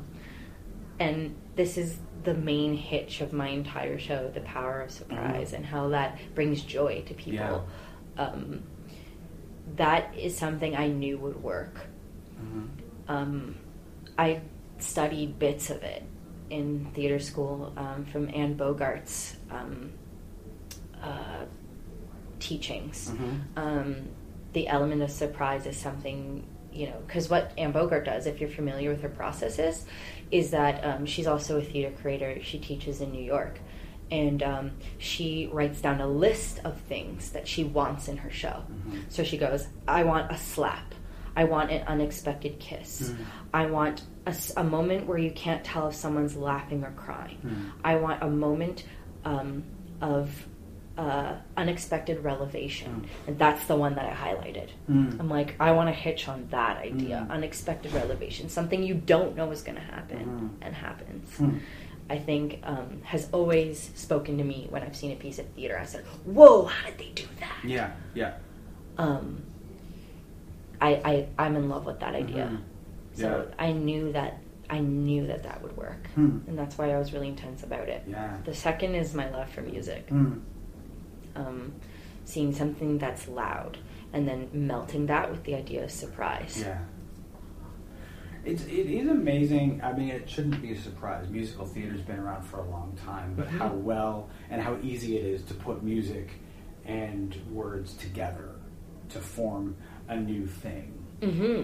and 0.99 1.36
this 1.56 1.78
is 1.78 1.97
the 2.24 2.34
main 2.34 2.76
hitch 2.76 3.22
of 3.22 3.34
my 3.34 3.47
entire 3.49 3.97
show: 3.99 4.30
the 4.34 4.41
power 4.41 4.82
of 4.82 4.91
surprise 4.91 5.51
Mhm. 5.51 5.56
and 5.58 5.66
how 5.66 5.89
that 5.89 6.18
brings 6.34 6.62
joy 6.62 7.03
to 7.08 7.14
people. 7.14 7.66
Um, 8.18 8.64
that 9.76 10.16
is 10.18 10.38
something 10.38 10.76
I 10.76 10.88
knew 10.88 11.18
would 11.18 11.41
work 11.43 11.88
Mhm. 12.39 12.68
um, 13.08 13.56
I 14.18 14.41
studied 14.78 15.38
bits 15.39 15.70
of 15.70 15.82
it 15.84 16.03
in 16.49 16.86
theater 16.93 17.20
school 17.20 17.74
um, 17.78 18.06
from 18.06 18.30
Anne 18.34 18.56
Bogart's 18.56 19.36
um, 19.49 19.91
uh, 21.01 21.45
teachings. 22.39 23.12
Mhm. 23.12 23.41
Um, 23.58 23.95
the 24.53 24.68
element 24.68 25.01
of 25.01 25.12
surprise 25.12 25.66
is 25.66 25.76
something, 25.78 26.45
you 26.76 26.88
know, 26.88 26.98
because 27.08 27.30
what 27.30 27.52
Anne 27.58 27.72
Bogart 27.72 28.06
does, 28.06 28.26
if 28.28 28.40
you're 28.40 28.50
familiar 28.50 28.90
with 28.90 29.02
her 29.02 29.10
processes, 29.10 29.86
is 30.32 30.52
that 30.52 30.84
um, 30.84 31.06
she's 31.06 31.28
also 31.28 31.58
a 31.58 31.62
theater 31.62 31.96
creator. 32.02 32.42
She 32.44 32.60
teaches 32.60 33.02
in 33.02 33.12
New 33.12 33.24
York. 33.24 33.60
And 34.12 34.44
um, 34.44 34.72
she 35.00 35.50
writes 35.52 35.82
down 35.82 36.00
a 36.00 36.08
list 36.08 36.60
of 36.64 36.80
things 36.82 37.32
that 37.32 37.48
she 37.48 37.64
wants 37.64 38.08
in 38.08 38.18
her 38.18 38.30
show. 38.30 38.62
Mhm. 38.72 39.02
So 39.10 39.24
she 39.24 39.36
goes, 39.38 39.68
I 39.88 40.04
want 40.04 40.32
a 40.32 40.38
slap. 40.38 40.94
I 41.36 41.46
want 41.46 41.72
an 41.72 41.88
unexpected 41.88 42.60
kiss. 42.60 43.10
Mhm. 43.10 43.26
I 43.54 43.66
want 43.66 44.04
a 44.58 44.64
moment 44.64 45.08
where 45.08 45.18
you 45.18 45.32
can't 45.32 45.64
tell 45.64 45.88
if 45.88 45.96
someone's 45.96 46.36
laughing 46.36 46.84
or 46.84 46.92
crying. 46.92 47.38
Mhm. 47.44 47.72
I 47.84 47.96
want 47.96 48.22
a 48.22 48.30
moment 48.30 48.84
um, 49.24 49.64
of 50.02 50.30
uh, 50.98 51.34
unexpected 51.58 52.24
revelation. 52.24 53.02
Mm. 53.06 53.28
And 53.28 53.39
that's 53.39 53.66
the 53.68 53.76
one 53.76 53.96
that 53.96 54.06
I 54.06 54.14
highlighted. 54.16 54.70
Mm. 54.89 55.20
I'm 55.20 55.30
like, 55.30 55.56
I 55.60 55.72
want 55.72 55.89
to 55.89 55.93
hitch 55.93 56.28
on 56.30 56.48
that 56.52 56.78
idea 56.78 57.26
Mm. 57.28 57.32
unexpected 57.32 57.93
revelation, 57.93 58.48
something 58.50 58.82
you 58.82 58.93
don't 58.96 59.36
know 59.36 59.52
is 59.52 59.62
going 59.62 59.76
to 59.76 59.82
happen 59.84 60.26
Mhm. 60.62 60.66
and 60.66 60.74
happens. 60.76 61.30
Mm. 61.38 61.60
I 62.10 62.18
think 62.20 62.60
um, 62.64 63.02
has 63.04 63.28
always 63.34 63.91
spoken 63.96 64.38
to 64.38 64.43
me 64.43 64.68
when 64.70 64.84
I've 64.84 64.96
seen 64.96 65.12
a 65.12 65.16
piece 65.16 65.38
of 65.39 65.48
theater. 65.50 65.78
I 65.78 65.86
said, 65.86 66.06
"Whoa, 66.24 66.66
how 66.66 66.89
did 66.89 67.00
they 67.00 67.12
do 67.16 67.26
that?" 67.39 67.68
Yeah, 67.68 67.91
yeah. 68.14 68.34
um, 68.98 69.41
I, 70.80 70.89
I 71.04 71.28
I'm 71.39 71.56
in 71.56 71.68
love 71.70 71.86
with 71.86 72.00
that 72.02 72.16
idea. 72.16 72.46
Mhm. 72.52 72.60
So 73.20 73.48
Yeah. 73.50 73.56
I 73.68 73.72
knew 73.72 74.12
that 74.14 74.38
I 74.70 74.80
knew 74.80 75.28
that 75.28 75.43
that 75.43 75.62
would 75.62 75.76
work, 75.78 76.08
Hmm. 76.16 76.39
and 76.48 76.58
that's 76.58 76.78
why 76.78 76.91
I 76.93 76.98
was 76.98 77.14
really 77.14 77.28
intense 77.28 77.64
about 77.64 77.88
it. 77.89 78.04
Yeah. 78.08 78.38
The 78.46 78.54
second 78.54 78.96
is 78.96 79.14
my 79.14 79.30
love 79.30 79.50
for 79.50 79.62
music. 79.62 80.08
Mm. 80.10 80.41
Um, 81.36 81.74
seeing 82.28 82.54
something 82.56 82.98
that's 82.98 83.28
loud 83.28 83.78
and 84.12 84.28
then 84.28 84.50
melting 84.52 85.06
that 85.08 85.30
with 85.30 85.44
the 85.44 85.54
idea 85.54 85.84
of 85.84 85.92
surprise. 85.92 86.58
Yeah. 86.60 86.80
It's, 88.44 88.64
it 88.66 88.72
is 88.90 89.08
amazing. 89.08 89.82
I 89.84 89.92
mean, 89.94 90.10
it 90.10 90.30
shouldn't 90.30 90.62
be 90.62 90.72
a 90.72 90.78
surprise. 90.80 91.28
Musical 91.30 91.66
theater's 91.66 92.02
been 92.02 92.20
around 92.20 92.44
for 92.44 92.58
a 92.60 92.70
long 92.70 92.98
time, 93.06 93.34
but 93.36 93.48
Mhm. 93.48 93.58
how 93.58 93.70
well 93.74 94.30
and 94.50 94.62
how 94.62 94.78
easy 94.84 95.18
it 95.18 95.26
is 95.26 95.44
to 95.44 95.54
put 95.56 95.84
music 95.84 96.30
and 96.86 97.36
words 97.52 97.94
together 97.96 98.50
to 99.10 99.20
form 99.20 99.76
a 100.08 100.16
new 100.16 100.46
thing. 100.48 100.92
hmm 101.22 101.62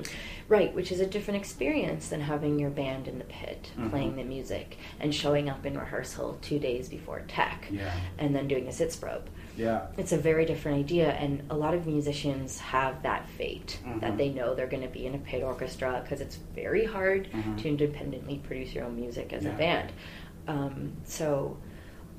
Right, 0.48 0.74
which 0.74 0.92
is 0.94 1.02
a 1.02 1.06
different 1.06 1.40
experience 1.40 2.08
than 2.08 2.22
having 2.22 2.58
your 2.58 2.70
band 2.70 3.08
in 3.08 3.18
the 3.20 3.26
pit 3.26 3.70
Mhm. 3.78 3.90
playing 3.90 4.16
the 4.16 4.24
music 4.24 4.78
and 5.00 5.14
showing 5.14 5.50
up 5.50 5.66
in 5.66 5.78
rehearsal 5.78 6.38
two 6.42 6.58
days 6.58 6.88
before 6.88 7.22
tech 7.28 7.68
Yeah. 7.70 7.92
and 8.18 8.34
then 8.36 8.48
doing 8.48 8.68
a 8.68 8.72
sitzprobe. 8.72 9.24
Yeah. 9.58 9.88
It's 9.98 10.12
a 10.12 10.18
very 10.18 10.46
different 10.46 10.78
idea, 10.80 11.12
and 11.12 11.44
a 11.50 11.56
lot 11.56 11.74
of 11.74 11.86
musicians 11.86 12.60
have 12.60 13.04
that 13.04 13.28
fate 13.30 13.80
Mhm. 13.86 14.00
that 14.02 14.18
they 14.18 14.30
know 14.30 14.56
they're 14.56 14.68
going 14.68 14.84
to 14.84 14.90
be 14.90 15.06
in 15.06 15.16
a 15.16 15.18
pit 15.20 15.44
orchestra 15.44 16.00
because 16.04 16.22
it's 16.22 16.38
very 16.56 16.86
hard 16.86 17.28
Mhm. 17.32 17.58
to 17.62 17.68
independently 17.70 18.38
produce 18.44 18.74
your 18.74 18.86
own 18.86 18.96
music 18.96 19.34
as 19.34 19.44
Yeah. 19.44 19.54
a 19.54 19.58
band. 19.58 19.92
Um, 20.48 20.94
so 21.04 21.58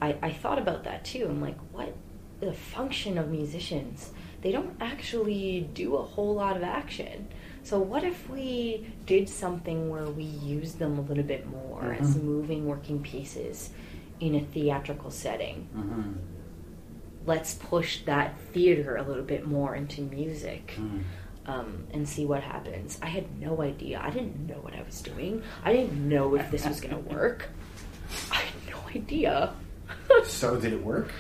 I, 0.01 0.17
I 0.23 0.31
thought 0.33 0.59
about 0.59 0.85
that 0.85 1.05
too. 1.05 1.27
I'm 1.29 1.41
like, 1.41 1.59
what 1.73 1.93
the 2.41 2.53
function 2.53 3.19
of 3.19 3.31
musicians? 3.31 4.13
They 4.43 4.51
don't 4.51 4.75
actually 4.81 5.69
do 5.75 5.95
a 5.97 6.03
whole 6.03 6.35
lot 6.35 6.57
of 6.57 6.63
action. 6.65 7.29
So 7.63 7.79
what 7.79 8.03
if 8.03 8.29
we 8.29 8.89
did 9.07 9.29
something 9.29 9.89
where 9.89 10.07
we 10.07 10.25
use 10.25 10.75
them 10.75 10.99
a 10.99 11.03
little 11.03 11.23
bit 11.23 11.47
more 11.47 11.97
as 12.01 12.17
Mhm. 12.17 12.23
moving 12.25 12.67
working 12.67 13.01
pieces 13.01 13.71
in 14.19 14.35
a 14.35 14.41
theatrical 14.41 15.13
setting? 15.13 15.69
Mm-hmm. 15.77 16.13
Let's 17.27 17.55
push 17.55 18.01
that 18.05 18.39
theater 18.53 18.97
a 18.97 19.03
little 19.03 19.23
bit 19.25 19.47
more 19.47 19.75
into 19.75 20.01
music 20.03 20.75
Mm. 20.77 21.03
um, 21.47 21.85
and 21.93 22.09
see 22.09 22.25
what 22.27 22.43
happens. 22.43 22.99
I 23.03 23.07
had 23.07 23.39
no 23.41 23.61
idea. 23.63 24.01
I 24.03 24.11
didn't 24.11 24.47
know 24.47 24.57
what 24.63 24.75
I 24.75 24.83
was 24.83 25.01
doing. 25.01 25.43
I 25.65 25.73
didn't 25.73 26.09
know 26.09 26.35
if 26.35 26.51
this 26.51 26.67
was 26.67 26.81
going 26.81 26.95
to 27.05 27.15
work. 27.15 27.49
I 28.31 28.37
had 28.37 28.55
no 28.75 28.79
idea. 28.95 29.53
So 30.25 30.57
did 30.59 30.73
it 30.73 30.83
work? 30.83 31.11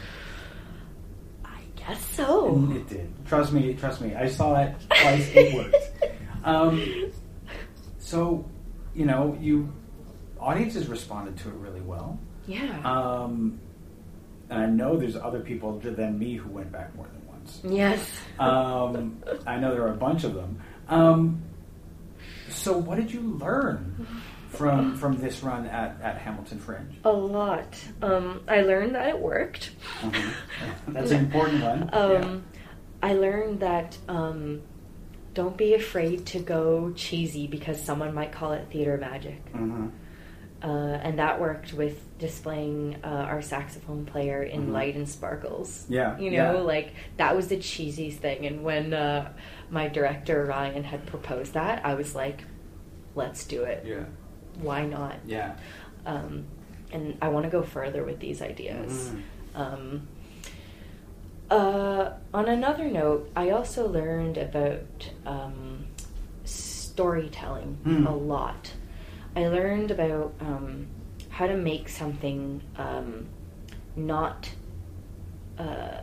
I 1.44 1.60
guess 1.76 2.04
so. 2.10 2.54
And 2.54 2.76
It 2.76 2.88
did. 2.88 3.10
Trust 3.26 3.52
me. 3.52 3.74
Trust 3.74 4.00
me. 4.00 4.14
I 4.14 4.28
saw 4.28 4.60
it 4.62 4.74
twice. 4.88 5.28
it 5.34 5.54
worked. 5.54 5.76
Um, 6.44 7.12
so, 7.98 8.44
you 8.96 9.06
know, 9.06 9.38
you 9.40 9.72
audiences 10.40 10.88
responded 10.88 11.36
to 11.38 11.48
it 11.50 11.54
really 11.54 11.80
well. 11.80 12.18
yeah. 12.48 12.80
Um, 12.84 13.60
and 14.52 14.62
I 14.62 14.66
know 14.66 14.96
there's 14.96 15.16
other 15.16 15.40
people 15.40 15.78
than 15.78 16.18
me 16.18 16.34
who 16.34 16.48
went 16.50 16.70
back 16.70 16.94
more 16.94 17.06
than 17.06 17.26
once. 17.26 17.60
yes. 17.64 18.06
Um, 18.38 19.22
I 19.46 19.56
know 19.58 19.72
there 19.72 19.82
are 19.82 19.92
a 19.92 19.96
bunch 19.96 20.24
of 20.24 20.34
them. 20.34 20.60
Um, 20.88 21.42
so, 22.48 22.76
what 22.76 22.96
did 22.98 23.10
you 23.12 23.20
learn 23.20 24.06
from 24.50 24.96
from 24.96 25.16
this 25.16 25.42
run 25.42 25.64
at, 25.66 25.98
at 26.02 26.18
Hamilton 26.18 26.58
Fringe? 26.58 26.94
a 27.04 27.10
lot. 27.10 27.76
Um, 28.02 28.42
I 28.46 28.60
learned 28.60 28.94
that 28.94 29.08
it 29.08 29.18
worked. 29.18 29.70
Mhm. 30.02 30.32
That's 30.88 31.10
an 31.10 31.20
important 31.24 31.62
one. 31.62 31.90
Um, 31.94 32.44
I 33.02 33.14
learned 33.14 33.60
that 33.60 33.96
um, 34.08 34.60
don't 35.34 35.56
be 35.56 35.74
afraid 35.74 36.26
to 36.26 36.38
go 36.40 36.92
cheesy 36.94 37.46
because 37.48 37.82
someone 37.82 38.14
might 38.14 38.30
call 38.32 38.52
it 38.52 38.68
theater 38.70 38.96
magic. 38.98 39.40
yeah. 39.54 39.86
Uh, 40.62 40.98
and 41.02 41.18
that 41.18 41.40
worked 41.40 41.72
with 41.72 42.04
displaying 42.18 42.96
uh, 43.02 43.06
our 43.08 43.42
saxophone 43.42 44.04
player 44.06 44.44
in 44.44 44.68
Mhm. 44.68 44.72
light 44.72 44.94
and 44.94 45.08
sparkles. 45.08 45.84
Yeah, 45.88 46.16
You 46.18 46.30
know, 46.30 46.52
yeah. 46.54 46.60
like 46.60 46.92
that 47.16 47.34
was 47.34 47.48
the 47.48 47.56
cheesiest 47.56 48.18
thing. 48.18 48.46
And 48.46 48.62
when 48.62 48.94
uh, 48.94 49.32
my 49.70 49.88
director, 49.88 50.44
Ryan, 50.44 50.84
had 50.84 51.04
proposed 51.06 51.54
that, 51.54 51.84
I 51.84 51.94
was 51.94 52.14
like, 52.14 52.44
let's 53.16 53.44
do 53.44 53.64
it. 53.64 53.84
Yeah. 53.84 54.04
Why 54.60 54.84
not? 54.86 55.16
Yeah. 55.26 55.56
Um, 56.06 56.44
and 56.92 57.18
I 57.20 57.28
want 57.28 57.44
to 57.44 57.50
go 57.50 57.62
further 57.62 58.04
with 58.04 58.20
these 58.20 58.40
ideas. 58.40 59.10
Mhm. 59.10 59.22
Um, 59.60 60.08
uh, 61.50 62.10
on 62.32 62.48
another 62.48 62.84
note, 62.88 63.30
I 63.34 63.50
also 63.50 63.88
learned 63.88 64.38
about 64.38 65.10
um, 65.26 65.86
storytelling 66.44 67.78
Hmm. 67.84 68.06
a 68.06 68.14
lot. 68.14 68.72
I 69.34 69.48
learned 69.48 69.90
about 69.90 70.34
um, 70.40 70.86
how 71.30 71.46
to 71.46 71.56
make 71.56 71.88
something 71.88 72.60
um, 72.76 73.26
not 73.96 74.50
uh, 75.58 76.00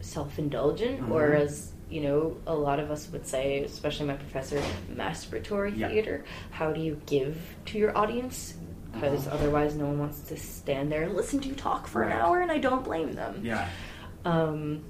self-indulgent 0.00 1.00
Mhm. 1.00 1.10
or 1.10 1.34
as 1.34 1.72
you 1.90 2.00
know 2.00 2.36
a 2.46 2.54
lot 2.54 2.78
of 2.80 2.90
us 2.90 3.08
would 3.12 3.26
say 3.26 3.62
especially 3.64 4.06
my 4.06 4.14
professor 4.14 4.60
masturbatory 4.94 5.76
Yeah. 5.76 5.88
theater 5.88 6.24
how 6.50 6.72
do 6.72 6.80
you 6.80 7.00
give 7.06 7.36
to 7.66 7.78
your 7.78 7.96
audience 7.96 8.54
because 8.92 9.26
Uh-huh. 9.26 9.36
otherwise 9.36 9.76
no 9.76 9.86
one 9.86 9.98
wants 9.98 10.20
to 10.28 10.36
stand 10.36 10.90
there 10.90 11.02
and 11.04 11.14
listen 11.14 11.38
to 11.40 11.48
you 11.48 11.54
talk 11.54 11.86
for 11.86 12.00
Right. 12.02 12.12
an 12.12 12.18
hour 12.20 12.40
and 12.40 12.50
i 12.50 12.58
don't 12.58 12.82
blame 12.84 13.12
them 13.12 13.40
Yeah. 13.42 13.68
um, 14.24 14.82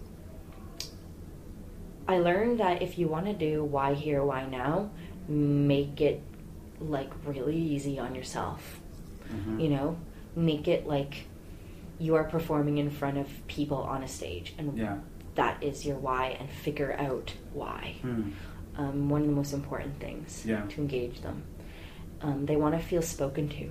I 2.09 2.19
learned 2.19 2.61
that 2.61 2.83
if 2.83 2.99
you 2.99 3.09
want 3.09 3.27
to 3.27 3.33
do 3.33 3.65
why 3.65 3.95
here, 3.95 4.23
why 4.25 4.47
now, 4.47 4.91
make 5.29 6.01
it 6.01 6.23
like 6.81 7.11
really 7.25 7.57
easy 7.57 7.99
on 7.99 8.15
yourself. 8.15 8.81
Mhm. 9.33 9.63
You 9.63 9.69
know, 9.71 9.97
make 10.35 10.69
it 10.69 10.87
like 10.87 11.25
you 11.99 12.15
are 12.15 12.25
performing 12.25 12.79
in 12.79 12.91
front 12.91 13.17
of 13.19 13.29
people 13.47 13.79
on 13.79 14.03
a 14.03 14.09
stage, 14.09 14.55
and 14.59 14.77
Yeah. 14.79 14.99
that 15.35 15.63
is 15.63 15.87
your 15.87 15.97
why, 15.97 16.37
and 16.39 16.49
figure 16.51 16.95
out 16.99 17.33
why. 17.55 17.97
Hmm. 18.03 18.31
Um, 18.77 19.09
one 19.09 19.23
of 19.23 19.27
the 19.29 19.33
most 19.33 19.55
important 19.55 19.99
things 20.01 20.45
Yeah. 20.47 20.63
to 20.67 20.81
engage 20.81 21.23
them. 21.23 21.43
Um, 22.21 22.45
they 22.47 22.57
want 22.57 22.75
to 22.75 22.81
feel 22.81 23.01
spoken 23.03 23.49
to. 23.49 23.71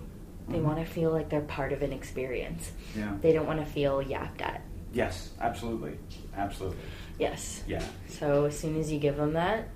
They 0.50 0.58
Mhm. 0.60 0.64
want 0.64 0.80
to 0.80 0.86
feel 0.86 1.12
like 1.12 1.30
they're 1.30 1.42
part 1.42 1.72
of 1.74 1.82
an 1.84 1.94
experience. 1.94 2.72
Yeah. 2.98 3.16
They 3.22 3.32
don't 3.34 3.46
want 3.48 3.60
to 3.60 3.66
feel 3.66 4.02
yapped 4.02 4.42
at. 4.42 4.62
Yes, 4.94 5.32
absolutely. 5.40 5.98
Absolutely. 6.36 6.78
Yes. 7.20 7.64
Yeah. 7.68 7.84
So 8.08 8.46
as 8.46 8.58
soon 8.58 8.80
as 8.80 8.92
you 8.92 8.98
give 9.00 9.18
them 9.18 9.34
that, 9.34 9.68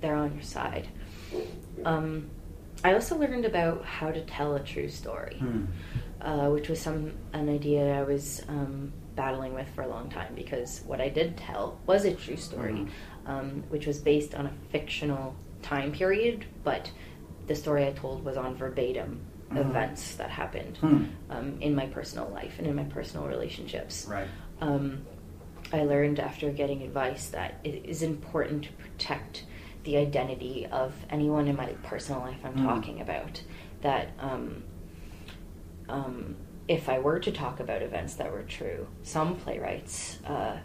they're 0.00 0.14
on 0.16 0.34
your 0.34 0.42
side. 0.42 0.86
Um, 1.84 2.30
I 2.84 2.94
also 2.94 3.18
learned 3.18 3.44
about 3.44 3.84
how 3.84 4.10
to 4.10 4.20
tell 4.24 4.54
a 4.54 4.60
true 4.60 4.88
story, 4.88 5.36
Hmm. 5.38 5.64
uh, 6.20 6.50
which 6.50 6.68
was 6.68 6.80
some 6.80 7.12
an 7.32 7.48
idea 7.48 7.98
I 7.98 8.02
was 8.02 8.42
um, 8.48 8.92
battling 9.14 9.54
with 9.54 9.68
for 9.74 9.82
a 9.82 9.88
long 9.88 10.08
time 10.10 10.34
because 10.34 10.82
what 10.86 11.00
I 11.00 11.08
did 11.08 11.36
tell 11.36 11.78
was 11.86 12.04
a 12.04 12.14
true 12.14 12.36
story, 12.36 12.74
Mhm. 12.74 12.88
um, 13.26 13.64
which 13.70 13.86
was 13.86 13.98
based 13.98 14.34
on 14.34 14.46
a 14.46 14.52
fictional 14.70 15.34
time 15.62 15.90
period, 15.92 16.44
but 16.64 16.90
the 17.46 17.54
story 17.54 17.86
I 17.86 17.92
told 17.92 18.24
was 18.24 18.36
on 18.36 18.54
verbatim 18.56 19.20
Mhm. 19.50 19.60
events 19.70 20.16
that 20.16 20.30
happened 20.30 20.76
Hmm. 20.78 21.04
um, 21.30 21.56
in 21.60 21.74
my 21.74 21.86
personal 21.86 22.28
life 22.28 22.56
and 22.58 22.66
in 22.66 22.74
my 22.74 22.84
personal 22.84 23.26
relationships 23.26 24.06
Right. 24.08 24.26
um, 24.60 25.02
I 25.72 25.82
learned 25.84 26.18
after 26.20 26.50
getting 26.50 26.82
advice 26.82 27.28
that 27.30 27.54
it 27.64 27.84
is 27.84 28.02
important 28.02 28.64
to 28.64 28.72
protect 28.72 29.44
the 29.86 29.96
identity 29.96 30.66
of 30.70 30.92
anyone 31.08 31.48
in 31.48 31.56
my 31.56 31.66
personal 31.84 32.20
life 32.20 32.38
I'm 32.44 32.54
Mm. 32.56 32.64
talking 32.64 33.00
about. 33.00 33.40
That 33.82 34.08
um, 34.18 34.62
um, 35.88 36.36
if 36.68 36.88
I 36.88 36.98
were 36.98 37.20
to 37.20 37.30
talk 37.32 37.60
about 37.60 37.80
events 37.82 38.14
that 38.16 38.30
were 38.30 38.42
true, 38.42 38.86
some 39.04 39.36
playwrights 39.36 40.18
uh, 40.26 40.56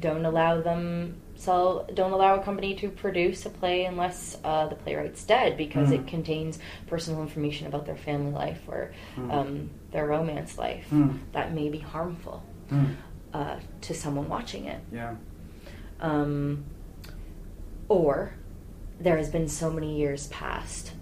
don't 0.00 0.24
allow 0.24 0.60
them 0.62 1.16
so 1.34 1.86
don't 1.94 2.12
allow 2.12 2.34
a 2.40 2.42
company 2.42 2.74
to 2.74 2.88
produce 2.90 3.44
a 3.46 3.50
play 3.50 3.84
unless 3.84 4.36
uh, 4.44 4.66
the 4.68 4.74
playwright's 4.74 5.24
dead 5.24 5.56
because 5.56 5.88
Mm. 5.90 5.94
it 6.00 6.06
contains 6.06 6.58
personal 6.86 7.20
information 7.22 7.66
about 7.66 7.84
their 7.86 7.96
family 7.96 8.32
life 8.32 8.62
or 8.68 8.92
Mm. 9.16 9.32
um, 9.32 9.70
their 9.92 10.06
romance 10.06 10.56
life 10.58 10.86
Mm. 10.90 11.18
that 11.32 11.52
may 11.54 11.68
be 11.68 11.78
harmful 11.78 12.42
Hmm. 12.70 12.84
uh, 13.34 13.56
to 13.82 13.94
someone 13.94 14.28
watching 14.28 14.64
it. 14.66 14.80
Yeah. 14.92 15.14
Um, 16.00 16.64
or 17.88 18.32
there 19.00 19.16
has 19.16 19.30
been 19.30 19.48
so 19.48 19.70
many 19.70 19.96
years 19.98 20.26
past 20.28 20.92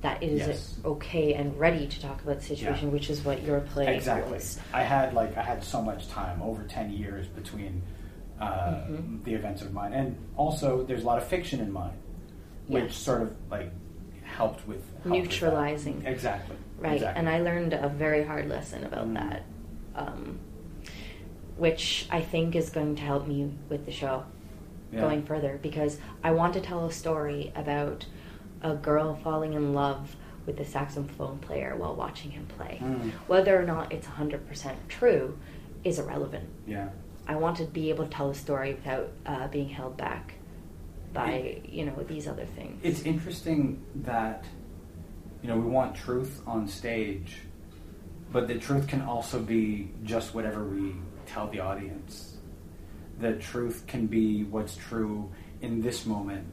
that 0.00 0.22
it 0.22 0.30
is 0.30 0.46
Yes. 0.46 0.78
okay 0.84 1.34
and 1.34 1.58
ready 1.58 1.88
to 1.88 2.00
talk 2.00 2.22
about 2.22 2.36
the 2.38 2.44
situation, 2.44 2.88
Yeah. 2.88 2.92
which 2.92 3.10
is 3.10 3.24
what 3.24 3.42
your 3.42 3.60
play 3.60 3.96
Exactly. 3.96 4.32
was. 4.32 4.58
I 4.72 4.84
had 4.84 5.12
like 5.12 5.36
I 5.36 5.42
had 5.42 5.62
so 5.64 5.82
much 5.82 6.08
time 6.08 6.40
over 6.40 6.62
ten 6.64 6.90
years 6.92 7.26
between 7.26 7.82
uh, 8.40 8.84
Mhm. 8.88 9.24
the 9.24 9.34
events 9.34 9.62
of 9.62 9.72
mine, 9.72 9.92
and 9.92 10.16
also 10.36 10.84
there's 10.84 11.02
a 11.02 11.06
lot 11.06 11.18
of 11.18 11.24
fiction 11.24 11.58
in 11.58 11.72
mine, 11.72 11.96
which 12.68 12.84
Yes. 12.84 12.94
sort 12.96 13.22
of 13.22 13.34
like 13.50 13.72
helped 14.22 14.64
with 14.68 14.84
helped 15.02 15.04
with. 15.10 15.12
Neutralizing. 15.24 16.04
Exactly. 16.06 16.54
Right, 16.78 16.92
Exactly. 16.94 17.18
and 17.18 17.28
I 17.28 17.40
learned 17.40 17.72
a 17.72 17.88
very 17.88 18.22
hard 18.22 18.48
lesson 18.48 18.84
about 18.84 19.08
Mm. 19.08 19.14
that, 19.14 19.42
um, 19.96 20.38
which 21.56 22.06
I 22.12 22.20
think 22.20 22.54
is 22.54 22.70
going 22.70 22.94
to 22.94 23.02
help 23.02 23.26
me 23.26 23.50
with 23.68 23.84
the 23.84 23.90
show 23.90 24.22
Yeah. 24.92 25.00
going 25.00 25.24
further 25.24 25.58
because 25.62 25.98
I 26.24 26.30
want 26.30 26.54
to 26.54 26.60
tell 26.60 26.86
a 26.86 26.92
story 26.92 27.52
about 27.54 28.06
a 28.62 28.74
girl 28.74 29.16
falling 29.22 29.52
in 29.52 29.74
love 29.74 30.16
with 30.46 30.58
a 30.60 30.64
saxophone 30.64 31.38
player 31.38 31.76
while 31.76 31.94
watching 31.94 32.30
him 32.30 32.46
play. 32.46 32.78
Mm. 32.82 33.10
Whether 33.26 33.60
or 33.60 33.64
not 33.64 33.92
it's 33.92 34.06
100% 34.06 34.74
true 34.88 35.38
is 35.84 35.98
irrelevant. 35.98 36.48
Yeah. 36.66 36.88
I 37.26 37.36
want 37.36 37.58
to 37.58 37.64
be 37.64 37.90
able 37.90 38.04
to 38.04 38.10
tell 38.10 38.30
a 38.30 38.34
story 38.34 38.74
without 38.74 39.10
uh, 39.26 39.48
being 39.48 39.68
held 39.68 39.98
back 39.98 40.34
by, 41.12 41.60
you 41.64 41.84
know, 41.84 42.02
these 42.08 42.26
other 42.26 42.46
things. 42.46 42.80
It's 42.82 43.02
interesting 43.02 43.84
that 43.96 44.44
you 45.42 45.48
know 45.48 45.56
we 45.56 45.68
want 45.68 45.94
truth 45.94 46.40
on 46.46 46.66
stage, 46.66 47.38
but 48.32 48.48
the 48.48 48.56
truth 48.56 48.88
can 48.88 49.02
also 49.02 49.38
be 49.40 49.90
just 50.04 50.34
whatever 50.34 50.64
we 50.64 50.94
tell 51.26 51.48
the 51.48 51.60
audience. 51.60 52.37
The 53.20 53.34
truth 53.34 53.84
can 53.86 54.06
be 54.06 54.44
what's 54.44 54.76
true 54.76 55.30
in 55.60 55.80
this 55.80 56.06
moment 56.06 56.46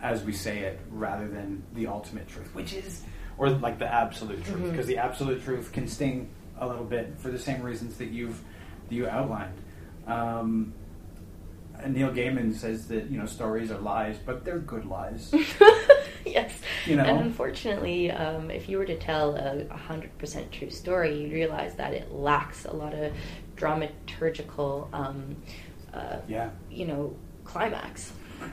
as 0.00 0.22
we 0.22 0.32
say 0.32 0.60
it 0.60 0.78
rather 0.90 1.26
than 1.26 1.62
the 1.74 1.86
ultimate 1.86 2.28
truth, 2.28 2.54
which 2.54 2.72
is 2.72 3.02
or 3.38 3.50
like 3.50 3.78
the 3.78 3.92
absolute 3.92 4.44
truth 4.44 4.70
because 4.70 4.86
the 4.86 4.98
absolute 4.98 5.42
truth 5.42 5.72
can 5.72 5.86
sting 5.86 6.30
a 6.58 6.66
little 6.66 6.84
bit 6.84 7.14
for 7.18 7.30
the 7.30 7.38
same 7.38 7.62
reasons 7.62 7.96
that 7.98 8.10
you've 8.10 8.40
that 8.88 8.94
you 8.94 9.08
outlined. 9.08 9.58
Um, 10.06 10.72
Neil 11.86 12.10
Gaiman 12.10 12.54
says 12.54 12.88
that 12.88 13.10
you 13.10 13.18
know 13.18 13.26
stories 13.26 13.70
are 13.70 13.78
lies, 13.78 14.16
but 14.24 14.44
they're 14.44 14.58
good 14.58 14.86
lies. 14.86 15.34
yes. 16.32 16.52
You 16.86 16.96
know? 16.96 17.04
And 17.04 17.20
unfortunately, 17.20 18.10
um, 18.10 18.50
if 18.50 18.68
you 18.68 18.78
were 18.78 18.84
to 18.86 18.98
tell 18.98 19.36
a 19.36 19.64
100% 19.64 20.50
true 20.50 20.70
story, 20.70 21.20
you'd 21.22 21.32
realize 21.32 21.74
that 21.76 21.92
it 21.94 22.12
lacks 22.12 22.64
a 22.64 22.72
lot 22.72 22.94
of 22.94 23.12
dramaturgical, 23.56 24.92
um, 24.92 25.36
uh, 25.94 26.18
Yeah. 26.28 26.50
you 26.70 26.86
know, 26.86 27.16
climax. 27.44 28.12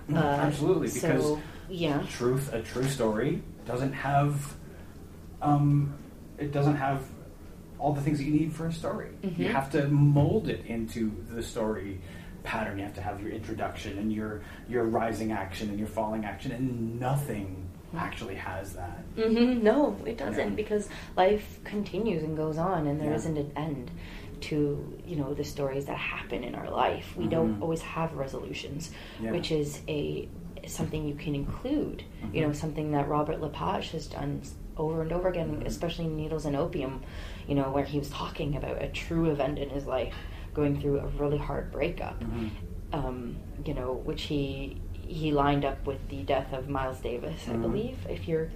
Mm, 0.09 0.17
absolutely, 0.17 0.87
because 0.87 1.23
so, 1.23 1.41
yeah. 1.69 2.03
truth, 2.09 2.53
a 2.53 2.61
true 2.61 2.85
story, 2.85 3.41
doesn't 3.65 3.93
have, 3.93 4.55
um, 5.41 5.93
it 6.37 6.51
doesn't 6.51 6.75
have 6.77 7.01
all 7.79 7.91
the 7.93 8.01
things 8.01 8.17
that 8.19 8.23
you 8.23 8.31
need 8.31 8.53
for 8.53 8.67
a 8.67 8.71
story. 8.73 9.09
You 9.21 9.29
Mhm. 9.29 9.51
have 9.51 9.69
to 9.71 9.87
mold 9.89 10.47
it 10.47 10.65
into 10.67 11.11
the 11.29 11.43
story 11.43 11.99
pattern. 12.43 12.77
You 12.77 12.85
have 12.85 12.93
to 12.95 13.01
have 13.01 13.21
your 13.21 13.31
introduction 13.31 13.97
and 13.97 14.11
your 14.11 14.41
your 14.69 14.85
rising 14.85 15.31
action 15.33 15.69
and 15.69 15.77
your 15.77 15.87
falling 15.87 16.23
action, 16.25 16.51
and 16.53 16.99
nothing 16.99 17.62
actually 17.97 18.35
has 18.35 18.73
that. 18.73 19.03
hmm 19.15 19.63
No, 19.63 19.95
it 20.05 20.17
doesn't 20.17 20.49
Yeah. 20.49 20.55
because 20.55 20.89
life 21.15 21.59
continues 21.63 22.23
and 22.23 22.35
goes 22.35 22.57
on, 22.57 22.87
and 22.87 22.99
there 22.99 23.09
Yeah. 23.09 23.15
not 23.15 23.37
an 23.37 23.51
end 23.55 23.91
to 24.41 24.99
you 25.05 25.15
know 25.15 25.33
the 25.33 25.43
stories 25.43 25.85
that 25.85 25.97
happen 25.97 26.43
in 26.43 26.53
our 26.55 26.69
life. 26.69 27.15
We 27.15 27.27
don't 27.27 27.55
Mhm. 27.57 27.61
always 27.61 27.81
have 27.81 28.13
resolutions, 28.15 28.91
Yeah. 29.21 29.31
which 29.31 29.51
is 29.51 29.81
a 29.87 30.27
something 30.65 31.05
you 31.05 31.13
can 31.15 31.35
include. 31.35 32.03
You 32.33 32.41
know, 32.41 32.53
something 32.53 32.91
that 32.91 33.09
Robert 33.09 33.41
Lepage 33.41 33.91
has 33.91 34.07
done 34.07 34.41
over 34.77 35.01
and 35.01 35.11
over 35.11 35.27
again, 35.27 35.57
Mhm. 35.59 35.65
especially 35.67 36.05
in 36.05 36.15
Needles 36.15 36.45
and 36.45 36.55
Opium. 36.55 37.01
You 37.47 37.55
know, 37.55 37.69
where 37.71 37.83
he 37.83 37.99
was 37.99 38.09
talking 38.09 38.55
about 38.55 38.81
a 38.81 38.87
true 38.87 39.29
event 39.29 39.59
in 39.59 39.69
his 39.69 39.85
life, 39.85 40.15
going 40.53 40.79
through 40.79 40.99
a 40.99 41.07
really 41.19 41.37
hard 41.37 41.69
breakup. 41.71 42.17
Mhm. 42.23 42.49
Um, 42.93 43.35
you 43.65 43.73
know, 43.73 43.91
which 44.05 44.23
he 44.23 44.77
he 45.13 45.31
lined 45.31 45.63
up 45.63 45.85
with 45.85 46.09
the 46.09 46.23
death 46.23 46.51
of 46.53 46.67
Miles 46.67 46.99
Davis, 46.99 47.47
I 47.47 47.51
Mhm. 47.53 47.61
believe. 47.61 47.97
If 48.09 48.27
you're 48.27 48.49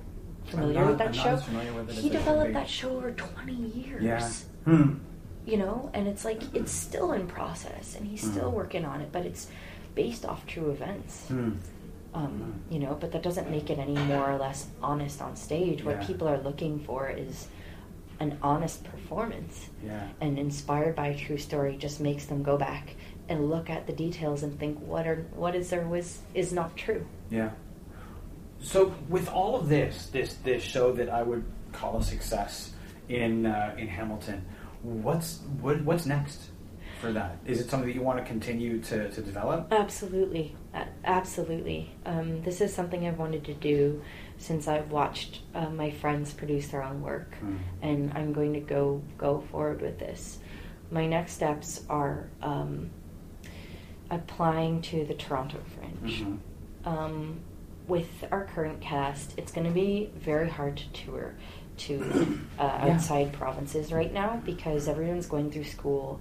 familiar 0.46 0.82
not- 0.82 0.88
with 0.90 0.98
that 0.98 1.08
I'm 1.10 1.14
show, 1.14 1.36
with 1.36 1.90
it 1.90 1.96
he 1.96 2.10
developed 2.10 2.54
that 2.54 2.70
show 2.70 2.98
over 2.98 3.12
twenty 3.12 3.54
years. 3.54 4.04
Yeah. 4.04 4.30
Hmm. 4.66 4.94
You 5.46 5.58
know, 5.58 5.90
and 5.94 6.08
it's 6.08 6.26
like 6.26 6.42
it's 6.56 6.72
still 6.72 7.12
in 7.14 7.28
process, 7.28 7.96
and 7.96 8.08
he's 8.08 8.22
still 8.22 8.50
Mhm. 8.52 8.56
working 8.56 8.86
on 8.86 9.02
it, 9.02 9.12
but 9.12 9.26
it's 9.26 9.48
based 9.96 10.26
off 10.26 10.46
true 10.48 10.72
events. 10.72 11.28
Hmm. 11.28 11.52
Um, 12.14 12.64
Mhm. 12.70 12.74
you 12.74 12.80
know, 12.80 12.98
but 13.00 13.12
that 13.12 13.22
doesn't 13.22 13.50
make 13.52 13.70
it 13.70 13.78
any 13.78 13.94
more 13.94 14.30
or 14.32 14.38
less 14.38 14.68
honest 14.82 15.22
on 15.22 15.36
stage. 15.36 15.84
What 15.84 16.02
Yeah. 16.02 16.08
people 16.08 16.28
are 16.28 16.40
looking 16.42 16.80
for 16.80 17.10
is 17.10 17.48
an 18.20 18.38
honest 18.42 18.84
performance, 18.84 19.70
Yeah. 19.86 20.08
and 20.20 20.40
inspired 20.40 20.96
by 20.96 21.08
a 21.08 21.16
true 21.18 21.38
story 21.38 21.78
just 21.78 22.02
makes 22.02 22.26
them 22.26 22.42
go 22.42 22.58
back 22.58 22.96
and 23.30 23.50
look 23.50 23.70
at 23.70 23.88
the 23.88 23.94
details 23.94 24.44
and 24.44 24.58
think 24.60 24.80
what 24.80 25.06
are 25.08 25.26
what 25.36 25.56
is 25.56 25.70
there 25.70 25.88
was 25.88 26.20
is 26.34 26.54
not 26.54 26.76
true. 26.78 27.06
Yeah. 27.30 27.52
So 28.60 28.94
with 29.10 29.30
all 29.30 29.56
of 29.56 29.70
this, 29.70 30.08
this 30.08 30.36
this 30.44 30.64
show 30.64 30.92
that 30.94 31.10
I 31.10 31.24
would 31.24 31.44
call 31.74 31.98
a 31.98 32.04
success 32.04 32.72
in 33.10 33.46
uh, 33.46 33.76
in 33.78 33.88
Hamilton, 33.88 34.46
what's 34.82 35.40
what, 35.62 35.82
what's 35.84 36.06
next 36.06 36.50
for 37.02 37.12
that? 37.14 37.38
Is 37.46 37.62
it 37.62 37.70
something 37.70 37.88
that 37.88 37.96
you 37.96 38.02
want 38.02 38.18
to 38.18 38.26
continue 38.26 38.82
to, 38.82 39.10
to 39.12 39.22
develop? 39.22 39.72
Absolutely, 39.72 40.56
absolutely. 41.04 41.92
Um, 42.06 42.42
this 42.42 42.60
is 42.60 42.74
something 42.74 43.06
I've 43.08 43.20
wanted 43.20 43.46
to 43.46 43.54
do 43.54 44.02
since 44.40 44.68
I've 44.68 44.92
watched 44.92 45.42
uh, 45.54 45.70
my 45.70 45.92
friends 45.92 46.34
produce 46.34 46.70
their 46.70 46.84
own 46.84 47.02
work, 47.04 47.36
Mm. 47.44 47.60
and 47.84 48.14
I'm 48.16 48.34
going 48.34 48.54
to 48.54 48.60
go 48.60 49.02
go 49.18 49.42
forward 49.52 49.82
with 49.82 50.00
this. 50.00 50.40
My 50.90 51.06
next 51.06 51.34
steps 51.34 51.84
are 51.90 52.30
um, 52.42 52.90
applying 54.10 54.82
to 54.84 55.06
the 55.06 55.14
Toronto 55.14 55.58
Fringe. 55.76 56.22
Mhm. 56.24 56.38
Um, 56.86 57.40
with 57.88 58.26
our 58.32 58.46
current 58.46 58.82
cast, 58.82 59.38
it's 59.38 59.52
going 59.52 59.68
to 59.68 59.74
be 59.74 60.10
very 60.16 60.50
hard 60.50 60.78
to 60.78 60.90
tour 60.94 61.34
to 61.78 62.02
uh, 62.60 62.64
Yeah. 62.86 62.94
outside 62.94 63.32
provinces 63.34 63.92
right 63.94 64.12
now 64.14 64.42
because 64.46 64.88
everyone's 64.88 65.28
going 65.28 65.52
through 65.52 65.64
school. 65.66 66.20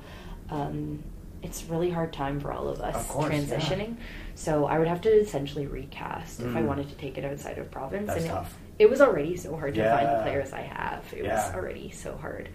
Um, 0.51 1.03
it's 1.43 1.65
really 1.65 1.91
hard 1.91 2.13
time 2.13 2.41
for 2.41 2.53
all 2.53 2.69
of 2.69 2.81
us 2.81 2.95
Of 2.95 3.09
course, 3.09 3.33
yeah. 3.33 3.41
transitioning. 3.41 3.97
So 4.35 4.67
I 4.67 4.79
would 4.79 4.89
have 4.89 5.01
to 5.03 5.09
essentially 5.11 5.67
recast 5.67 6.41
if 6.41 6.55
I 6.57 6.63
Mm. 6.63 6.67
wanted 6.67 6.89
to 6.89 6.95
take 6.97 7.19
it 7.19 7.25
outside 7.25 7.59
of 7.59 7.71
province. 7.71 8.07
That's 8.09 8.21
and 8.23 8.27
it- 8.31 8.35
tough. 8.35 8.59
It, 8.79 8.91
was 8.91 9.01
already 9.01 9.37
so 9.37 9.57
hard 9.57 9.75
to 9.77 9.89
find 9.89 10.07
the 10.07 10.23
players 10.23 10.53
I 10.53 10.61
have. 10.63 11.05
It 11.17 11.25
Yeah. 11.25 11.47
was 11.47 11.55
already 11.55 11.91
so 11.91 12.17
hard. 12.17 12.51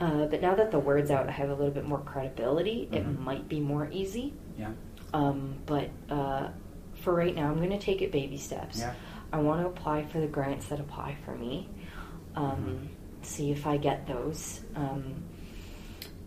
Uh, 0.00 0.24
but 0.26 0.40
now 0.40 0.54
that 0.54 0.70
the 0.70 0.78
word's 0.78 1.10
out, 1.10 1.28
I 1.28 1.32
have 1.32 1.50
a 1.50 1.54
little 1.54 1.70
bit 1.72 1.84
more 1.86 1.98
credibility. 2.00 2.88
It 2.90 3.04
Mhm. 3.06 3.18
might 3.20 3.48
be 3.48 3.60
more 3.60 3.88
easy. 3.92 4.32
Yeah. 4.58 4.72
Um, 5.14 5.56
but 5.66 5.90
uh, 6.10 6.48
for 6.94 7.14
right 7.14 7.34
now, 7.34 7.50
I'm 7.50 7.56
going 7.58 7.70
to 7.70 7.78
take 7.78 8.02
it 8.02 8.12
baby 8.12 8.38
steps. 8.38 8.78
Yeah. 8.78 8.94
I 9.32 9.38
want 9.38 9.60
to 9.62 9.66
apply 9.66 10.04
for 10.06 10.20
the 10.20 10.26
grants 10.26 10.66
that 10.66 10.80
apply 10.80 11.16
for 11.24 11.34
me. 11.36 11.68
Um, 12.36 12.44
Mhm. 12.56 12.88
See 13.24 13.52
if 13.52 13.66
I 13.68 13.76
get 13.76 14.06
those. 14.08 14.62
Um, 14.74 15.14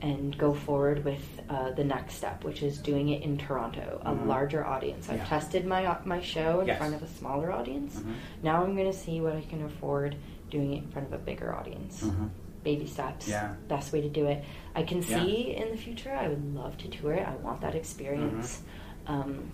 and 0.01 0.37
go 0.37 0.53
forward 0.53 1.03
with 1.03 1.23
uh, 1.49 1.71
the 1.71 1.83
next 1.83 2.15
step, 2.15 2.43
which 2.43 2.61
is 2.61 2.77
doing 2.77 3.09
it 3.09 3.21
in 3.23 3.37
Toronto, 3.37 3.99
a 4.05 4.11
Mhm. 4.11 4.27
larger 4.27 4.63
audience. 4.65 5.09
I've 5.09 5.17
Yeah. 5.17 5.25
tested 5.25 5.65
my 5.65 5.97
my 6.05 6.21
show 6.21 6.59
in 6.61 6.67
Yes. 6.67 6.77
front 6.77 6.93
of 6.93 7.01
a 7.01 7.07
smaller 7.07 7.51
audience. 7.51 7.97
Mhm. 7.99 8.13
Now 8.43 8.63
I'm 8.63 8.75
going 8.75 8.91
to 8.91 8.97
see 8.97 9.19
what 9.21 9.35
I 9.35 9.41
can 9.41 9.63
afford 9.63 10.15
doing 10.51 10.73
it 10.73 10.83
in 10.83 10.89
front 10.89 11.07
of 11.07 11.13
a 11.13 11.17
bigger 11.17 11.55
audience. 11.55 12.03
Mhm. 12.03 12.29
Baby 12.65 12.87
steps. 12.87 13.27
Yeah. 13.27 13.53
Best 13.69 13.93
way 13.93 14.01
to 14.01 14.09
do 14.09 14.25
it. 14.25 14.43
I 14.75 14.81
can 14.83 14.97
Yeah. 15.03 15.23
see 15.23 15.55
in 15.55 15.69
the 15.69 15.77
future. 15.77 16.11
I 16.11 16.27
would 16.27 16.53
love 16.55 16.77
to 16.79 16.87
tour 16.89 17.13
it. 17.13 17.25
I 17.25 17.35
want 17.35 17.61
that 17.61 17.75
experience. 17.75 18.63
Um, 19.07 19.51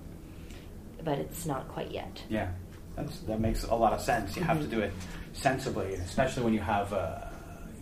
but 1.03 1.19
it's 1.19 1.45
not 1.45 1.67
quite 1.67 1.91
yet. 1.91 2.23
Yeah, 2.29 2.51
That's, 2.95 3.19
that 3.21 3.39
makes 3.41 3.65
a 3.65 3.75
lot 3.75 3.91
of 3.93 3.99
sense. 4.01 4.35
You 4.37 4.43
have 4.43 4.61
to 4.61 4.67
do 4.67 4.79
it 4.79 4.93
sensibly, 5.33 5.93
especially 5.95 6.43
when 6.43 6.53
you 6.53 6.61
have 6.61 6.93
a, 6.93 7.31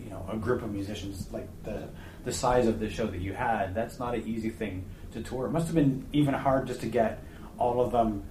you 0.02 0.10
know, 0.10 0.26
a 0.32 0.36
group 0.36 0.62
of 0.62 0.72
musicians 0.72 1.26
like 1.32 1.48
the 1.62 1.88
the 2.24 2.32
size 2.32 2.66
of 2.66 2.80
the 2.80 2.90
show 2.90 3.06
that 3.06 3.20
you 3.20 3.32
had. 3.32 3.74
That's 3.74 3.98
not 3.98 4.14
an 4.14 4.26
easy 4.26 4.50
thing 4.50 4.84
to 5.12 5.22
tour. 5.22 5.46
It 5.46 5.50
must 5.52 5.66
have 5.66 5.74
been 5.76 6.06
even 6.12 6.34
hard 6.34 6.66
just 6.66 6.80
to 6.80 6.86
get 6.86 7.22
all 7.56 7.80
of 7.80 7.92
them 7.92 8.24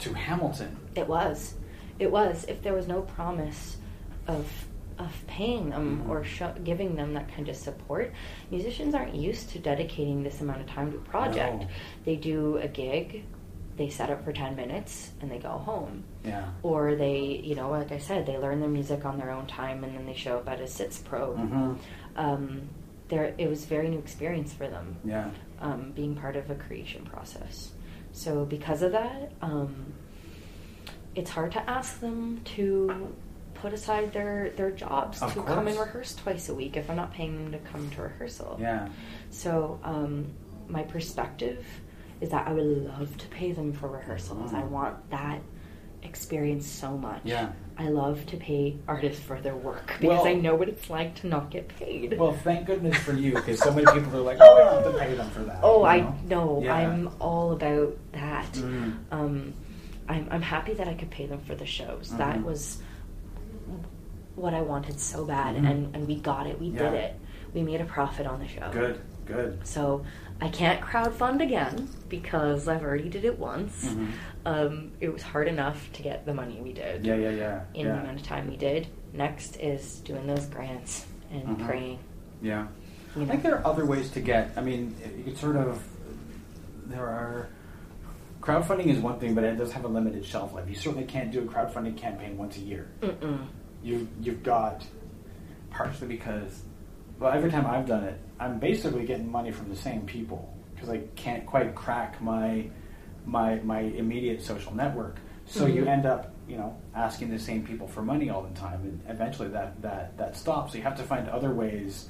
to 0.00 0.12
Hamilton. 0.12 0.76
It 0.96 1.06
was. 1.08 1.54
It 2.00 2.10
was. 2.10 2.44
If 2.48 2.62
there 2.62 2.74
was 2.74 2.86
no 2.88 3.02
promise 3.02 3.76
of 4.26 4.46
of 4.98 5.12
paying 5.26 5.70
them 5.70 6.04
Mhm. 6.06 6.08
or 6.08 6.24
giving 6.62 6.96
them 6.96 7.14
that 7.14 7.28
kind 7.34 7.48
of 7.48 7.56
support, 7.56 8.12
musicians 8.50 8.94
aren't 8.94 9.14
used 9.14 9.50
to 9.50 9.58
dedicating 9.58 10.22
this 10.22 10.40
amount 10.40 10.60
of 10.60 10.66
time 10.66 10.92
to 10.92 10.98
a 10.98 11.00
project. 11.00 11.62
No. 11.62 11.68
They 12.04 12.16
do 12.16 12.58
a 12.58 12.68
gig, 12.68 13.24
they 13.76 13.88
set 13.88 14.08
up 14.10 14.22
for 14.24 14.32
10 14.32 14.54
minutes, 14.54 15.12
and 15.20 15.28
they 15.30 15.38
go 15.38 15.50
home. 15.50 16.04
Yeah. 16.24 16.44
Or 16.62 16.94
they, 16.94 17.40
you 17.42 17.56
know, 17.56 17.70
like 17.70 17.90
I 17.90 17.98
said, 17.98 18.24
they 18.26 18.38
learn 18.38 18.60
their 18.60 18.68
music 18.68 19.04
on 19.04 19.18
their 19.18 19.30
own 19.30 19.46
time 19.46 19.82
and 19.82 19.96
then 19.96 20.06
they 20.06 20.14
show 20.14 20.36
up 20.38 20.48
at 20.48 20.60
a 20.60 20.64
sitzprobe. 20.64 21.36
hmm 21.38 21.72
Um, 22.16 22.68
there, 23.08 23.34
it 23.36 23.48
was 23.50 23.64
a 23.64 23.66
very 23.66 23.88
new 23.88 23.98
experience 23.98 24.52
for 24.52 24.68
them 24.68 24.96
Yeah. 25.04 25.30
um, 25.60 25.90
being 25.94 26.14
part 26.14 26.36
of 26.36 26.48
a 26.50 26.54
creation 26.54 27.04
process. 27.04 27.72
So 28.12 28.44
because 28.44 28.82
of 28.82 28.92
that, 28.92 29.32
um, 29.42 29.92
it's 31.16 31.30
hard 31.30 31.50
to 31.52 31.68
ask 31.70 31.98
them 32.00 32.40
to 32.56 33.12
put 33.64 33.72
aside 33.72 34.12
their, 34.12 34.50
their 34.56 34.70
jobs 34.70 35.22
Of 35.22 35.32
to 35.32 35.42
come 35.42 35.66
and 35.66 35.78
rehearse 35.78 36.14
twice 36.14 36.50
a 36.50 36.54
week 36.54 36.76
if 36.76 36.90
I'm 36.90 36.96
not 36.96 37.14
paying 37.14 37.34
them 37.50 37.52
to 37.52 37.70
come 37.70 37.88
to 37.92 38.02
rehearsal. 38.02 38.58
Yeah. 38.60 38.88
So 39.30 39.80
um, 39.82 40.26
my 40.68 40.82
perspective 40.82 41.64
is 42.20 42.28
that 42.28 42.46
I 42.46 42.52
would 42.52 42.84
love 42.84 43.16
to 43.16 43.26
pay 43.28 43.52
them 43.52 43.72
for 43.72 43.88
rehearsals. 43.88 44.52
Mm. 44.52 44.56
I 44.60 44.64
want 44.64 45.10
that 45.10 45.40
experience 46.02 46.66
so 46.66 46.98
much. 46.98 47.22
Yeah. 47.24 47.52
I 47.78 47.88
love 47.88 48.26
to 48.26 48.36
pay 48.36 48.76
artists 48.86 49.24
for 49.24 49.40
their 49.40 49.56
work 49.56 49.86
because 49.98 50.18
Well- 50.18 50.26
I 50.26 50.34
know 50.34 50.54
what 50.56 50.68
it's 50.68 50.90
like 50.90 51.14
to 51.22 51.26
not 51.26 51.48
get 51.50 51.66
paid. 51.68 52.18
Well, 52.18 52.34
thank 52.34 52.66
goodness 52.66 52.98
for 52.98 53.14
you, 53.14 53.32
because 53.32 53.60
so 53.60 53.72
many 53.72 53.86
people 53.86 54.14
are 54.18 54.20
like, 54.20 54.36
"Oh, 54.42 54.54
we 54.56 54.60
don't 54.62 54.84
have 54.84 54.92
to 54.92 54.98
pay 55.00 55.14
them 55.14 55.30
for 55.30 55.40
that." 55.44 55.60
Oh, 55.62 55.80
you 55.80 55.86
I 55.86 56.00
know? 56.00 56.14
know. 56.26 56.60
Yeah. 56.64 56.74
I'm 56.74 57.08
all 57.18 57.52
about 57.52 57.96
that. 58.12 58.52
Mm. 58.52 58.96
Um, 59.10 59.54
I'm, 60.06 60.28
I'm 60.30 60.42
happy 60.42 60.74
that 60.74 60.86
I 60.86 60.92
could 60.94 61.10
pay 61.10 61.24
them 61.26 61.40
for 61.40 61.54
the 61.54 61.66
shows. 61.66 62.14
That 62.18 62.36
Mhm. 62.36 62.44
was 62.44 62.82
what 64.36 64.54
I 64.54 64.60
wanted 64.62 64.98
so 64.98 65.24
bad, 65.24 65.56
Mhm. 65.56 65.70
and, 65.70 65.94
and 65.96 66.06
we 66.08 66.16
got 66.16 66.46
it. 66.46 66.58
We 66.60 66.68
Yeah. 66.68 66.78
did 66.90 66.94
it. 66.94 67.14
We 67.52 67.62
made 67.62 67.80
a 67.80 67.84
profit 67.84 68.26
on 68.26 68.40
the 68.40 68.48
show. 68.48 68.68
Good. 68.72 69.00
Good. 69.26 69.66
So 69.66 70.04
I 70.40 70.48
can't 70.48 70.80
crowdfund 70.80 71.40
again 71.40 71.88
because 72.08 72.66
I've 72.68 72.82
already 72.82 73.08
did 73.08 73.24
it 73.24 73.38
once. 73.38 73.86
Mhm. 73.94 74.08
Um, 74.44 74.90
it 75.00 75.10
was 75.12 75.22
hard 75.22 75.46
enough 75.48 75.90
to 75.94 76.02
get 76.02 76.26
the 76.26 76.34
money 76.34 76.60
we 76.60 76.72
did 76.72 77.06
Yeah. 77.06 77.14
Yeah. 77.14 77.30
Yeah. 77.30 77.60
in 77.74 77.86
yeah. 77.86 77.92
the 77.94 78.00
amount 78.00 78.20
of 78.20 78.26
time 78.26 78.50
we 78.50 78.56
did. 78.56 78.88
Next 79.12 79.56
is 79.60 80.00
doing 80.00 80.26
those 80.26 80.46
grants 80.46 81.06
and 81.32 81.56
Mhm. 81.56 81.66
praying. 81.66 81.98
Yeah. 82.42 82.66
You 83.16 83.22
I 83.22 83.26
think 83.26 83.42
there 83.44 83.56
are 83.56 83.66
other 83.66 83.86
ways 83.86 84.10
to 84.10 84.20
get. 84.20 84.50
I 84.56 84.60
mean, 84.60 84.94
you 85.16 85.22
could 85.24 85.38
sort 85.38 85.56
of. 85.56 85.82
There 86.86 87.06
are. 87.06 87.46
Crowdfunding 88.42 88.86
is 88.86 88.98
one 88.98 89.18
thing, 89.20 89.34
but 89.34 89.44
it 89.44 89.56
does 89.56 89.72
have 89.72 89.84
a 89.84 89.88
limited 89.88 90.22
shelf 90.24 90.52
life. 90.52 90.68
You 90.68 90.74
certainly 90.74 91.06
can't 91.06 91.30
do 91.32 91.38
a 91.40 91.44
crowdfunding 91.46 91.96
campaign 91.96 92.36
once 92.36 92.58
a 92.58 92.60
year. 92.60 92.88
Mm-mm. 93.00 93.38
You 93.84 94.08
you've 94.22 94.42
got 94.42 94.82
partially 95.70 96.08
because, 96.08 96.62
well, 97.18 97.32
every 97.32 97.50
time 97.50 97.66
I've 97.66 97.86
done 97.86 98.04
it, 98.04 98.18
I'm 98.40 98.58
basically 98.58 99.04
getting 99.04 99.30
money 99.30 99.50
from 99.52 99.68
the 99.68 99.76
same 99.76 100.06
people 100.06 100.52
because 100.74 100.88
I 100.88 100.98
can't 101.16 101.44
quite 101.44 101.74
crack 101.74 102.20
my 102.22 102.70
my 103.26 103.56
my 103.56 103.80
immediate 103.80 104.40
social 104.42 104.74
network. 104.74 105.18
So 105.46 105.66
you 105.66 105.82
Mhm. 105.82 105.88
end 105.88 106.06
up, 106.06 106.32
you 106.48 106.56
know, 106.56 106.74
asking 106.94 107.28
the 107.30 107.38
same 107.38 107.62
people 107.66 107.86
for 107.86 108.00
money 108.02 108.30
all 108.30 108.40
the 108.42 108.54
time, 108.58 108.80
and 108.84 109.00
eventually 109.06 109.48
that 109.48 109.80
that 109.82 110.16
that 110.16 110.34
stops. 110.34 110.72
So 110.72 110.78
you 110.78 110.84
have 110.84 110.96
to 110.96 111.02
find 111.02 111.28
other 111.28 111.52
ways 111.52 112.08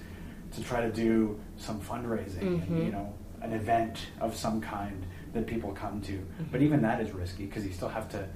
to 0.53 0.63
try 0.63 0.81
to 0.81 0.93
do 0.93 1.41
some 1.57 1.81
fundraising, 1.81 2.43
and, 2.63 2.63
Mhm. 2.69 2.85
you 2.87 2.93
know, 2.93 3.13
an 3.43 3.53
event 3.53 4.07
of 4.21 4.37
some 4.37 4.61
kind 4.61 5.05
that 5.33 5.49
people 5.49 5.73
come 5.73 6.01
to. 6.03 6.25
But 6.53 6.61
Mhm. 6.61 6.65
even 6.67 6.83
that 6.83 7.01
is 7.01 7.11
risky 7.13 7.47
because 7.47 7.67
you 7.67 7.73
still 7.73 7.89
have 7.89 8.09
to 8.11 8.29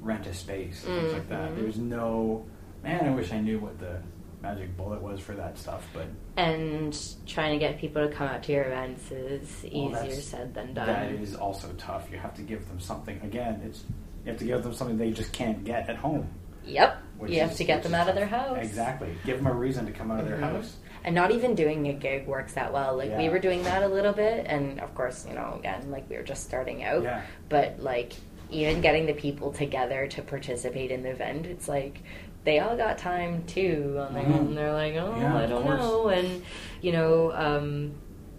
rent 0.00 0.26
a 0.26 0.32
space 0.32 0.86
and 0.86 0.94
things 0.98 1.12
like 1.12 1.28
that. 1.28 1.50
Mhm. 1.52 1.56
There's 1.56 1.78
no 1.78 2.46
man. 2.86 3.06
I 3.06 3.14
wish 3.14 3.32
I 3.32 3.40
knew 3.40 3.58
what 3.58 3.78
the 3.78 4.00
magic 4.42 4.76
bullet 4.76 5.02
was 5.02 5.20
for 5.20 5.32
that 5.34 5.58
stuff, 5.58 5.86
but 5.92 6.06
And 6.36 6.96
trying 7.26 7.52
to 7.52 7.58
get 7.58 7.78
people 7.78 8.06
to 8.06 8.14
come 8.14 8.28
out 8.28 8.42
to 8.44 8.52
your 8.52 8.64
events 8.64 9.10
is 9.10 9.64
well, 9.72 10.04
easier 10.06 10.20
said 10.20 10.54
than 10.54 10.74
done. 10.74 10.86
That 10.86 11.12
is 11.12 11.34
also 11.34 11.68
tough. 11.78 12.08
You 12.10 12.18
have 12.18 12.34
to 12.34 12.42
give 12.42 12.66
them 12.68 12.78
something. 12.80 13.20
Again, 13.22 13.62
it's 13.64 13.84
you 14.24 14.30
have 14.32 14.38
to 14.40 14.44
give 14.44 14.62
them 14.62 14.74
something 14.74 14.98
they 14.98 15.10
just 15.12 15.32
can't 15.32 15.64
get 15.64 15.88
at 15.88 15.96
home. 15.96 16.28
Yep. 16.64 16.98
You 17.28 17.40
have 17.40 17.52
is- 17.52 17.56
to 17.58 17.64
get 17.64 17.82
them 17.84 17.94
out 17.94 18.08
of 18.08 18.14
their 18.16 18.26
house. 18.26 18.58
Exactly. 18.60 19.14
Give 19.24 19.36
them 19.36 19.46
a 19.46 19.52
reason 19.52 19.86
to 19.86 19.92
come 19.92 20.10
out 20.10 20.20
of 20.20 20.26
their 20.28 20.36
Mhm. 20.38 20.50
house. 20.56 20.76
And 21.04 21.14
not 21.14 21.30
even 21.30 21.54
doing 21.54 21.86
a 21.86 21.92
gig 21.92 22.26
works 22.26 22.54
that 22.54 22.72
well. 22.72 22.96
Like 22.96 23.16
we 23.16 23.28
were 23.28 23.38
doing 23.38 23.62
that 23.62 23.84
a 23.84 23.88
little 23.88 24.12
bit, 24.12 24.46
and 24.48 24.80
of 24.80 24.92
course, 24.96 25.24
you 25.28 25.34
know, 25.34 25.54
again, 25.58 25.90
like 25.92 26.10
we 26.10 26.16
were 26.16 26.24
just 26.24 26.44
starting 26.44 26.82
out. 26.82 27.04
Yeah. 27.04 27.22
But 27.48 27.78
like 27.80 28.14
even 28.50 28.80
getting 28.80 29.06
the 29.06 29.14
people 29.14 29.52
together 29.52 30.06
to 30.08 30.22
participate 30.22 30.90
in 30.90 31.02
the 31.02 31.10
event, 31.10 31.46
it's 31.46 31.68
like 31.68 32.02
they 32.44 32.60
all 32.60 32.76
got 32.76 32.96
time 32.98 33.42
too 33.46 33.96
on 33.98 34.14
their 34.14 34.22
Mhm. 34.24 34.38
own. 34.38 34.54
They're 34.54 34.72
like, 34.72 34.94
oh, 34.94 35.16
Yeah, 35.18 35.36
I 35.36 35.46
don't 35.46 35.64
know, 35.64 36.08
and 36.08 36.42
you 36.80 36.92
know. 36.92 37.32
um 37.32 37.92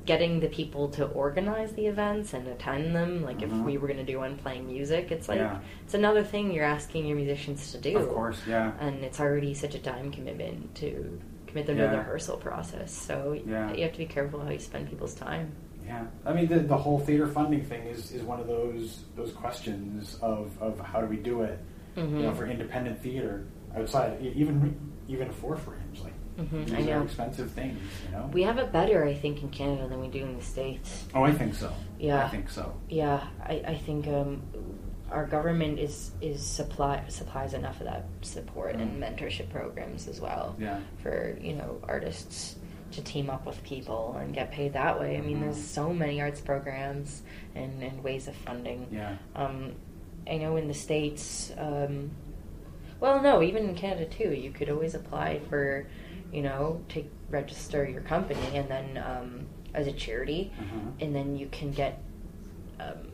Getting 0.05 0.39
the 0.39 0.47
people 0.47 0.88
to 0.91 1.05
organize 1.08 1.74
the 1.74 1.86
events 1.88 2.34
and 2.34 2.47
attend 2.47 2.95
them, 2.95 3.24
like 3.26 3.41
if 3.41 3.49
Mhm. 3.49 3.66
we 3.66 3.78
were 3.78 3.88
going 3.89 3.99
to 3.99 4.05
do 4.05 4.20
one 4.20 4.38
playing 4.38 4.66
music, 4.66 5.12
it's 5.12 5.28
like 5.28 5.39
Yeah. 5.39 5.60
it's 5.84 5.95
another 5.95 6.24
thing 6.24 6.53
you're 6.53 6.64
asking 6.64 7.05
your 7.08 7.18
musicians 7.18 7.74
to 7.74 7.78
do 7.78 7.97
Of 7.97 8.08
course, 8.08 8.41
yeah. 8.47 8.72
and 8.80 9.03
it's 9.03 9.20
already 9.20 9.53
such 9.53 9.76
a 9.76 9.80
time 9.80 10.10
commitment 10.10 10.74
to 10.76 11.20
commit 11.45 11.66
them 11.66 11.76
to 11.76 11.84
the 11.89 11.97
rehearsal 11.97 12.38
process. 12.38 12.89
So 12.93 13.38
Yeah. 13.45 13.74
you 13.74 13.84
have 13.84 13.91
to 13.91 13.97
be 13.97 14.05
careful 14.05 14.39
how 14.39 14.49
you 14.49 14.60
spend 14.60 14.88
people's 14.89 15.14
time. 15.14 15.51
Yeah, 15.88 16.05
I 16.25 16.33
mean 16.33 16.47
the, 16.47 16.59
the 16.59 16.77
whole 16.77 16.99
theater 16.99 17.27
funding 17.27 17.63
thing 17.63 17.83
is, 17.88 18.11
is 18.11 18.21
one 18.23 18.39
of 18.41 18.47
those 18.47 19.05
those 19.15 19.31
questions 19.31 20.17
of, 20.21 20.51
of 20.61 20.79
how 20.81 20.99
do 20.99 21.07
we 21.07 21.15
do 21.17 21.43
it, 21.43 21.59
you 21.95 22.03
know, 22.03 22.33
for 22.33 22.45
independent 22.45 23.01
theater 23.01 23.45
outside 23.75 24.21
even 24.21 24.77
even 25.07 25.31
for 25.31 25.55
fringe 25.55 26.01
like 26.03 26.13
Mhm, 26.38 26.65
these 26.69 26.88
are 26.89 27.01
expensive 27.01 27.49
things, 27.49 27.79
you 28.05 28.11
know. 28.11 28.29
We 28.31 28.43
have 28.43 28.59
it 28.59 28.71
better, 28.71 29.03
I 29.03 29.15
think, 29.15 29.41
in 29.41 29.49
Canada 29.49 29.88
than 29.88 29.99
we 29.99 30.07
do 30.07 30.19
in 30.23 30.38
the 30.38 30.43
States. 30.43 31.05
oh, 31.15 31.23
I 31.23 31.31
think 31.33 31.55
so. 31.55 31.73
Yeah. 31.97 32.25
I 32.25 32.29
think 32.29 32.47
so. 32.51 32.75
Yeah, 32.89 33.25
I, 33.43 33.53
I 33.65 33.73
think 33.75 34.07
um, 34.07 34.43
our 35.09 35.25
government 35.25 35.79
is 35.79 36.11
is 36.21 36.45
supply 36.45 37.03
supplies 37.07 37.55
enough 37.55 37.79
of 37.79 37.85
that 37.88 38.05
support 38.21 38.75
and 38.75 38.91
Mm. 38.91 39.17
mentorship 39.17 39.49
programs 39.49 40.07
as 40.07 40.21
well 40.21 40.55
Yeah. 40.59 40.79
for 41.01 41.35
you 41.41 41.53
know 41.55 41.79
artists 41.88 42.57
to 42.91 43.01
team 43.01 43.29
up 43.29 43.45
with 43.45 43.61
people 43.63 44.15
and 44.19 44.33
get 44.33 44.51
paid 44.51 44.73
that 44.73 44.99
way. 44.99 45.17
I 45.17 45.21
mean, 45.21 45.41
there's 45.41 45.61
so 45.61 45.93
many 45.93 46.21
arts 46.21 46.41
programs 46.41 47.21
and, 47.55 47.81
and 47.83 48.03
ways 48.03 48.27
of 48.27 48.35
funding. 48.35 48.88
Yeah. 48.91 49.17
Um, 49.35 49.73
I 50.29 50.38
know 50.38 50.57
in 50.57 50.67
the 50.67 50.73
states, 50.73 51.51
um, 51.57 52.11
well, 52.99 53.21
no, 53.21 53.41
even 53.41 53.69
in 53.69 53.75
Canada 53.75 54.05
too. 54.05 54.33
You 54.33 54.51
could 54.51 54.69
always 54.69 54.95
apply 54.95 55.39
for, 55.49 55.88
you 56.31 56.41
know, 56.41 56.81
to 56.89 57.03
register 57.29 57.88
your 57.88 58.01
company 58.01 58.39
and 58.57 58.67
then 58.69 58.97
um, 59.05 59.45
as 59.73 59.88
a 59.88 59.91
charity, 59.91 60.51
Mhm. 60.59 61.01
and 61.01 61.15
then 61.15 61.35
you 61.38 61.47
can 61.47 61.71
get 61.71 62.01
um, 62.79 63.11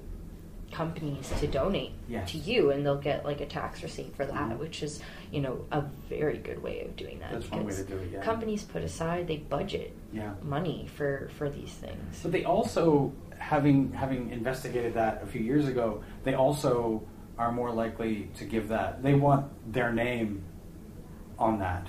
companies 0.72 1.32
to 1.40 1.48
donate 1.48 1.92
Yes. 2.08 2.32
to 2.32 2.38
you, 2.38 2.72
and 2.72 2.86
they'll 2.86 2.98
get 3.02 3.24
like 3.26 3.42
a 3.42 3.46
tax 3.46 3.84
receipt 3.84 4.16
for 4.16 4.26
that, 4.26 4.52
Mhm. 4.52 4.58
which 4.60 4.82
is 4.84 5.02
you 5.34 5.42
know 5.42 5.66
a 5.72 5.82
very 6.08 6.38
good 6.38 6.62
way 6.62 6.82
of 6.82 6.96
doing 6.96 7.18
that. 7.20 7.32
That's 7.32 7.50
one 7.50 7.66
way 7.66 7.74
to 7.74 7.84
do 7.84 7.98
it, 7.98 8.12
yeah. 8.14 8.22
Companies 8.22 8.64
put 8.64 8.84
aside, 8.84 9.28
they 9.28 9.38
budget 9.38 9.92
Yeah. 10.14 10.34
money 10.44 10.88
for 10.96 11.30
for 11.38 11.50
these 11.50 11.74
things. 11.74 12.20
But 12.22 12.32
they 12.32 12.46
also, 12.46 13.12
having 13.40 13.92
having 13.94 14.30
investigated 14.30 14.94
that 14.94 15.24
a 15.24 15.26
few 15.26 15.42
years 15.42 15.68
ago, 15.68 16.04
they 16.24 16.36
also 16.36 17.02
are 17.40 17.52
more 17.52 17.72
likely 17.72 18.30
to 18.36 18.46
give 18.46 18.68
that. 18.68 19.02
They 19.02 19.16
want 19.16 19.48
their 19.74 19.92
name 19.92 20.44
on 21.40 21.58
that. 21.60 21.88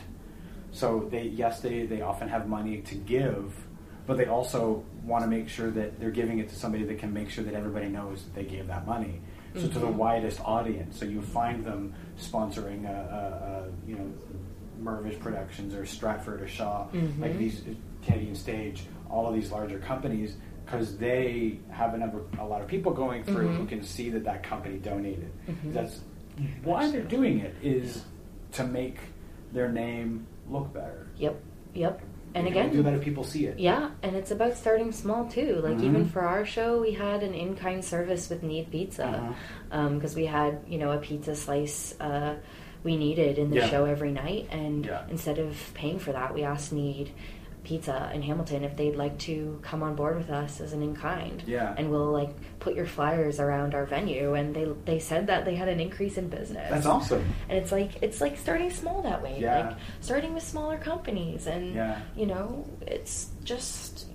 So 0.72 1.06
they 1.10 1.24
yes, 1.24 1.60
they 1.60 1.84
they 1.84 2.00
often 2.00 2.28
have 2.28 2.48
money 2.48 2.78
to 2.80 2.94
give, 2.94 3.54
but 4.06 4.16
they 4.16 4.24
also 4.26 4.82
want 5.04 5.22
to 5.22 5.28
make 5.28 5.50
sure 5.50 5.70
that 5.70 6.00
they're 6.00 6.10
giving 6.10 6.38
it 6.38 6.48
to 6.48 6.54
somebody 6.56 6.84
that 6.84 6.98
can 6.98 7.12
make 7.12 7.28
sure 7.28 7.44
that 7.44 7.52
everybody 7.52 7.88
knows 7.88 8.24
that 8.24 8.34
they 8.34 8.44
gave 8.44 8.68
that 8.68 8.86
money. 8.86 9.20
So 9.54 9.68
to 9.68 9.78
the 9.78 9.86
widest 9.86 10.40
audience. 10.44 10.98
So 10.98 11.04
you 11.04 11.22
find 11.22 11.64
them 11.64 11.94
sponsoring 12.18 12.88
a, 12.88 12.92
a, 12.92 13.68
a 13.68 13.88
you 13.88 13.96
know 13.96 14.12
Mirvish 14.82 15.18
Productions 15.20 15.74
or 15.74 15.86
Stratford 15.86 16.42
or 16.42 16.48
Shaw, 16.48 16.86
like 17.20 17.32
Mhm. 17.34 17.38
these 17.38 17.62
Canadian 18.04 18.34
Stage, 18.34 18.84
all 19.08 19.26
of 19.28 19.34
these 19.34 19.52
larger 19.52 19.78
companies, 19.78 20.36
because 20.64 20.96
they 20.98 21.58
have 21.70 21.94
a 21.94 21.98
number, 21.98 22.22
a 22.40 22.44
lot 22.44 22.60
of 22.62 22.66
people 22.68 22.92
going 22.92 23.22
through 23.24 23.48
who 23.48 23.64
Mhm. 23.64 23.68
can 23.68 23.82
see 23.84 24.10
that 24.10 24.24
that 24.24 24.42
company 24.42 24.78
donated. 24.78 25.30
Mhm. 25.46 25.72
That's 25.72 26.00
why 26.64 26.90
they're 26.90 27.02
doing 27.02 27.38
it 27.38 27.54
is 27.62 28.04
to 28.52 28.66
make 28.66 28.98
their 29.52 29.70
name 29.70 30.26
look 30.50 30.72
better. 30.74 31.06
Yep, 31.16 31.40
yep. 31.74 32.00
And 32.34 32.48
again, 32.48 32.70
do 32.70 32.82
that 32.82 32.94
if 32.94 33.00
people 33.02 33.22
see 33.22 33.46
it. 33.46 33.58
Yeah, 33.60 33.90
and 34.02 34.16
it's 34.16 34.32
about 34.32 34.56
starting 34.56 34.90
small 34.90 35.26
too. 35.26 35.60
Like 35.62 35.76
Mhm. 35.78 35.84
even 35.84 36.04
for 36.06 36.22
our 36.22 36.44
show, 36.44 36.80
we 36.80 36.90
had 36.92 37.22
an 37.22 37.32
in-kind 37.32 37.84
service 37.84 38.28
with 38.28 38.42
Need 38.42 38.62
Uh-huh. 38.64 38.70
Pizza 38.72 39.34
because 39.94 40.16
we 40.16 40.26
had 40.26 40.58
you 40.68 40.78
know 40.78 40.90
a 40.92 40.98
pizza 40.98 41.34
slice 41.36 41.94
uh, 42.00 42.34
we 42.82 42.96
needed 42.96 43.38
in 43.38 43.50
the 43.50 43.56
Yeah. 43.56 43.68
show 43.68 43.84
every 43.84 44.10
night, 44.10 44.48
and 44.50 44.84
Yeah. 44.84 45.02
instead 45.08 45.38
of 45.38 45.56
paying 45.74 45.98
for 46.00 46.12
that, 46.12 46.34
we 46.34 46.42
asked 46.42 46.72
Need 46.72 47.10
Pizza 47.64 48.10
in 48.14 48.22
Hamilton 48.22 48.62
if 48.62 48.76
they'd 48.76 48.94
like 48.94 49.18
to 49.20 49.58
come 49.62 49.82
on 49.82 49.94
board 49.96 50.16
with 50.16 50.30
us 50.30 50.60
as 50.60 50.72
an 50.74 50.82
in-kind. 50.82 51.42
Yeah. 51.46 51.74
and 51.76 51.90
we'll 51.90 52.12
like 52.12 52.30
put 52.60 52.74
your 52.76 52.86
flyers 52.86 53.40
around 53.40 53.74
our 53.74 53.86
venue, 53.86 54.34
and 54.34 54.54
they 54.54 54.66
they 54.84 54.98
said 54.98 55.26
that 55.28 55.44
they 55.44 55.54
had 55.54 55.68
an 55.68 55.80
increase 55.80 56.18
in 56.18 56.28
business. 56.28 56.68
That's 56.70 56.86
awesome. 56.86 57.24
And 57.48 57.58
it's 57.58 57.72
like 57.72 58.02
it's 58.02 58.20
like 58.20 58.36
starting 58.38 58.70
small 58.70 59.02
that 59.02 59.22
way. 59.22 59.38
Yeah. 59.40 59.68
Like 59.68 59.76
starting 60.00 60.34
with 60.34 60.42
smaller 60.42 60.76
companies 60.78 61.46
and 61.46 61.74
Yeah. 61.74 62.00
you 62.14 62.26
know, 62.26 62.66
it's 62.82 63.30
just 63.44 64.06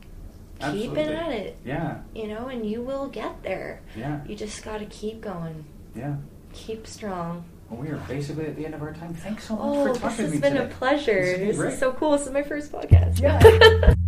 keeping 0.60 0.97
at 1.10 1.32
it. 1.32 1.58
Yeah. 1.66 2.00
You 2.14 2.28
know, 2.28 2.47
and 2.47 2.70
you 2.70 2.82
will 2.82 3.08
get 3.08 3.41
there. 3.43 3.82
Yeah. 3.95 4.20
You 4.28 4.36
just 4.36 4.64
gotta 4.64 4.86
keep 4.86 5.22
going. 5.22 5.66
Yeah. 5.95 6.18
Keep 6.54 6.86
strong. 6.86 7.45
Well, 7.70 7.80
we 7.82 7.89
are 7.89 7.97
basically 8.07 8.45
at 8.47 8.55
the 8.55 8.65
end 8.65 8.74
of 8.74 8.82
our 8.82 8.93
time. 8.93 9.13
Thanks 9.13 9.45
so 9.47 9.55
much 9.55 9.63
Oh, 9.65 9.93
for 9.93 9.99
talking 9.99 10.26
to 10.26 10.32
me 10.32 10.39
been 10.39 10.53
today. 10.53 10.65
a 10.65 10.70
pleasure. 10.70 11.13
This 11.38 11.55
has 11.55 11.57
This 11.57 11.74
is 11.74 11.80
so 11.80 11.91
cool. 11.93 12.11
This 12.17 12.26
is 12.28 12.34
my 12.34 12.41
first 12.43 12.72
podcast. 12.72 13.20
Yeah. 13.22 13.93